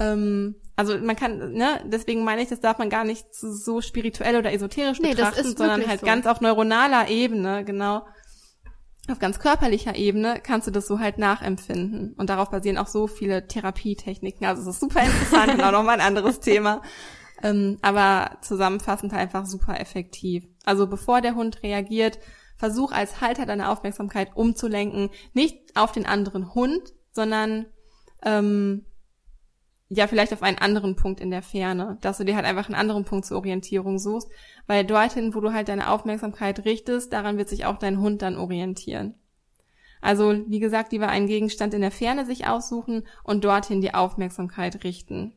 ähm, 0.00 0.56
also 0.76 0.96
man 0.98 1.14
kann, 1.14 1.52
ne, 1.52 1.84
deswegen 1.84 2.24
meine 2.24 2.42
ich, 2.42 2.48
das 2.48 2.60
darf 2.60 2.78
man 2.78 2.88
gar 2.88 3.04
nicht 3.04 3.26
so 3.34 3.82
spirituell 3.82 4.36
oder 4.36 4.52
esoterisch 4.52 4.98
nee, 4.98 5.10
betrachten, 5.10 5.54
sondern 5.54 5.86
halt 5.86 6.00
so. 6.00 6.06
ganz 6.06 6.26
auf 6.26 6.40
neuronaler 6.40 7.08
Ebene, 7.08 7.64
genau. 7.64 8.06
Auf 9.10 9.18
ganz 9.18 9.38
körperlicher 9.38 9.96
Ebene 9.96 10.40
kannst 10.42 10.66
du 10.66 10.70
das 10.70 10.86
so 10.86 10.98
halt 10.98 11.18
nachempfinden. 11.18 12.14
Und 12.16 12.30
darauf 12.30 12.50
basieren 12.50 12.78
auch 12.78 12.86
so 12.86 13.08
viele 13.08 13.46
Therapietechniken. 13.46 14.46
Also 14.46 14.62
es 14.62 14.68
ist 14.68 14.80
super 14.80 15.02
interessant 15.02 15.54
und 15.54 15.62
auch 15.62 15.72
nochmal 15.72 16.00
ein 16.00 16.06
anderes 16.06 16.40
Thema. 16.40 16.80
Ähm, 17.42 17.78
aber 17.82 18.38
zusammenfassend 18.40 19.12
halt 19.12 19.22
einfach 19.22 19.46
super 19.46 19.80
effektiv. 19.80 20.46
Also 20.64 20.86
bevor 20.86 21.20
der 21.20 21.34
Hund 21.34 21.62
reagiert, 21.62 22.18
versuch 22.56 22.92
als 22.92 23.20
Halter 23.20 23.46
deine 23.46 23.68
Aufmerksamkeit 23.68 24.30
umzulenken, 24.34 25.10
nicht 25.34 25.58
auf 25.74 25.92
den 25.92 26.06
anderen 26.06 26.54
Hund, 26.54 26.92
sondern 27.12 27.66
ähm, 28.24 28.86
ja 29.90 30.06
vielleicht 30.06 30.32
auf 30.32 30.42
einen 30.42 30.58
anderen 30.58 30.94
Punkt 30.94 31.20
in 31.20 31.30
der 31.30 31.42
Ferne, 31.42 31.98
dass 32.00 32.18
du 32.18 32.24
dir 32.24 32.36
halt 32.36 32.46
einfach 32.46 32.66
einen 32.66 32.76
anderen 32.76 33.04
Punkt 33.04 33.26
zur 33.26 33.38
Orientierung 33.38 33.98
suchst, 33.98 34.30
weil 34.66 34.84
dorthin, 34.84 35.34
wo 35.34 35.40
du 35.40 35.52
halt 35.52 35.68
deine 35.68 35.90
Aufmerksamkeit 35.90 36.64
richtest, 36.64 37.12
daran 37.12 37.36
wird 37.36 37.48
sich 37.48 37.66
auch 37.66 37.76
dein 37.76 37.98
Hund 38.00 38.22
dann 38.22 38.38
orientieren. 38.38 39.16
Also, 40.00 40.32
wie 40.46 40.60
gesagt, 40.60 40.92
lieber 40.92 41.08
einen 41.08 41.26
Gegenstand 41.26 41.74
in 41.74 41.82
der 41.82 41.90
Ferne 41.90 42.24
sich 42.24 42.46
aussuchen 42.46 43.02
und 43.24 43.44
dorthin 43.44 43.80
die 43.80 43.92
Aufmerksamkeit 43.92 44.84
richten, 44.84 45.34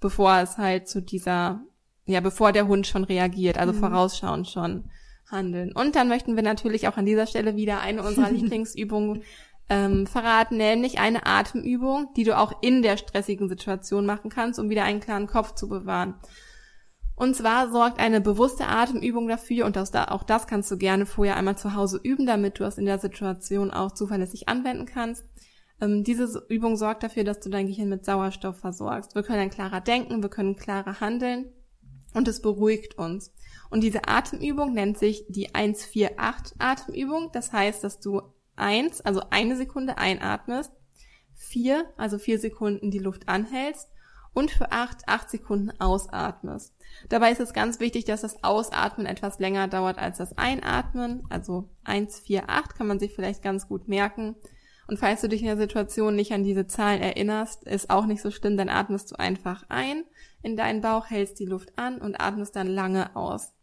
bevor 0.00 0.38
es 0.38 0.56
halt 0.56 0.88
zu 0.88 1.00
dieser, 1.00 1.60
ja, 2.06 2.20
bevor 2.20 2.52
der 2.52 2.66
Hund 2.66 2.86
schon 2.86 3.04
reagiert, 3.04 3.58
also 3.58 3.74
mhm. 3.74 3.78
vorausschauend 3.78 4.48
schon 4.48 4.90
handeln. 5.30 5.72
Und 5.72 5.94
dann 5.94 6.08
möchten 6.08 6.36
wir 6.36 6.42
natürlich 6.42 6.88
auch 6.88 6.96
an 6.96 7.06
dieser 7.06 7.26
Stelle 7.26 7.54
wieder 7.54 7.80
eine 7.80 8.02
unserer 8.02 8.30
Lieblingsübungen 8.32 9.22
ähm, 9.68 10.06
verraten, 10.06 10.56
nämlich 10.56 10.98
eine 10.98 11.26
Atemübung, 11.26 12.08
die 12.16 12.24
du 12.24 12.36
auch 12.36 12.62
in 12.62 12.82
der 12.82 12.96
stressigen 12.96 13.48
Situation 13.48 14.06
machen 14.06 14.30
kannst, 14.30 14.58
um 14.58 14.68
wieder 14.68 14.84
einen 14.84 15.00
klaren 15.00 15.26
Kopf 15.26 15.54
zu 15.54 15.68
bewahren. 15.68 16.14
Und 17.16 17.36
zwar 17.36 17.70
sorgt 17.70 18.00
eine 18.00 18.20
bewusste 18.20 18.66
Atemübung 18.66 19.28
dafür, 19.28 19.66
und 19.66 19.78
auch 19.78 20.22
das 20.24 20.46
kannst 20.46 20.70
du 20.70 20.76
gerne 20.76 21.06
vorher 21.06 21.36
einmal 21.36 21.56
zu 21.56 21.74
Hause 21.74 22.00
üben, 22.02 22.26
damit 22.26 22.58
du 22.58 22.64
es 22.64 22.76
in 22.76 22.86
der 22.86 22.98
Situation 22.98 23.70
auch 23.70 23.92
zuverlässig 23.92 24.48
anwenden 24.48 24.86
kannst. 24.86 25.24
Ähm, 25.80 26.02
diese 26.02 26.44
Übung 26.48 26.76
sorgt 26.76 27.02
dafür, 27.02 27.24
dass 27.24 27.40
du 27.40 27.50
dein 27.50 27.66
Gehirn 27.66 27.88
mit 27.88 28.04
Sauerstoff 28.04 28.58
versorgst. 28.58 29.14
Wir 29.14 29.22
können 29.22 29.38
dann 29.38 29.50
klarer 29.50 29.80
denken, 29.80 30.22
wir 30.22 30.30
können 30.30 30.56
klarer 30.56 31.00
handeln 31.00 31.52
und 32.14 32.26
es 32.26 32.42
beruhigt 32.42 32.98
uns. 32.98 33.32
Und 33.70 33.82
diese 33.82 34.08
Atemübung 34.08 34.72
nennt 34.72 34.98
sich 34.98 35.24
die 35.28 35.54
148 35.54 36.60
Atemübung. 36.60 37.30
Das 37.32 37.52
heißt, 37.52 37.82
dass 37.82 38.00
du 38.00 38.22
eins, 38.56 39.00
also 39.00 39.22
eine 39.30 39.56
Sekunde 39.56 39.98
einatmest, 39.98 40.72
vier, 41.34 41.86
also 41.96 42.18
vier 42.18 42.38
Sekunden 42.38 42.90
die 42.90 42.98
Luft 42.98 43.28
anhältst 43.28 43.88
und 44.34 44.50
für 44.50 44.72
acht, 44.72 45.08
acht 45.08 45.30
Sekunden 45.30 45.70
ausatmest. 45.80 46.74
Dabei 47.08 47.30
ist 47.32 47.40
es 47.40 47.52
ganz 47.52 47.80
wichtig, 47.80 48.04
dass 48.04 48.22
das 48.22 48.42
Ausatmen 48.42 49.06
etwas 49.06 49.38
länger 49.38 49.68
dauert 49.68 49.98
als 49.98 50.18
das 50.18 50.36
Einatmen. 50.36 51.24
Also 51.30 51.68
eins, 51.84 52.18
vier, 52.18 52.50
acht 52.50 52.74
kann 52.74 52.86
man 52.86 52.98
sich 52.98 53.14
vielleicht 53.14 53.42
ganz 53.42 53.68
gut 53.68 53.88
merken. 53.88 54.34
Und 54.86 54.98
falls 54.98 55.22
du 55.22 55.28
dich 55.28 55.40
in 55.40 55.46
der 55.46 55.56
Situation 55.56 56.14
nicht 56.14 56.32
an 56.32 56.44
diese 56.44 56.66
Zahlen 56.66 57.00
erinnerst, 57.00 57.64
ist 57.64 57.88
auch 57.88 58.06
nicht 58.06 58.20
so 58.20 58.30
schlimm, 58.30 58.56
dann 58.56 58.68
atmest 58.68 59.12
du 59.12 59.18
einfach 59.18 59.64
ein 59.68 60.04
in 60.42 60.56
deinen 60.56 60.82
Bauch, 60.82 61.08
hältst 61.08 61.38
die 61.38 61.46
Luft 61.46 61.78
an 61.78 61.98
und 61.98 62.20
atmest 62.20 62.54
dann 62.54 62.66
lange 62.66 63.16
aus 63.16 63.54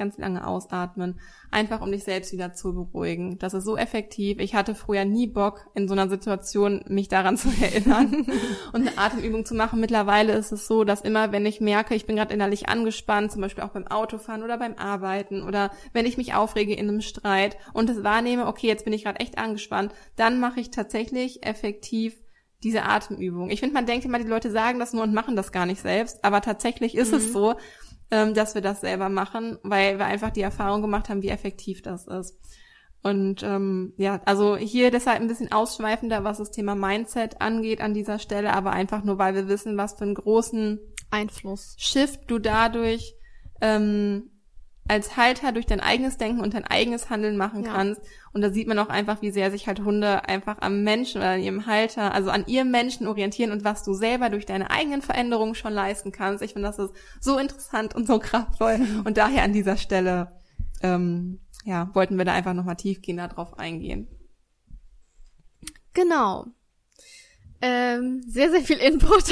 ganz 0.00 0.18
lange 0.18 0.46
ausatmen, 0.46 1.20
einfach 1.52 1.82
um 1.82 1.92
dich 1.92 2.02
selbst 2.02 2.32
wieder 2.32 2.54
zu 2.54 2.74
beruhigen. 2.74 3.38
Das 3.38 3.54
ist 3.54 3.64
so 3.64 3.76
effektiv. 3.76 4.38
Ich 4.40 4.54
hatte 4.54 4.74
früher 4.74 5.04
nie 5.04 5.28
Bock, 5.28 5.70
in 5.74 5.86
so 5.86 5.92
einer 5.92 6.08
Situation 6.08 6.82
mich 6.88 7.08
daran 7.08 7.36
zu 7.36 7.50
erinnern 7.60 8.26
und 8.72 8.88
eine 8.88 8.98
Atemübung 8.98 9.44
zu 9.44 9.54
machen. 9.54 9.78
Mittlerweile 9.78 10.32
ist 10.32 10.50
es 10.50 10.66
so, 10.66 10.84
dass 10.84 11.02
immer, 11.02 11.30
wenn 11.30 11.46
ich 11.46 11.60
merke, 11.60 11.94
ich 11.94 12.06
bin 12.06 12.16
gerade 12.16 12.34
innerlich 12.34 12.68
angespannt, 12.68 13.30
zum 13.30 13.42
Beispiel 13.42 13.62
auch 13.62 13.70
beim 13.70 13.86
Autofahren 13.86 14.42
oder 14.42 14.58
beim 14.58 14.74
Arbeiten 14.74 15.42
oder 15.42 15.70
wenn 15.92 16.06
ich 16.06 16.16
mich 16.16 16.34
aufrege 16.34 16.74
in 16.74 16.88
einem 16.88 17.02
Streit 17.02 17.56
und 17.74 17.90
es 17.90 18.02
wahrnehme, 18.02 18.46
okay, 18.46 18.66
jetzt 18.66 18.84
bin 18.84 18.94
ich 18.94 19.04
gerade 19.04 19.20
echt 19.20 19.38
angespannt, 19.38 19.92
dann 20.16 20.40
mache 20.40 20.60
ich 20.60 20.70
tatsächlich 20.70 21.46
effektiv 21.46 22.14
diese 22.62 22.84
Atemübung. 22.84 23.50
Ich 23.50 23.60
finde, 23.60 23.74
man 23.74 23.86
denkt 23.86 24.04
immer, 24.04 24.18
die 24.18 24.28
Leute 24.28 24.50
sagen 24.50 24.78
das 24.78 24.92
nur 24.92 25.02
und 25.02 25.14
machen 25.14 25.34
das 25.34 25.52
gar 25.52 25.66
nicht 25.66 25.80
selbst, 25.80 26.22
aber 26.24 26.42
tatsächlich 26.42 26.94
ist 26.94 27.12
mhm. 27.12 27.18
es 27.18 27.32
so, 27.32 27.54
ähm, 28.10 28.34
dass 28.34 28.54
wir 28.54 28.62
das 28.62 28.80
selber 28.80 29.08
machen, 29.08 29.58
weil 29.62 29.98
wir 29.98 30.06
einfach 30.06 30.30
die 30.30 30.42
Erfahrung 30.42 30.82
gemacht 30.82 31.08
haben, 31.08 31.22
wie 31.22 31.28
effektiv 31.28 31.82
das 31.82 32.06
ist. 32.06 32.36
Und 33.02 33.42
ähm, 33.42 33.94
ja, 33.96 34.20
also 34.26 34.56
hier 34.56 34.90
deshalb 34.90 35.20
ein 35.20 35.28
bisschen 35.28 35.52
ausschweifender, 35.52 36.22
was 36.22 36.38
das 36.38 36.50
Thema 36.50 36.74
Mindset 36.74 37.40
angeht 37.40 37.80
an 37.80 37.94
dieser 37.94 38.18
Stelle, 38.18 38.52
aber 38.52 38.72
einfach 38.72 39.04
nur, 39.04 39.18
weil 39.18 39.34
wir 39.34 39.48
wissen, 39.48 39.78
was 39.78 39.94
für 39.94 40.04
einen 40.04 40.14
großen 40.14 40.78
Einfluss 41.10 41.74
Shift 41.78 42.30
du 42.30 42.38
dadurch 42.38 43.14
ähm, 43.62 44.30
als 44.90 45.16
Halter 45.16 45.52
durch 45.52 45.66
dein 45.66 45.78
eigenes 45.78 46.16
Denken 46.16 46.40
und 46.40 46.52
dein 46.52 46.64
eigenes 46.64 47.10
Handeln 47.10 47.36
machen 47.36 47.64
ja. 47.64 47.72
kannst. 47.72 48.02
Und 48.32 48.40
da 48.40 48.50
sieht 48.50 48.66
man 48.66 48.76
auch 48.80 48.88
einfach, 48.88 49.22
wie 49.22 49.30
sehr 49.30 49.52
sich 49.52 49.68
halt 49.68 49.84
Hunde 49.84 50.28
einfach 50.28 50.56
am 50.62 50.82
Menschen 50.82 51.18
oder 51.20 51.30
an 51.30 51.40
ihrem 51.40 51.66
Halter, 51.66 52.12
also 52.12 52.30
an 52.30 52.44
ihrem 52.48 52.72
Menschen 52.72 53.06
orientieren 53.06 53.52
und 53.52 53.62
was 53.62 53.84
du 53.84 53.94
selber 53.94 54.30
durch 54.30 54.46
deine 54.46 54.68
eigenen 54.72 55.00
Veränderungen 55.00 55.54
schon 55.54 55.72
leisten 55.72 56.10
kannst. 56.10 56.42
Ich 56.42 56.54
finde, 56.54 56.66
das 56.66 56.80
ist 56.80 56.92
so 57.20 57.38
interessant 57.38 57.94
und 57.94 58.08
so 58.08 58.18
kraftvoll. 58.18 58.80
Und 59.04 59.16
daher 59.16 59.44
an 59.44 59.52
dieser 59.52 59.76
Stelle, 59.76 60.32
ähm, 60.82 61.38
ja, 61.64 61.88
wollten 61.94 62.18
wir 62.18 62.24
da 62.24 62.32
einfach 62.32 62.54
nochmal 62.54 62.76
tiefgehender 62.76 63.28
drauf 63.28 63.60
eingehen. 63.60 64.08
Genau. 65.94 66.46
Ähm, 67.62 68.22
sehr, 68.26 68.50
sehr 68.50 68.62
viel 68.62 68.78
Input. 68.78 69.24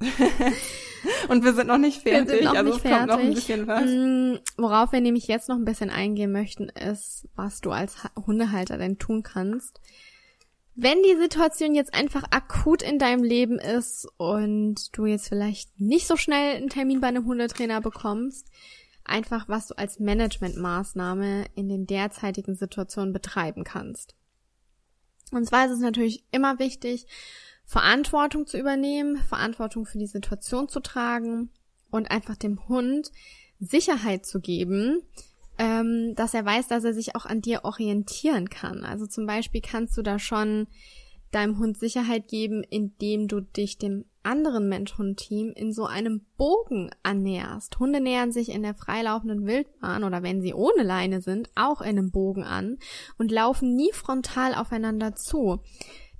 Und 1.28 1.44
wir 1.44 1.54
sind 1.54 1.68
noch 1.68 1.78
nicht 1.78 2.02
fertig, 2.02 2.44
noch 2.44 2.54
also 2.54 2.64
nicht 2.64 2.76
es 2.76 2.82
fertig. 2.82 2.98
kommt 2.98 3.08
noch 3.08 3.18
ein 3.18 3.34
bisschen 3.34 3.66
was. 3.66 3.84
Mm, 3.84 4.38
worauf 4.56 4.92
wir 4.92 5.00
nämlich 5.00 5.26
jetzt 5.26 5.48
noch 5.48 5.56
ein 5.56 5.64
bisschen 5.64 5.90
eingehen 5.90 6.32
möchten, 6.32 6.68
ist, 6.68 7.28
was 7.34 7.60
du 7.60 7.70
als 7.70 7.96
Hundehalter 8.26 8.78
denn 8.78 8.98
tun 8.98 9.22
kannst. 9.22 9.80
Wenn 10.74 11.02
die 11.02 11.16
Situation 11.16 11.74
jetzt 11.74 11.92
einfach 11.92 12.24
akut 12.30 12.82
in 12.82 12.98
deinem 12.98 13.22
Leben 13.22 13.58
ist 13.58 14.08
und 14.16 14.96
du 14.96 15.04
jetzt 15.04 15.28
vielleicht 15.28 15.78
nicht 15.78 16.06
so 16.06 16.16
schnell 16.16 16.56
einen 16.56 16.70
Termin 16.70 17.00
bei 17.00 17.08
einem 17.08 17.26
Hundetrainer 17.26 17.82
bekommst, 17.82 18.48
einfach 19.04 19.48
was 19.48 19.68
du 19.68 19.76
als 19.76 19.98
Managementmaßnahme 19.98 21.46
in 21.54 21.68
den 21.68 21.86
derzeitigen 21.86 22.54
Situationen 22.54 23.12
betreiben 23.12 23.64
kannst. 23.64 24.14
Und 25.30 25.46
zwar 25.46 25.66
ist 25.66 25.72
es 25.72 25.80
natürlich 25.80 26.24
immer 26.30 26.58
wichtig, 26.58 27.06
Verantwortung 27.64 28.46
zu 28.46 28.58
übernehmen, 28.58 29.16
Verantwortung 29.16 29.86
für 29.86 29.98
die 29.98 30.06
Situation 30.06 30.68
zu 30.68 30.80
tragen 30.80 31.50
und 31.90 32.10
einfach 32.10 32.36
dem 32.36 32.68
Hund 32.68 33.10
Sicherheit 33.60 34.26
zu 34.26 34.40
geben, 34.40 35.02
ähm, 35.58 36.14
dass 36.16 36.34
er 36.34 36.44
weiß, 36.44 36.68
dass 36.68 36.84
er 36.84 36.94
sich 36.94 37.14
auch 37.14 37.26
an 37.26 37.40
dir 37.40 37.64
orientieren 37.64 38.50
kann. 38.50 38.84
Also 38.84 39.06
zum 39.06 39.26
Beispiel 39.26 39.60
kannst 39.60 39.96
du 39.96 40.02
da 40.02 40.18
schon 40.18 40.66
deinem 41.30 41.58
Hund 41.58 41.78
Sicherheit 41.78 42.28
geben, 42.28 42.62
indem 42.62 43.26
du 43.26 43.40
dich 43.40 43.78
dem 43.78 44.04
anderen 44.22 44.68
Mensch-Hund-Team 44.68 45.52
in 45.56 45.72
so 45.72 45.86
einem 45.86 46.24
Bogen 46.36 46.90
annäherst. 47.02 47.78
Hunde 47.78 48.00
nähern 48.00 48.32
sich 48.32 48.50
in 48.50 48.62
der 48.62 48.74
freilaufenden 48.74 49.46
Wildbahn 49.46 50.04
oder 50.04 50.22
wenn 50.22 50.42
sie 50.42 50.54
ohne 50.54 50.82
Leine 50.82 51.22
sind, 51.22 51.50
auch 51.54 51.80
in 51.80 51.98
einem 51.98 52.10
Bogen 52.10 52.44
an 52.44 52.78
und 53.18 53.32
laufen 53.32 53.74
nie 53.74 53.90
frontal 53.92 54.54
aufeinander 54.54 55.14
zu 55.14 55.62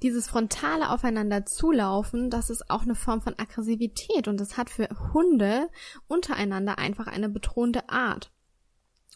dieses 0.03 0.29
frontale 0.29 0.91
Aufeinander 0.91 1.47
zulaufen, 1.47 2.31
das 2.31 2.51
ist 2.51 2.69
auch 2.71 2.83
eine 2.83 2.95
Form 2.95 3.23
von 3.23 3.39
Aggressivität 3.39 4.29
und 4.29 4.41
das 4.41 4.57
hat 4.57 4.69
für 4.69 4.89
Hunde 5.13 5.69
untereinander 6.09 6.79
einfach 6.79 7.07
eine 7.07 7.29
bedrohende 7.29 7.89
Art. 7.89 8.33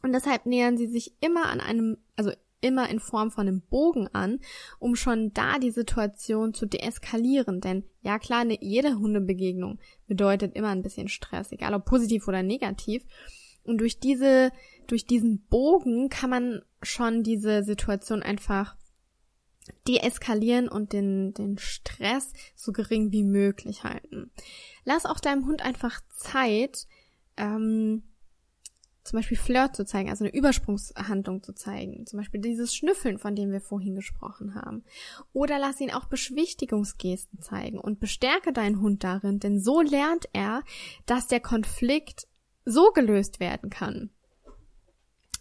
Und 0.03 0.13
deshalb 0.13 0.47
nähern 0.47 0.77
sie 0.77 0.87
sich 0.87 1.15
immer 1.21 1.47
an 1.47 1.61
einem, 1.61 1.97
also 2.17 2.31
immer 2.61 2.89
in 2.89 3.01
Form 3.01 3.31
von 3.31 3.47
einem 3.47 3.63
Bogen 3.63 4.09
an, 4.09 4.41
um 4.79 4.97
schon 4.97 5.33
da 5.33 5.59
die 5.59 5.71
Situation 5.71 6.55
zu 6.55 6.67
deeskalieren. 6.67 7.61
Denn 7.61 7.85
ja 8.03 8.19
klar, 8.19 8.41
eine, 8.41 8.63
jede 8.63 8.99
Hundebegegnung 8.99 9.79
bedeutet 10.07 10.55
immer 10.55 10.69
ein 10.69 10.83
bisschen 10.83 11.09
Stress, 11.09 11.53
egal 11.53 11.75
ob 11.75 11.85
positiv 11.85 12.29
oder 12.29 12.43
negativ. 12.43 13.05
Und 13.65 13.79
durch 13.79 13.99
diese, 13.99 14.53
durch 14.87 15.07
diesen 15.07 15.45
Bogen 15.47 16.09
kann 16.09 16.31
man 16.31 16.63
schon 16.83 17.23
diese 17.23 17.63
Situation 17.63 18.23
einfach 18.23 18.77
deeskalieren 19.87 20.69
und 20.69 20.93
den, 20.93 21.35
den 21.35 21.59
Stress 21.59 22.33
so 22.55 22.73
gering 22.73 23.13
wie 23.13 23.25
möglich 23.25 23.85
halten. 23.85 24.31
Lass 24.85 25.07
auch 25.07 25.21
deinem 25.21 25.47
Hund 25.47 25.65
einfach 25.65 26.01
Zeit, 26.11 26.87
ähm, 27.37 28.03
zum 29.03 29.19
Beispiel 29.19 29.37
Flirt 29.37 29.77
zu 29.77 29.85
zeigen, 29.85 30.11
also 30.11 30.25
eine 30.25 30.35
Übersprungshandlung 30.35 31.43
zu 31.43 31.55
zeigen. 31.55 32.07
Zum 32.07 32.19
Beispiel 32.19 32.41
dieses 32.41 32.75
Schnüffeln, 32.75 33.19
von 33.19 33.37
dem 33.37 33.53
wir 33.53 33.61
vorhin 33.61 33.95
gesprochen 33.95 34.57
haben. 34.57 34.85
Oder 35.33 35.59
lass 35.59 35.81
ihn 35.81 35.93
auch 35.93 36.07
Beschwichtigungsgesten 36.07 37.41
zeigen 37.41 37.79
und 37.79 38.01
bestärke 38.01 38.53
deinen 38.53 38.81
Hund 38.81 39.05
darin, 39.05 39.39
denn 39.39 39.61
so 39.61 39.81
lernt 39.81 40.29
er, 40.33 40.63
dass 41.07 41.29
der 41.29 41.41
Konflikt 41.41 42.27
so 42.65 42.91
gelöst 42.91 43.39
werden 43.39 43.71
kann 43.71 44.11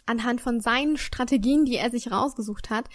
anhand 0.06 0.42
von 0.42 0.60
seinen 0.60 0.98
Strategien, 0.98 1.66
die 1.66 1.78
er 1.78 1.92
sich 1.92 2.12
rausgesucht 2.12 2.70
hat, 2.70 2.90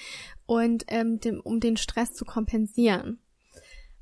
und 0.47 0.85
ähm, 0.89 1.21
dem, 1.21 1.41
um 1.41 1.61
den 1.61 1.77
Stress 1.77 2.13
zu 2.13 2.25
kompensieren. 2.25 3.21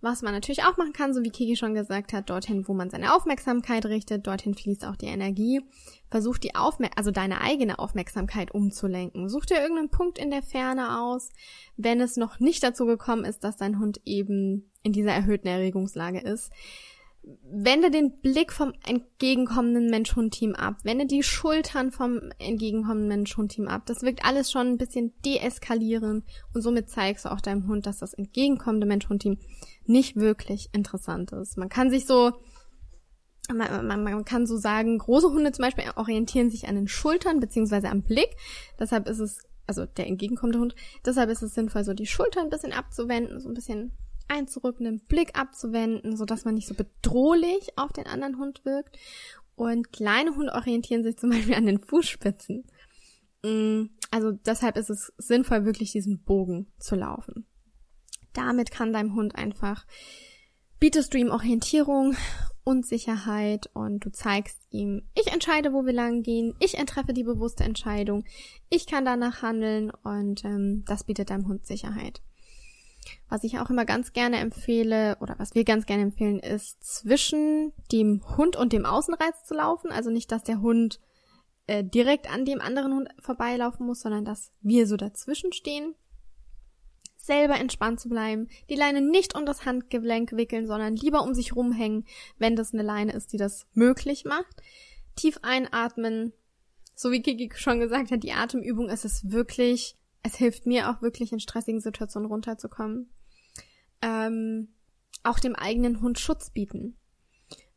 Was 0.00 0.22
man 0.22 0.32
natürlich 0.32 0.62
auch 0.62 0.76
machen 0.76 0.92
kann, 0.92 1.12
so 1.12 1.24
wie 1.24 1.30
Kiki 1.30 1.56
schon 1.56 1.74
gesagt 1.74 2.12
hat, 2.12 2.30
dorthin, 2.30 2.68
wo 2.68 2.72
man 2.72 2.88
seine 2.88 3.14
Aufmerksamkeit 3.14 3.84
richtet, 3.86 4.28
dorthin 4.28 4.54
fließt 4.54 4.84
auch 4.84 4.94
die 4.94 5.06
Energie. 5.06 5.61
Versuch 6.09 6.38
die 6.38 6.54
Aufmer 6.54 6.90
also 6.94 7.11
deine 7.11 7.40
eigene 7.40 7.80
Aufmerksamkeit 7.80 8.52
umzulenken. 8.52 9.28
Such 9.28 9.46
dir 9.46 9.61
irgendeinen 9.61 9.90
Punkt 9.90 10.18
in 10.18 10.30
der 10.30 10.42
Ferne 10.42 11.00
aus, 11.00 11.30
wenn 11.76 12.00
es 12.00 12.16
noch 12.16 12.38
nicht 12.38 12.62
dazu 12.62 12.86
gekommen 12.86 13.24
ist, 13.24 13.42
dass 13.42 13.56
dein 13.56 13.80
Hund 13.80 14.00
eben 14.04 14.70
in 14.84 14.92
dieser 14.92 15.12
erhöhten 15.12 15.48
Erregungslage 15.48 16.20
ist 16.20 16.52
wende 17.42 17.90
den 17.90 18.20
Blick 18.20 18.52
vom 18.52 18.72
entgegenkommenden 18.86 19.90
Mensch-Hund-Team 19.90 20.54
ab. 20.54 20.76
Wende 20.84 21.06
die 21.06 21.22
Schultern 21.22 21.90
vom 21.90 22.20
entgegenkommenden 22.38 23.08
Mensch-Hund-Team 23.08 23.68
ab. 23.68 23.82
Das 23.86 24.02
wirkt 24.02 24.24
alles 24.24 24.50
schon 24.50 24.66
ein 24.68 24.78
bisschen 24.78 25.12
deeskalierend 25.24 26.24
und 26.54 26.62
somit 26.62 26.88
zeigst 26.88 27.24
du 27.24 27.30
auch 27.30 27.40
deinem 27.40 27.66
Hund, 27.66 27.86
dass 27.86 27.98
das 27.98 28.14
entgegenkommende 28.14 28.86
Mensch-Hund-Team 28.86 29.38
nicht 29.84 30.16
wirklich 30.16 30.70
interessant 30.72 31.32
ist. 31.32 31.58
Man 31.58 31.68
kann 31.68 31.90
sich 31.90 32.06
so, 32.06 32.32
man, 33.52 33.86
man, 33.86 34.02
man 34.02 34.24
kann 34.24 34.46
so 34.46 34.56
sagen, 34.56 34.98
große 34.98 35.28
Hunde 35.28 35.52
zum 35.52 35.64
Beispiel 35.64 35.84
orientieren 35.96 36.50
sich 36.50 36.66
an 36.66 36.76
den 36.76 36.88
Schultern 36.88 37.40
beziehungsweise 37.40 37.90
am 37.90 38.02
Blick. 38.02 38.36
Deshalb 38.78 39.08
ist 39.08 39.18
es, 39.18 39.38
also 39.66 39.84
der 39.84 40.06
entgegenkommende 40.06 40.60
Hund, 40.60 40.74
deshalb 41.04 41.30
ist 41.30 41.42
es 41.42 41.54
sinnvoll, 41.54 41.84
so 41.84 41.92
die 41.92 42.06
Schultern 42.06 42.44
ein 42.44 42.50
bisschen 42.50 42.72
abzuwenden, 42.72 43.40
so 43.40 43.48
ein 43.48 43.54
bisschen 43.54 43.92
einzurücken, 44.28 44.84
den 44.84 45.00
Blick 45.00 45.38
abzuwenden, 45.38 46.16
so 46.16 46.24
dass 46.24 46.44
man 46.44 46.54
nicht 46.54 46.68
so 46.68 46.74
bedrohlich 46.74 47.76
auf 47.76 47.92
den 47.92 48.06
anderen 48.06 48.38
Hund 48.38 48.64
wirkt. 48.64 48.98
Und 49.54 49.92
kleine 49.92 50.36
Hunde 50.36 50.52
orientieren 50.52 51.02
sich 51.02 51.16
zum 51.16 51.30
Beispiel 51.30 51.54
an 51.54 51.66
den 51.66 51.80
Fußspitzen. 51.80 52.64
Mm, 53.42 53.86
also 54.10 54.32
deshalb 54.32 54.76
ist 54.76 54.90
es 54.90 55.12
sinnvoll, 55.18 55.64
wirklich 55.64 55.92
diesen 55.92 56.22
Bogen 56.22 56.72
zu 56.78 56.94
laufen. 56.94 57.46
Damit 58.32 58.70
kann 58.70 58.92
deinem 58.92 59.14
Hund 59.14 59.34
einfach, 59.36 59.86
bietest 60.78 61.12
du 61.12 61.18
ihm 61.18 61.30
Orientierung 61.30 62.16
und 62.64 62.86
Sicherheit 62.86 63.70
und 63.72 64.04
du 64.04 64.12
zeigst 64.12 64.60
ihm, 64.70 65.08
ich 65.14 65.32
entscheide, 65.32 65.72
wo 65.72 65.86
wir 65.86 65.92
lang 65.92 66.22
gehen, 66.22 66.54
ich 66.60 66.72
treffe 66.72 67.12
die 67.12 67.24
bewusste 67.24 67.64
Entscheidung, 67.64 68.24
ich 68.68 68.86
kann 68.86 69.04
danach 69.04 69.42
handeln 69.42 69.90
und 70.02 70.44
ähm, 70.44 70.84
das 70.86 71.04
bietet 71.04 71.30
deinem 71.30 71.48
Hund 71.48 71.66
Sicherheit. 71.66 72.20
Was 73.28 73.44
ich 73.44 73.59
auch 73.59 73.70
immer 73.70 73.84
ganz 73.84 74.12
gerne 74.12 74.38
empfehle 74.38 75.16
oder 75.20 75.38
was 75.38 75.54
wir 75.54 75.64
ganz 75.64 75.86
gerne 75.86 76.02
empfehlen, 76.02 76.38
ist 76.38 76.82
zwischen 76.82 77.72
dem 77.92 78.22
Hund 78.36 78.56
und 78.56 78.72
dem 78.72 78.86
Außenreiz 78.86 79.44
zu 79.44 79.54
laufen. 79.54 79.92
Also 79.92 80.11
nicht, 80.11 80.32
dass 80.32 80.42
der 80.42 80.61
Hund 80.61 81.00
äh, 81.68 81.84
direkt 81.84 82.32
an 82.32 82.46
dem 82.46 82.61
anderen 82.61 82.94
Hund 82.94 83.09
vorbeilaufen 83.20 83.86
muss, 83.86 84.00
sondern 84.00 84.24
dass 84.24 84.50
wir 84.62 84.86
so 84.86 84.96
dazwischen 84.96 85.52
stehen. 85.52 85.94
Selber 87.16 87.56
entspannt 87.61 88.00
zu 88.00 88.09
bleiben, 88.09 88.48
die 88.70 88.74
Leine 88.74 89.02
nicht 89.02 89.36
um 89.36 89.44
das 89.44 89.66
Handgelenk 89.66 90.32
wickeln, 90.32 90.66
sondern 90.66 90.96
lieber 90.96 91.22
um 91.22 91.34
sich 91.34 91.54
rumhängen, 91.54 92.06
wenn 92.38 92.56
das 92.56 92.72
eine 92.72 92.82
Leine 92.82 93.12
ist, 93.12 93.34
die 93.34 93.36
das 93.36 93.66
möglich 93.74 94.24
macht. 94.24 94.62
Tief 95.14 95.38
einatmen. 95.42 96.32
So 96.94 97.11
wie 97.12 97.20
Kiki 97.20 97.50
schon 97.54 97.80
gesagt 97.80 98.11
hat, 98.11 98.22
die 98.22 98.32
Atemübung 98.32 98.88
ist 98.88 99.04
es 99.04 99.30
wirklich 99.30 99.97
es 100.22 100.36
hilft 100.36 100.66
mir 100.66 100.90
auch 100.90 101.02
wirklich 101.02 101.32
in 101.32 101.40
stressigen 101.40 101.80
Situationen 101.80 102.28
runterzukommen. 102.28 103.10
Ähm, 104.02 104.74
auch 105.22 105.38
dem 105.38 105.54
eigenen 105.54 106.00
Hund 106.00 106.18
Schutz 106.18 106.50
bieten. 106.50 106.96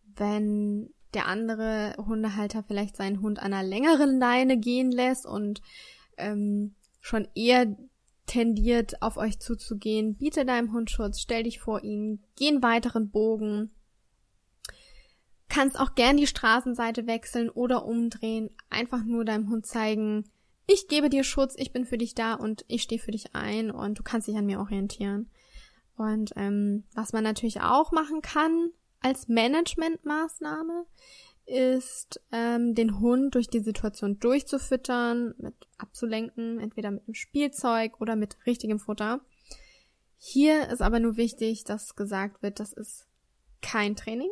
Wenn 0.04 0.94
der 1.14 1.28
andere 1.28 1.96
Hundehalter 1.98 2.64
vielleicht 2.64 2.96
seinen 2.96 3.22
Hund 3.22 3.40
an 3.40 3.54
einer 3.54 3.68
längeren 3.68 4.20
Leine 4.20 4.58
gehen 4.58 4.92
lässt 4.92 5.26
und 5.26 5.62
ähm, 6.18 6.76
schon 7.00 7.28
eher 7.36 7.76
tendiert, 8.28 9.02
auf 9.02 9.18
euch 9.18 9.40
zuzugehen, 9.40 10.16
biete 10.16 10.46
deinem 10.46 10.72
Hund 10.72 10.90
Schutz, 10.90 11.20
stell 11.20 11.44
dich 11.44 11.60
vor 11.60 11.84
ihn, 11.84 12.24
geh 12.38 12.48
einen 12.48 12.64
weiteren 12.64 13.10
Bogen. 13.10 13.72
Kannst 15.50 15.78
auch 15.78 15.96
gern 15.96 16.16
die 16.16 16.28
Straßenseite 16.28 17.08
wechseln 17.08 17.50
oder 17.50 17.86
umdrehen, 17.86 18.52
einfach 18.70 19.04
nur 19.04 19.26
deinem 19.26 19.50
Hund 19.50 19.66
zeigen, 19.66 20.32
ich 20.68 20.88
gebe 20.88 21.10
dir 21.10 21.24
Schutz, 21.24 21.56
ich 21.58 21.72
bin 21.72 21.86
für 21.86 21.98
dich 21.98 22.16
da 22.16 22.34
und 22.34 22.66
ich 22.68 22.84
stehe 22.84 23.02
für 23.02 23.12
dich 23.12 23.36
ein 23.36 23.72
und 23.72 24.00
du 24.00 24.04
kannst 24.04 24.28
dich 24.28 24.38
an 24.38 24.46
mir 24.46 24.60
orientieren. 24.60 25.30
Und 25.98 26.32
ähm, 26.36 26.86
was 26.96 27.14
man 27.14 27.24
natürlich 27.24 27.62
auch 27.62 27.92
machen 27.92 28.22
kann 28.22 28.72
als 29.02 29.28
Managementmaßnahme, 29.28 30.86
ist 31.46 32.22
ähm, 32.32 32.76
den 32.76 33.00
Hund 33.00 33.36
durch 33.36 33.48
die 33.48 33.60
Situation 33.60 34.20
durchzufüttern, 34.20 35.34
mit 35.38 35.56
abzulenken, 35.78 36.60
entweder 36.60 36.92
mit 36.92 37.04
einem 37.06 37.16
Spielzeug 37.16 38.00
oder 38.00 38.16
mit 38.16 38.38
richtigem 38.46 38.80
Futter. 38.80 39.22
Hier 40.18 40.70
ist 40.70 40.82
aber 40.82 41.00
nur 41.00 41.18
wichtig, 41.18 41.64
dass 41.64 41.96
gesagt 41.96 42.42
wird, 42.42 42.60
das 42.60 42.74
ist 42.74 43.08
kein 43.62 43.96
Training. 43.96 44.30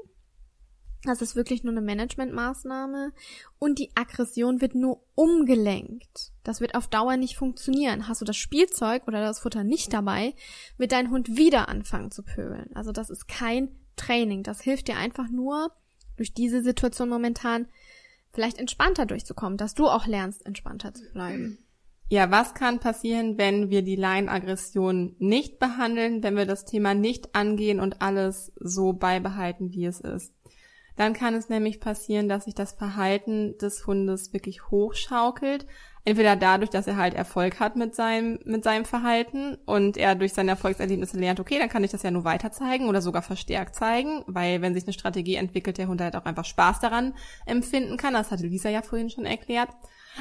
Das 1.03 1.21
ist 1.21 1.35
wirklich 1.35 1.63
nur 1.63 1.71
eine 1.71 1.81
Managementmaßnahme 1.81 3.13
und 3.57 3.79
die 3.79 3.91
Aggression 3.95 4.59
wird 4.59 4.75
nur 4.75 5.01
umgelenkt. 5.15 6.33
Das 6.43 6.59
wird 6.59 6.75
auf 6.75 6.87
Dauer 6.87 7.15
nicht 7.15 7.37
funktionieren. 7.37 8.07
Hast 8.07 8.19
du 8.19 8.25
das 8.25 8.35
Spielzeug 8.35 9.07
oder 9.07 9.21
das 9.21 9.39
Futter 9.39 9.63
nicht 9.63 9.93
dabei, 9.93 10.33
wird 10.77 10.91
dein 10.91 11.09
Hund 11.09 11.37
wieder 11.37 11.69
anfangen 11.69 12.11
zu 12.11 12.23
pöbeln. 12.23 12.69
Also 12.75 12.91
das 12.91 13.09
ist 13.09 13.27
kein 13.27 13.69
Training. 13.95 14.43
Das 14.43 14.61
hilft 14.61 14.89
dir 14.89 14.97
einfach 14.97 15.29
nur, 15.29 15.71
durch 16.19 16.33
diese 16.33 16.61
Situation 16.61 17.07
momentan 17.07 17.67
vielleicht 18.33 18.59
entspannter 18.59 19.05
durchzukommen, 19.05 19.57
dass 19.57 19.73
du 19.73 19.87
auch 19.87 20.05
lernst, 20.05 20.45
entspannter 20.45 20.93
zu 20.93 21.09
bleiben. 21.13 21.57
Ja, 22.09 22.29
was 22.31 22.53
kann 22.55 22.79
passieren, 22.79 23.37
wenn 23.37 23.69
wir 23.69 23.83
die 23.83 23.95
Laienaggression 23.95 25.15
nicht 25.19 25.59
behandeln, 25.59 26.23
wenn 26.23 26.35
wir 26.35 26.45
das 26.45 26.65
Thema 26.65 26.93
nicht 26.93 27.35
angehen 27.35 27.79
und 27.79 28.01
alles 28.01 28.51
so 28.59 28.93
beibehalten, 28.93 29.71
wie 29.71 29.85
es 29.85 30.01
ist? 30.01 30.33
Dann 30.99 31.13
kann 31.13 31.33
es 31.33 31.47
nämlich 31.47 31.79
passieren, 31.79 32.27
dass 32.27 32.43
sich 32.43 32.55
das 32.55 32.73
Verhalten 32.73 33.57
des 33.57 33.87
Hundes 33.87 34.33
wirklich 34.33 34.69
hochschaukelt. 34.69 35.65
Entweder 36.03 36.35
dadurch, 36.35 36.69
dass 36.71 36.87
er 36.87 36.97
halt 36.97 37.13
Erfolg 37.13 37.61
hat 37.61 37.77
mit 37.77 37.95
seinem, 37.95 38.37
mit 38.43 38.65
seinem 38.65 38.83
Verhalten 38.83 39.55
und 39.65 39.95
er 39.95 40.15
durch 40.15 40.33
seine 40.33 40.51
Erfolgserlebnisse 40.51 41.17
lernt, 41.17 41.39
okay, 41.39 41.57
dann 41.57 41.69
kann 41.69 41.85
ich 41.85 41.91
das 41.91 42.03
ja 42.03 42.11
nur 42.11 42.25
weiter 42.25 42.51
zeigen 42.51 42.89
oder 42.89 43.01
sogar 43.01 43.21
verstärkt 43.21 43.75
zeigen, 43.75 44.25
weil 44.27 44.61
wenn 44.61 44.73
sich 44.73 44.83
eine 44.83 44.91
Strategie 44.91 45.35
entwickelt, 45.35 45.77
der 45.77 45.87
Hund 45.87 46.01
halt 46.01 46.17
auch 46.17 46.25
einfach 46.25 46.43
Spaß 46.43 46.81
daran 46.81 47.13
empfinden 47.45 47.95
kann. 47.95 48.13
Das 48.13 48.29
hatte 48.29 48.47
Lisa 48.47 48.67
ja 48.67 48.81
vorhin 48.81 49.09
schon 49.09 49.25
erklärt. 49.25 49.69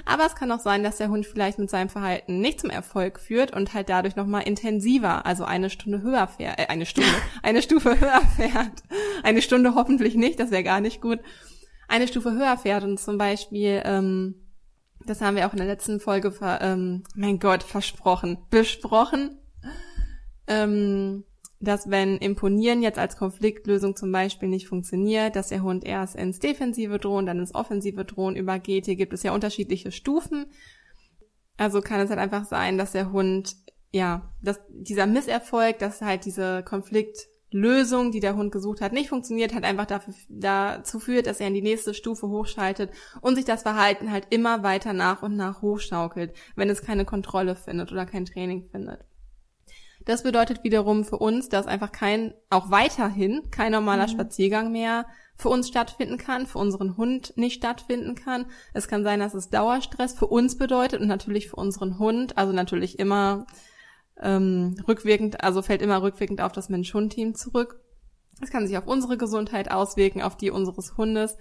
Aber 0.05 0.27
es 0.27 0.35
kann 0.35 0.51
auch 0.53 0.61
sein, 0.61 0.83
dass 0.83 0.97
der 0.97 1.09
Hund 1.09 1.27
vielleicht 1.27 1.59
mit 1.59 1.71
seinem 1.71 1.89
Verhalten 1.89 2.41
nicht 2.41 2.61
zum 2.61 2.71
Erfolg 2.71 3.21
führt 3.21 3.55
und 3.55 3.75
halt 3.75 3.89
dadurch 3.89 4.17
nochmal 4.17 4.43
intensiver, 4.43 5.27
also 5.27 5.45
eine 5.45 5.71
Stunde 5.71 6.03
höher 6.03 6.29
fährt, 6.29 6.59
äh, 6.59 6.67
eine 6.67 6.87
Stunde, 6.87 7.11
eine 7.43 7.63
Stufe 7.63 8.01
höher 8.01 8.21
fährt. 8.37 8.83
Eine 9.23 9.43
Stunde 9.43 9.75
hoffentlich 9.75 10.15
nicht, 10.15 10.41
das 10.41 10.51
wäre 10.51 10.65
gar 10.65 10.81
nicht 10.81 11.01
gut. 11.01 11.21
Eine 11.89 12.09
Stufe 12.09 12.33
höher 12.33 12.57
fährt 12.59 12.85
und 12.85 12.99
zum 13.01 13.19
Beispiel, 13.19 13.83
ähm, 13.85 14.35
das 15.07 15.21
haben 15.21 15.37
wir 15.37 15.47
auch 15.47 15.53
in 15.53 15.59
der 15.59 15.67
letzten 15.67 16.01
Folge, 16.01 16.33
ver, 16.33 16.61
ähm, 16.61 17.05
mein 17.15 17.39
Gott, 17.39 17.63
versprochen, 17.63 18.39
besprochen, 18.51 19.39
ähm, 20.47 21.25
dass 21.61 21.91
wenn 21.91 22.19
Imponieren 22.19 22.83
jetzt 22.83 22.99
als 22.99 23.17
Konfliktlösung 23.17 23.97
zum 23.97 24.13
Beispiel 24.13 24.49
nicht 24.49 24.69
funktioniert, 24.69 25.35
dass 25.35 25.49
der 25.49 25.63
Hund 25.63 25.85
erst 25.85 26.15
ins 26.15 26.39
defensive 26.39 26.99
Drohen, 26.99 27.27
dann 27.27 27.41
ins 27.41 27.55
offensive 27.55 28.05
Drohen 28.05 28.37
übergeht. 28.37 28.87
Hier 28.87 28.97
gibt 28.97 29.13
es 29.13 29.25
ja 29.25 29.33
unterschiedliche 29.33 29.91
Stufen. 29.91 30.47
Also 31.57 31.81
kann 31.81 32.01
es 32.01 32.11
halt 32.11 32.21
einfach 32.21 32.45
sein, 32.45 32.79
dass 32.79 32.93
der 32.93 33.11
Hund, 33.11 33.57
ja, 33.91 34.33
dass 34.41 34.61
dieser 34.69 35.07
Misserfolg, 35.07 35.81
dass 35.81 36.01
halt 36.01 36.25
diese 36.25 36.63
Konfliktlösung, 36.63 38.13
die 38.13 38.21
der 38.21 38.37
Hund 38.37 38.53
gesucht 38.53 38.81
hat, 38.81 38.93
nicht 38.93 39.09
funktioniert, 39.09 39.53
hat 39.53 39.65
einfach 39.65 39.87
dafür, 39.87 40.15
dazu 40.29 41.01
führt, 41.01 41.27
dass 41.27 41.41
er 41.41 41.49
in 41.49 41.55
die 41.55 41.63
nächste 41.63 41.95
Stufe 41.95 42.29
hochschaltet 42.29 42.93
und 43.21 43.35
sich 43.35 43.45
das 43.45 43.63
Verhalten 43.63 44.13
halt 44.13 44.29
immer 44.31 44.63
weiter 44.63 44.93
nach 44.93 45.25
und 45.25 45.35
nach 45.35 45.61
hochschaukelt, 45.61 46.33
wenn 46.55 46.71
es 46.71 46.83
keine 46.83 47.05
Kontrolle 47.05 47.57
findet 47.57 47.91
oder 47.91 48.07
kein 48.07 48.27
Training 48.27 48.69
findet. 48.71 49.08
Das 50.09 50.23
bedeutet 50.23 50.65
wiederum 50.65 51.05
für 51.05 51.19
uns, 51.19 51.51
dass 51.51 51.67
einfach 51.67 51.93
kein, 51.93 52.33
auch 52.49 52.71
weiterhin 52.71 53.51
kein 53.51 53.73
normaler 53.73 54.07
mhm. 54.07 54.13
Spaziergang 54.13 54.73
mehr 54.73 55.05
für 55.37 55.51
uns 55.51 55.69
stattfinden 55.69 56.17
kann, 56.17 56.47
für 56.47 56.57
unseren 56.57 56.97
Hund 56.97 57.35
nicht 57.37 57.57
stattfinden 57.57 58.15
kann. 58.15 58.47
Es 58.73 58.89
kann 58.89 59.05
sein, 59.05 59.21
dass 59.21 59.35
es 59.35 59.51
Dauerstress 59.51 60.15
für 60.15 60.27
uns 60.27 60.57
bedeutet 60.57 61.03
und 61.03 61.09
natürlich 61.09 61.51
für 61.51 61.57
unseren 61.57 61.99
Hund, 61.99 62.39
also 62.39 62.55
natürlich 62.55 62.99
immer 62.99 63.47
ähm, 64.19 64.83
rückwirkend, 64.89 65.45
also 65.45 65.61
fällt 65.61 65.83
immer 65.83 66.01
rückwirkend 66.01 66.41
auf 66.41 66.53
das 66.53 66.71
Mensch-Hund-Team 66.71 67.35
zurück. 67.35 67.79
Es 68.41 68.49
kann 68.49 68.67
sich 68.67 68.79
auf 68.79 68.87
unsere 68.87 69.19
Gesundheit 69.19 69.71
auswirken, 69.71 70.23
auf 70.23 70.39
die 70.39 70.51
unseres 70.51 70.97
Hundes. 70.97 71.37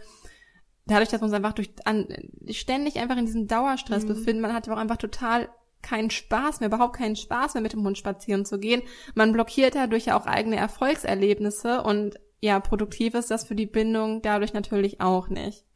Dadurch, 0.88 1.08
dass 1.08 1.22
wir 1.22 1.26
uns 1.26 1.34
einfach 1.34 1.54
durch 1.54 1.70
an, 1.86 2.06
ständig 2.50 3.00
einfach 3.00 3.16
in 3.16 3.28
diesem 3.28 3.48
Dauerstress 3.48 4.04
mhm. 4.04 4.10
befinden, 4.10 4.42
man 4.42 4.54
hat 4.54 4.68
ja 4.68 4.74
auch 4.74 4.78
einfach 4.78 4.98
total 4.98 5.48
keinen 5.82 6.10
Spaß 6.10 6.60
mehr, 6.60 6.68
überhaupt 6.68 6.98
keinen 6.98 7.16
Spaß 7.16 7.54
mehr 7.54 7.64
mit 7.64 7.74
dem 7.74 7.84
Hund 7.84 7.98
spazieren 7.98 8.46
zu 8.46 8.60
gehen. 8.60 8.82
Man 9.16 9.32
blockiert 9.32 9.76
dadurch 9.76 10.06
ja 10.06 10.20
auch 10.20 10.26
eigene 10.26 10.58
Erfolgserlebnisse 10.58 11.84
und 11.84 12.20
ja, 12.40 12.60
produktiv 12.60 13.16
ist 13.16 13.32
das 13.32 13.46
für 13.48 13.56
die 13.56 13.66
Bindung 13.66 14.22
dadurch 14.22 14.54
natürlich 14.54 15.02
auch 15.02 15.28
nicht. 15.28 15.68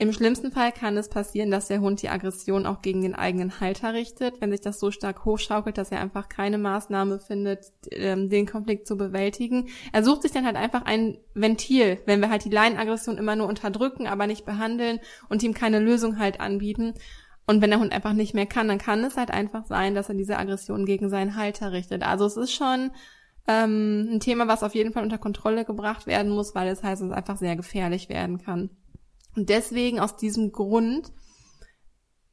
Im 0.00 0.12
schlimmsten 0.12 0.52
Fall 0.52 0.70
kann 0.70 0.96
es 0.96 1.08
passieren, 1.08 1.50
dass 1.50 1.66
der 1.66 1.80
Hund 1.80 2.02
die 2.02 2.08
Aggression 2.08 2.66
auch 2.66 2.82
gegen 2.82 3.02
den 3.02 3.16
eigenen 3.16 3.58
Halter 3.58 3.94
richtet, 3.94 4.40
wenn 4.40 4.52
sich 4.52 4.60
das 4.60 4.78
so 4.78 4.92
stark 4.92 5.24
hochschaukelt, 5.24 5.76
dass 5.76 5.90
er 5.90 6.00
einfach 6.00 6.28
keine 6.28 6.56
Maßnahme 6.56 7.18
findet, 7.18 7.64
ähm, 7.90 8.30
den 8.30 8.46
Konflikt 8.46 8.86
zu 8.86 8.96
bewältigen. 8.96 9.70
Er 9.92 10.04
sucht 10.04 10.22
sich 10.22 10.30
dann 10.30 10.46
halt 10.46 10.54
einfach 10.54 10.84
ein 10.84 11.18
Ventil, 11.34 11.98
wenn 12.06 12.20
wir 12.20 12.30
halt 12.30 12.44
die 12.44 12.50
Leinenaggression 12.50 13.18
immer 13.18 13.34
nur 13.34 13.48
unterdrücken, 13.48 14.06
aber 14.06 14.28
nicht 14.28 14.46
behandeln 14.46 15.00
und 15.28 15.42
ihm 15.42 15.52
keine 15.52 15.80
Lösung 15.80 16.20
halt 16.20 16.38
anbieten. 16.38 16.94
Und 17.48 17.62
wenn 17.62 17.70
der 17.70 17.80
Hund 17.80 17.94
einfach 17.94 18.12
nicht 18.12 18.34
mehr 18.34 18.44
kann, 18.44 18.68
dann 18.68 18.76
kann 18.76 19.02
es 19.02 19.16
halt 19.16 19.30
einfach 19.30 19.64
sein, 19.64 19.94
dass 19.94 20.10
er 20.10 20.14
diese 20.14 20.36
Aggression 20.36 20.84
gegen 20.84 21.08
seinen 21.08 21.34
Halter 21.34 21.72
richtet. 21.72 22.02
Also 22.02 22.26
es 22.26 22.36
ist 22.36 22.52
schon 22.52 22.90
ähm, 23.46 24.06
ein 24.12 24.20
Thema, 24.20 24.48
was 24.48 24.62
auf 24.62 24.74
jeden 24.74 24.92
Fall 24.92 25.02
unter 25.02 25.16
Kontrolle 25.16 25.64
gebracht 25.64 26.06
werden 26.06 26.30
muss, 26.30 26.54
weil 26.54 26.68
es 26.68 26.82
halt 26.82 26.98
sonst 26.98 27.14
einfach 27.14 27.38
sehr 27.38 27.56
gefährlich 27.56 28.10
werden 28.10 28.36
kann. 28.36 28.68
Und 29.34 29.48
deswegen 29.48 29.98
aus 29.98 30.18
diesem 30.18 30.52
Grund 30.52 31.10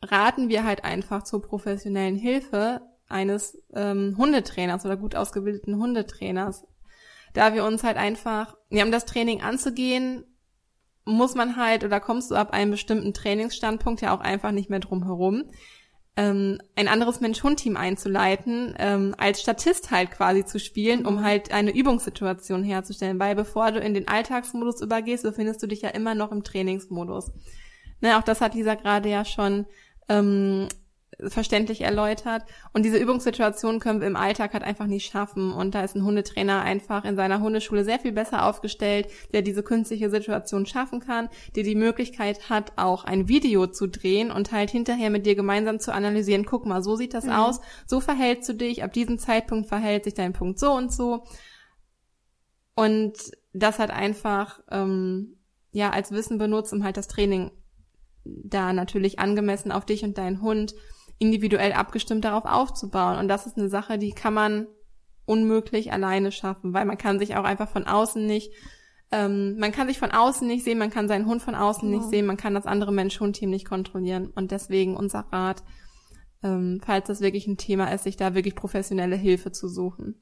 raten 0.01 0.49
wir 0.49 0.65
halt 0.65 0.83
einfach 0.83 1.23
zur 1.23 1.41
professionellen 1.41 2.17
Hilfe 2.17 2.81
eines 3.07 3.57
ähm, 3.73 4.15
Hundetrainers 4.17 4.85
oder 4.85 4.97
gut 4.97 5.15
ausgebildeten 5.15 5.77
Hundetrainers. 5.77 6.65
Da 7.33 7.53
wir 7.53 7.63
uns 7.63 7.85
halt 7.85 7.95
einfach, 7.95 8.57
ja, 8.69 8.83
um 8.83 8.91
das 8.91 9.05
Training 9.05 9.41
anzugehen, 9.41 10.25
muss 11.05 11.35
man 11.35 11.55
halt 11.55 11.83
oder 11.83 11.99
kommst 11.99 12.31
du 12.31 12.35
ab 12.35 12.51
einem 12.51 12.71
bestimmten 12.71 13.13
Trainingsstandpunkt 13.13 14.01
ja 14.01 14.15
auch 14.15 14.21
einfach 14.21 14.51
nicht 14.51 14.69
mehr 14.69 14.79
drum 14.79 15.05
herum, 15.05 15.45
ähm, 16.17 16.59
ein 16.75 16.87
anderes 16.87 17.19
Mensch-Hund-Team 17.19 17.75
einzuleiten, 17.75 18.73
ähm, 18.79 19.13
als 19.17 19.41
Statist 19.41 19.91
halt 19.91 20.11
quasi 20.11 20.45
zu 20.45 20.59
spielen, 20.59 21.05
um 21.05 21.23
halt 21.23 21.51
eine 21.51 21.75
Übungssituation 21.75 22.63
herzustellen. 22.63 23.19
Weil 23.19 23.35
bevor 23.35 23.71
du 23.71 23.79
in 23.79 23.93
den 23.93 24.07
Alltagsmodus 24.07 24.81
übergehst, 24.81 25.23
befindest 25.23 25.61
du 25.61 25.67
dich 25.67 25.81
ja 25.81 25.89
immer 25.89 26.15
noch 26.15 26.31
im 26.31 26.43
Trainingsmodus. 26.43 27.31
Ne, 28.01 28.17
auch 28.17 28.23
das 28.23 28.41
hat 28.41 28.55
Lisa 28.55 28.75
gerade 28.75 29.09
ja 29.09 29.25
schon 29.25 29.65
ähm, 30.07 30.67
verständlich 31.19 31.81
erläutert. 31.81 32.43
Und 32.73 32.83
diese 32.83 32.97
Übungssituation 32.97 33.79
können 33.79 34.01
wir 34.01 34.07
im 34.07 34.15
Alltag 34.15 34.53
halt 34.53 34.63
einfach 34.63 34.87
nicht 34.87 35.11
schaffen. 35.11 35.51
Und 35.51 35.75
da 35.75 35.83
ist 35.83 35.95
ein 35.95 36.03
Hundetrainer 36.03 36.61
einfach 36.61 37.05
in 37.05 37.15
seiner 37.15 37.41
Hundeschule 37.41 37.83
sehr 37.83 37.99
viel 37.99 38.11
besser 38.11 38.45
aufgestellt, 38.45 39.07
der 39.33 39.41
diese 39.41 39.63
künstliche 39.63 40.09
Situation 40.09 40.65
schaffen 40.65 40.99
kann, 40.99 41.29
der 41.55 41.63
die 41.63 41.75
Möglichkeit 41.75 42.49
hat, 42.49 42.73
auch 42.75 43.03
ein 43.03 43.27
Video 43.27 43.67
zu 43.67 43.87
drehen 43.87 44.31
und 44.31 44.51
halt 44.51 44.71
hinterher 44.71 45.09
mit 45.09 45.25
dir 45.25 45.35
gemeinsam 45.35 45.79
zu 45.79 45.93
analysieren, 45.93 46.45
guck 46.45 46.65
mal, 46.65 46.83
so 46.83 46.95
sieht 46.95 47.13
das 47.13 47.25
mhm. 47.25 47.31
aus, 47.31 47.61
so 47.85 47.99
verhältst 47.99 48.49
du 48.49 48.53
dich, 48.53 48.83
ab 48.83 48.93
diesem 48.93 49.17
Zeitpunkt 49.17 49.67
verhält 49.67 50.03
sich 50.03 50.13
dein 50.13 50.33
Punkt 50.33 50.59
so 50.59 50.71
und 50.71 50.93
so. 50.93 51.23
Und 52.75 53.13
das 53.53 53.79
hat 53.79 53.89
einfach 53.89 54.59
ähm, 54.69 55.37
ja 55.71 55.91
als 55.91 56.11
Wissen 56.11 56.37
benutzt, 56.37 56.73
um 56.73 56.83
halt 56.83 56.97
das 56.97 57.07
Training 57.07 57.51
da 58.25 58.73
natürlich 58.73 59.19
angemessen 59.19 59.71
auf 59.71 59.85
dich 59.85 60.03
und 60.03 60.17
deinen 60.17 60.41
Hund 60.41 60.75
individuell 61.19 61.73
abgestimmt 61.73 62.25
darauf 62.25 62.45
aufzubauen. 62.45 63.19
Und 63.19 63.27
das 63.27 63.45
ist 63.45 63.57
eine 63.57 63.69
Sache, 63.69 63.97
die 63.97 64.11
kann 64.11 64.33
man 64.33 64.67
unmöglich 65.25 65.91
alleine 65.91 66.31
schaffen, 66.31 66.73
weil 66.73 66.85
man 66.85 66.97
kann 66.97 67.19
sich 67.19 67.35
auch 67.35 67.43
einfach 67.43 67.69
von 67.69 67.85
außen 67.85 68.25
nicht, 68.25 68.51
ähm, 69.11 69.57
man 69.57 69.71
kann 69.71 69.87
sich 69.87 69.97
von 69.97 70.11
außen 70.11 70.47
nicht 70.47 70.63
sehen, 70.63 70.77
man 70.77 70.89
kann 70.89 71.07
seinen 71.07 71.25
Hund 71.25 71.41
von 71.41 71.55
außen 71.55 71.89
genau. 71.89 72.01
nicht 72.01 72.09
sehen, 72.09 72.25
man 72.25 72.37
kann 72.37 72.53
das 72.53 72.65
andere 72.65 72.91
Mensch-Hund-Team 72.91 73.49
nicht 73.49 73.67
kontrollieren. 73.67 74.27
Und 74.35 74.51
deswegen 74.51 74.95
unser 74.95 75.21
Rat, 75.31 75.63
ähm, 76.43 76.81
falls 76.85 77.07
das 77.07 77.21
wirklich 77.21 77.47
ein 77.47 77.57
Thema 77.57 77.91
ist, 77.91 78.03
sich 78.03 78.17
da 78.17 78.35
wirklich 78.35 78.55
professionelle 78.55 79.15
Hilfe 79.15 79.51
zu 79.51 79.67
suchen. 79.67 80.21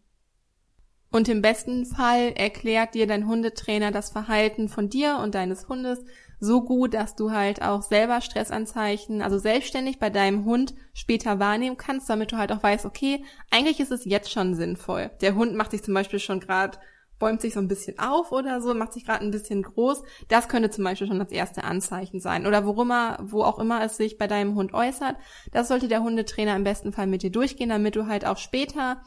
Und 1.12 1.30
im 1.30 1.42
besten 1.42 1.86
Fall 1.86 2.34
erklärt 2.36 2.96
dir 2.96 3.06
dein 3.06 3.28
Hundetrainer 3.28 3.92
das 3.92 4.10
Verhalten 4.10 4.68
von 4.68 4.90
dir 4.90 5.20
und 5.22 5.36
deines 5.36 5.70
Hundes 5.70 6.04
so 6.44 6.62
gut, 6.62 6.94
dass 6.94 7.16
du 7.16 7.32
halt 7.32 7.62
auch 7.62 7.82
selber 7.82 8.20
Stressanzeichen, 8.22 9.22
also 9.22 9.38
selbstständig 9.38 9.98
bei 9.98 10.10
deinem 10.10 10.46
Hund 10.46 10.74
später 10.94 11.40
wahrnehmen 11.40 11.78
kannst, 11.78 12.10
damit 12.10 12.32
du 12.32 12.38
halt 12.38 12.52
auch 12.52 12.62
weißt, 12.62 12.86
okay, 12.86 13.24
eigentlich 13.50 13.80
ist 13.80 13.92
es 13.92 14.06
jetzt 14.06 14.32
schon 14.32 14.54
sinnvoll. 14.54 15.12
Der 15.22 15.36
Hund 15.36 15.56
macht 15.56 15.72
sich 15.72 15.84
zum 15.84 15.94
Beispiel 15.94 16.20
schon 16.20 16.42
gerade, 16.42 16.78
bäumt 17.18 17.40
sich 17.40 17.54
so 17.54 17.62
ein 17.62 17.70
bisschen 17.70 17.98
auf 17.98 18.34
oder 18.34 18.60
so, 18.62 18.74
macht 18.74 18.92
sich 18.92 19.06
gerade 19.06 19.24
ein 19.24 19.32
bisschen 19.32 19.62
groß. 19.62 20.04
Das 20.28 20.50
könnte 20.50 20.70
zum 20.70 20.84
Beispiel 20.84 21.08
schon 21.08 21.20
das 21.20 21.32
erste 21.32 21.64
Anzeichen 21.64 22.20
sein. 22.20 22.46
Oder 22.46 22.66
worum 22.66 22.92
er, 22.92 23.20
wo 23.22 23.44
auch 23.44 23.60
immer 23.60 23.82
es 23.82 23.96
sich 23.96 24.18
bei 24.18 24.28
deinem 24.28 24.56
Hund 24.56 24.74
äußert. 24.74 25.16
Das 25.54 25.70
sollte 25.70 25.88
der 25.88 26.04
Hundetrainer 26.04 26.56
im 26.58 26.66
besten 26.66 26.92
Fall 26.92 27.08
mit 27.08 27.24
dir 27.24 27.32
durchgehen, 27.32 27.70
damit 27.70 27.96
du 27.96 28.08
halt 28.08 28.26
auch 28.26 28.38
später, 28.38 29.02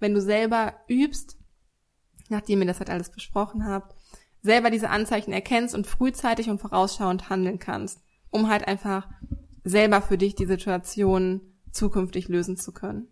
wenn 0.00 0.14
du 0.14 0.22
selber 0.22 0.72
übst, 0.88 1.36
nachdem 2.30 2.62
ihr 2.62 2.66
das 2.66 2.78
halt 2.78 2.88
alles 2.88 3.10
besprochen 3.10 3.66
habt, 3.66 3.94
selber 4.48 4.70
diese 4.70 4.88
Anzeichen 4.88 5.30
erkennst 5.30 5.74
und 5.74 5.86
frühzeitig 5.86 6.48
und 6.48 6.58
vorausschauend 6.58 7.28
handeln 7.28 7.58
kannst, 7.58 8.00
um 8.30 8.48
halt 8.48 8.66
einfach 8.66 9.06
selber 9.62 10.00
für 10.00 10.16
dich 10.16 10.34
die 10.34 10.46
Situation 10.46 11.42
zukünftig 11.70 12.28
lösen 12.28 12.56
zu 12.56 12.72
können. 12.72 13.08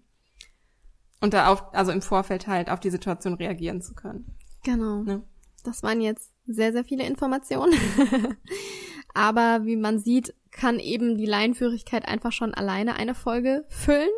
Und 1.20 1.34
da 1.34 1.49
auf, 1.49 1.74
also 1.74 1.93
im 1.93 2.01
Vorfeld 2.01 2.47
halt 2.47 2.70
auf 2.70 2.80
die 2.80 2.89
Situation 2.89 3.34
reagieren 3.34 3.82
zu 3.82 3.95
können. 3.95 4.34
Genau. 4.64 5.03
Ne? 5.03 5.22
Das 5.62 5.82
waren 5.82 6.01
jetzt 6.01 6.32
sehr, 6.47 6.72
sehr 6.72 6.84
viele 6.84 7.07
Informationen. 7.07 7.74
Aber 9.14 9.66
wie 9.66 9.76
man 9.76 9.99
sieht, 9.99 10.34
kann 10.51 10.78
eben 10.78 11.18
die 11.18 11.26
Leinführigkeit 11.26 12.09
einfach 12.09 12.32
schon 12.32 12.55
alleine 12.55 12.97
eine 12.97 13.14
Folge 13.14 13.66
füllen. 13.68 14.09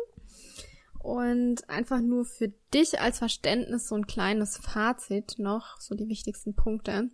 Und 0.99 1.69
einfach 1.69 2.01
nur 2.01 2.25
für 2.25 2.49
dich 2.73 2.99
als 2.99 3.19
Verständnis 3.19 3.87
so 3.87 3.95
ein 3.95 4.05
kleines 4.05 4.57
Fazit 4.57 5.39
noch, 5.39 5.79
so 5.79 5.95
die 5.95 6.09
wichtigsten 6.09 6.55
Punkte. 6.55 7.09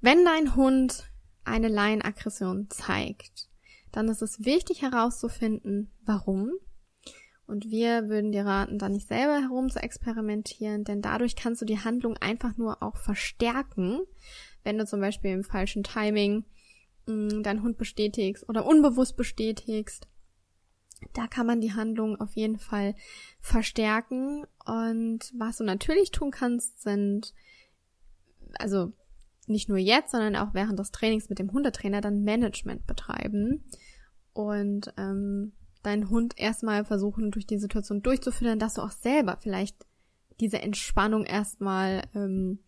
Wenn 0.00 0.24
dein 0.24 0.56
Hund 0.56 1.10
eine 1.44 1.68
Laienaggression 1.68 2.68
zeigt, 2.68 3.48
dann 3.92 4.08
ist 4.08 4.22
es 4.22 4.44
wichtig 4.44 4.82
herauszufinden, 4.82 5.90
warum. 6.04 6.52
Und 7.46 7.70
wir 7.70 8.08
würden 8.08 8.30
dir 8.32 8.46
raten, 8.46 8.78
da 8.78 8.88
nicht 8.88 9.08
selber 9.08 9.40
herum 9.40 9.70
zu 9.70 9.82
experimentieren, 9.82 10.84
denn 10.84 11.02
dadurch 11.02 11.34
kannst 11.34 11.60
du 11.60 11.66
die 11.66 11.80
Handlung 11.80 12.16
einfach 12.16 12.56
nur 12.56 12.82
auch 12.82 12.96
verstärken, 12.96 14.00
wenn 14.62 14.78
du 14.78 14.86
zum 14.86 15.00
Beispiel 15.00 15.32
im 15.32 15.44
falschen 15.44 15.82
Timing 15.82 16.44
mh, 17.06 17.14
mm, 17.14 17.42
deinen 17.42 17.62
Hund 17.62 17.76
bestätigst 17.76 18.48
oder 18.48 18.66
unbewusst 18.66 19.16
bestätigst 19.16 20.06
da 21.12 21.26
kann 21.26 21.46
man 21.46 21.60
die 21.60 21.72
Handlung 21.72 22.20
auf 22.20 22.34
jeden 22.34 22.58
Fall 22.58 22.94
verstärken. 23.40 24.46
Und 24.64 25.32
was 25.36 25.58
du 25.58 25.64
natürlich 25.64 26.10
tun 26.10 26.30
kannst, 26.30 26.82
sind, 26.82 27.34
also 28.58 28.92
nicht 29.46 29.68
nur 29.68 29.78
jetzt, 29.78 30.12
sondern 30.12 30.36
auch 30.36 30.54
während 30.54 30.78
des 30.78 30.92
Trainings 30.92 31.28
mit 31.28 31.38
dem 31.38 31.52
Hundetrainer 31.52 32.00
dann 32.00 32.22
Management 32.22 32.86
betreiben 32.86 33.64
und 34.32 34.92
ähm, 34.96 35.52
deinen 35.82 36.10
Hund 36.10 36.34
erstmal 36.36 36.84
versuchen, 36.84 37.30
durch 37.30 37.46
die 37.46 37.58
Situation 37.58 38.02
durchzuführen, 38.02 38.58
dass 38.58 38.74
du 38.74 38.82
auch 38.82 38.92
selber 38.92 39.38
vielleicht 39.40 39.76
diese 40.38 40.60
Entspannung 40.60 41.24
erstmal, 41.24 42.02
ähm, 42.14 42.60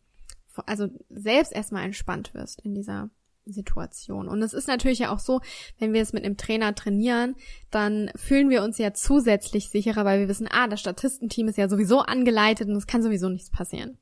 also 0.66 0.88
selbst 1.08 1.52
erstmal 1.52 1.84
entspannt 1.84 2.34
wirst 2.34 2.60
in 2.60 2.74
dieser 2.74 3.10
Situation. 3.44 4.28
Und 4.28 4.42
es 4.42 4.54
ist 4.54 4.68
natürlich 4.68 5.00
ja 5.00 5.12
auch 5.12 5.18
so, 5.18 5.40
wenn 5.78 5.92
wir 5.92 6.02
es 6.02 6.12
mit 6.12 6.24
einem 6.24 6.36
Trainer 6.36 6.74
trainieren, 6.74 7.34
dann 7.70 8.10
fühlen 8.14 8.50
wir 8.50 8.62
uns 8.62 8.78
ja 8.78 8.94
zusätzlich 8.94 9.70
sicherer, 9.70 10.04
weil 10.04 10.20
wir 10.20 10.28
wissen, 10.28 10.48
ah, 10.50 10.68
das 10.68 10.80
Statistenteam 10.80 11.48
ist 11.48 11.58
ja 11.58 11.68
sowieso 11.68 12.00
angeleitet 12.00 12.68
und 12.68 12.76
es 12.76 12.86
kann 12.86 13.02
sowieso 13.02 13.28
nichts 13.28 13.50
passieren. 13.50 13.98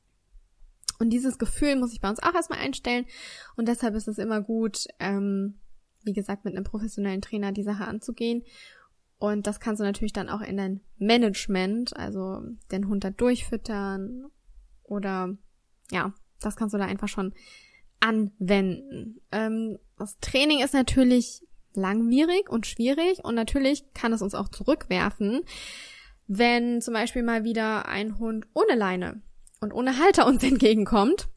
Und 0.99 1.11
dieses 1.11 1.39
Gefühl 1.39 1.77
muss 1.77 1.93
ich 1.93 2.01
bei 2.01 2.11
uns 2.11 2.23
auch 2.23 2.35
erstmal 2.35 2.59
einstellen. 2.59 3.07
Und 3.57 3.69
deshalb 3.69 3.95
ist 3.95 4.07
es 4.07 4.19
immer 4.19 4.43
gut, 4.43 4.87
ähm, 4.99 5.59
wie 6.05 6.13
gesagt, 6.13 6.45
mit 6.45 6.55
einem 6.55 6.65
professionellen 6.65 7.23
Trainer 7.23 7.53
die 7.53 7.63
Sache 7.63 7.87
anzugehen. 7.87 8.43
Und 9.19 9.47
das 9.47 9.61
kannst 9.61 9.81
du 9.81 9.85
natürlich 9.85 10.13
dann 10.13 10.29
auch 10.29 10.41
in 10.41 10.57
dein 10.57 10.81
Management, 10.99 11.97
also 11.97 12.43
den 12.71 12.89
Hund 12.89 13.05
da 13.05 13.11
durchfüttern 13.11 14.27
oder 14.83 15.37
ja, 15.91 16.15
das 16.41 16.57
kannst 16.57 16.75
du 16.75 16.79
da 16.79 16.85
einfach 16.85 17.09
schon 17.09 17.35
anwenden. 18.01 19.21
Ähm, 19.31 19.79
das 19.99 20.19
Training 20.19 20.61
ist 20.61 20.75
natürlich 20.75 21.43
langwierig 21.75 22.51
und 22.51 22.67
schwierig 22.67 23.25
und 23.25 23.35
natürlich 23.35 23.85
kann 23.95 24.13
es 24.13 24.23
uns 24.23 24.35
auch 24.35 24.49
zurückwerfen, 24.49 25.43
wenn 26.27 26.81
zum 26.81 26.95
Beispiel 26.95 27.23
mal 27.23 27.45
wieder 27.45 27.87
ein 27.87 28.19
Hund 28.19 28.47
ohne 28.55 28.75
Leine 28.77 29.23
und 29.61 29.73
ohne 29.73 29.99
Halter 29.99 30.27
uns 30.27 30.43
entgegenkommt. 30.43 31.29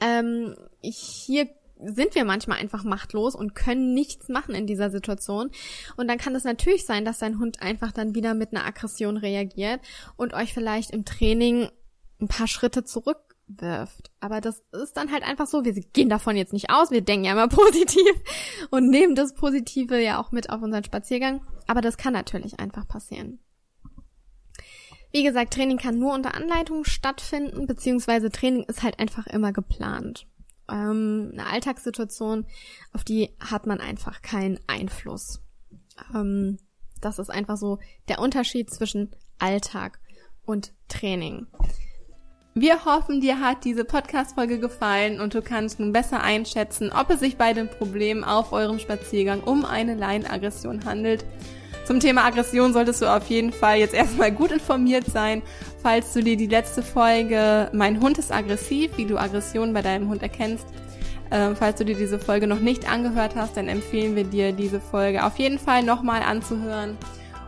Ähm, 0.00 0.56
hier 0.80 1.48
sind 1.80 2.14
wir 2.14 2.24
manchmal 2.24 2.58
einfach 2.58 2.84
machtlos 2.84 3.34
und 3.34 3.54
können 3.54 3.94
nichts 3.94 4.28
machen 4.28 4.54
in 4.54 4.66
dieser 4.66 4.90
Situation. 4.90 5.50
Und 5.96 6.08
dann 6.08 6.18
kann 6.18 6.34
es 6.34 6.44
natürlich 6.44 6.86
sein, 6.86 7.04
dass 7.04 7.18
dein 7.18 7.38
Hund 7.38 7.62
einfach 7.62 7.92
dann 7.92 8.14
wieder 8.14 8.34
mit 8.34 8.52
einer 8.52 8.64
Aggression 8.64 9.16
reagiert 9.16 9.80
und 10.16 10.34
euch 10.34 10.54
vielleicht 10.54 10.90
im 10.90 11.04
Training 11.04 11.68
ein 12.20 12.28
paar 12.28 12.46
Schritte 12.46 12.84
zurück 12.84 13.33
wirft. 13.46 14.10
Aber 14.20 14.40
das 14.40 14.62
ist 14.72 14.96
dann 14.96 15.12
halt 15.12 15.22
einfach 15.22 15.46
so, 15.46 15.64
wir 15.64 15.72
gehen 15.72 16.08
davon 16.08 16.36
jetzt 16.36 16.52
nicht 16.52 16.70
aus, 16.70 16.90
wir 16.90 17.02
denken 17.02 17.24
ja 17.24 17.32
immer 17.32 17.48
positiv 17.48 18.10
und 18.70 18.88
nehmen 18.88 19.14
das 19.14 19.34
Positive 19.34 20.00
ja 20.00 20.20
auch 20.20 20.32
mit 20.32 20.50
auf 20.50 20.62
unseren 20.62 20.84
Spaziergang. 20.84 21.42
Aber 21.66 21.80
das 21.80 21.96
kann 21.96 22.12
natürlich 22.12 22.60
einfach 22.60 22.86
passieren. 22.86 23.40
Wie 25.12 25.22
gesagt, 25.22 25.54
Training 25.54 25.78
kann 25.78 25.98
nur 25.98 26.12
unter 26.12 26.34
Anleitung 26.34 26.84
stattfinden, 26.84 27.68
beziehungsweise 27.68 28.30
Training 28.30 28.64
ist 28.64 28.82
halt 28.82 28.98
einfach 28.98 29.28
immer 29.28 29.52
geplant. 29.52 30.26
Ähm, 30.68 31.30
eine 31.32 31.46
Alltagssituation, 31.46 32.46
auf 32.92 33.04
die 33.04 33.30
hat 33.38 33.66
man 33.66 33.80
einfach 33.80 34.22
keinen 34.22 34.58
Einfluss. 34.66 35.40
Ähm, 36.12 36.58
das 37.00 37.20
ist 37.20 37.30
einfach 37.30 37.56
so 37.56 37.78
der 38.08 38.18
Unterschied 38.18 38.70
zwischen 38.70 39.14
Alltag 39.38 40.00
und 40.44 40.72
Training. 40.88 41.46
Wir 42.56 42.84
hoffen, 42.84 43.20
dir 43.20 43.40
hat 43.40 43.64
diese 43.64 43.84
Podcast-Folge 43.84 44.60
gefallen 44.60 45.20
und 45.20 45.34
du 45.34 45.42
kannst 45.42 45.80
nun 45.80 45.92
besser 45.92 46.22
einschätzen, 46.22 46.92
ob 46.92 47.10
es 47.10 47.18
sich 47.18 47.36
bei 47.36 47.52
dem 47.52 47.68
Problem 47.68 48.22
auf 48.22 48.52
eurem 48.52 48.78
Spaziergang 48.78 49.40
um 49.40 49.64
eine 49.64 49.96
Leinenaggression 49.96 50.84
handelt. 50.84 51.24
Zum 51.84 51.98
Thema 51.98 52.24
Aggression 52.24 52.72
solltest 52.72 53.02
du 53.02 53.12
auf 53.12 53.26
jeden 53.26 53.52
Fall 53.52 53.78
jetzt 53.78 53.92
erstmal 53.92 54.30
gut 54.30 54.52
informiert 54.52 55.04
sein. 55.06 55.42
Falls 55.82 56.12
du 56.12 56.22
dir 56.22 56.36
die 56.36 56.46
letzte 56.46 56.84
Folge 56.84 57.70
Mein 57.72 58.00
Hund 58.00 58.18
ist 58.18 58.30
aggressiv, 58.30 58.92
wie 58.98 59.06
du 59.06 59.18
Aggression 59.18 59.72
bei 59.72 59.82
deinem 59.82 60.08
Hund 60.08 60.22
erkennst, 60.22 60.68
äh, 61.30 61.56
falls 61.56 61.78
du 61.78 61.84
dir 61.84 61.96
diese 61.96 62.20
Folge 62.20 62.46
noch 62.46 62.60
nicht 62.60 62.88
angehört 62.88 63.34
hast, 63.34 63.56
dann 63.56 63.66
empfehlen 63.66 64.14
wir 64.14 64.24
dir 64.24 64.52
diese 64.52 64.80
Folge 64.80 65.24
auf 65.24 65.40
jeden 65.40 65.58
Fall 65.58 65.82
nochmal 65.82 66.22
anzuhören. 66.22 66.96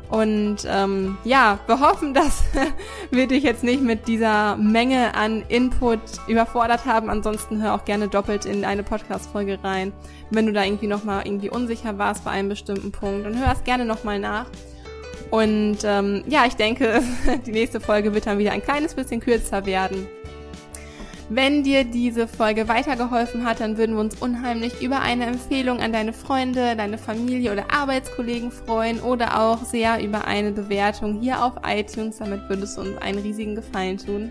Und 0.08 0.58
ähm, 0.68 1.18
ja, 1.24 1.58
wir 1.66 1.80
hoffen, 1.80 2.14
dass 2.14 2.44
wir 3.10 3.26
dich 3.26 3.42
jetzt 3.42 3.64
nicht 3.64 3.82
mit 3.82 4.06
dieser 4.06 4.56
Menge 4.56 5.14
an 5.14 5.42
Input 5.48 6.00
überfordert 6.28 6.84
haben. 6.84 7.10
Ansonsten 7.10 7.62
hör 7.62 7.74
auch 7.74 7.84
gerne 7.84 8.08
doppelt 8.08 8.44
in 8.44 8.64
eine 8.64 8.82
Podcast-Folge 8.82 9.58
rein. 9.64 9.92
Wenn 10.30 10.46
du 10.46 10.52
da 10.52 10.64
irgendwie 10.64 10.86
nochmal 10.86 11.26
irgendwie 11.26 11.50
unsicher 11.50 11.98
warst 11.98 12.24
bei 12.24 12.30
einem 12.30 12.48
bestimmten 12.48 12.92
Punkt, 12.92 13.26
dann 13.26 13.38
hör 13.38 13.52
es 13.52 13.64
gerne 13.64 13.84
nochmal 13.84 14.20
nach. 14.20 14.46
Und 15.30 15.78
ähm, 15.84 16.22
ja, 16.28 16.46
ich 16.46 16.54
denke, 16.54 17.02
die 17.46 17.52
nächste 17.52 17.80
Folge 17.80 18.14
wird 18.14 18.26
dann 18.26 18.38
wieder 18.38 18.52
ein 18.52 18.62
kleines 18.62 18.94
bisschen 18.94 19.20
kürzer 19.20 19.66
werden. 19.66 20.06
Wenn 21.28 21.64
dir 21.64 21.82
diese 21.82 22.28
Folge 22.28 22.68
weitergeholfen 22.68 23.44
hat, 23.44 23.58
dann 23.58 23.76
würden 23.78 23.96
wir 23.96 24.00
uns 24.00 24.14
unheimlich 24.20 24.80
über 24.80 25.00
eine 25.00 25.26
Empfehlung 25.26 25.80
an 25.80 25.92
deine 25.92 26.12
Freunde, 26.12 26.76
deine 26.76 26.98
Familie 26.98 27.50
oder 27.50 27.72
Arbeitskollegen 27.72 28.52
freuen 28.52 29.00
oder 29.00 29.40
auch 29.40 29.64
sehr 29.64 30.02
über 30.04 30.26
eine 30.26 30.52
Bewertung 30.52 31.20
hier 31.20 31.44
auf 31.44 31.54
iTunes. 31.66 32.18
Damit 32.18 32.48
würdest 32.48 32.76
du 32.76 32.82
uns 32.82 32.98
einen 32.98 33.18
riesigen 33.18 33.56
Gefallen 33.56 33.98
tun. 33.98 34.30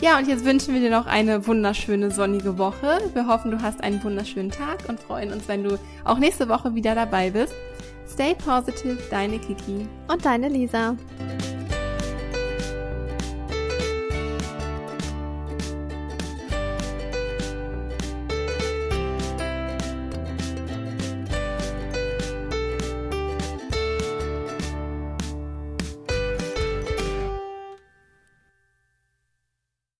Ja, 0.00 0.18
und 0.18 0.26
jetzt 0.26 0.44
wünschen 0.46 0.72
wir 0.72 0.80
dir 0.80 0.90
noch 0.90 1.06
eine 1.06 1.46
wunderschöne 1.46 2.10
sonnige 2.10 2.56
Woche. 2.56 2.98
Wir 3.12 3.26
hoffen, 3.26 3.50
du 3.50 3.60
hast 3.60 3.84
einen 3.84 4.02
wunderschönen 4.02 4.50
Tag 4.50 4.88
und 4.88 4.98
freuen 5.00 5.32
uns, 5.32 5.46
wenn 5.48 5.62
du 5.62 5.78
auch 6.04 6.18
nächste 6.18 6.48
Woche 6.48 6.74
wieder 6.74 6.94
dabei 6.94 7.30
bist. 7.30 7.54
Stay 8.08 8.34
positive, 8.34 8.98
deine 9.10 9.38
Kiki. 9.38 9.86
Und 10.08 10.24
deine 10.24 10.48
Lisa. 10.48 10.96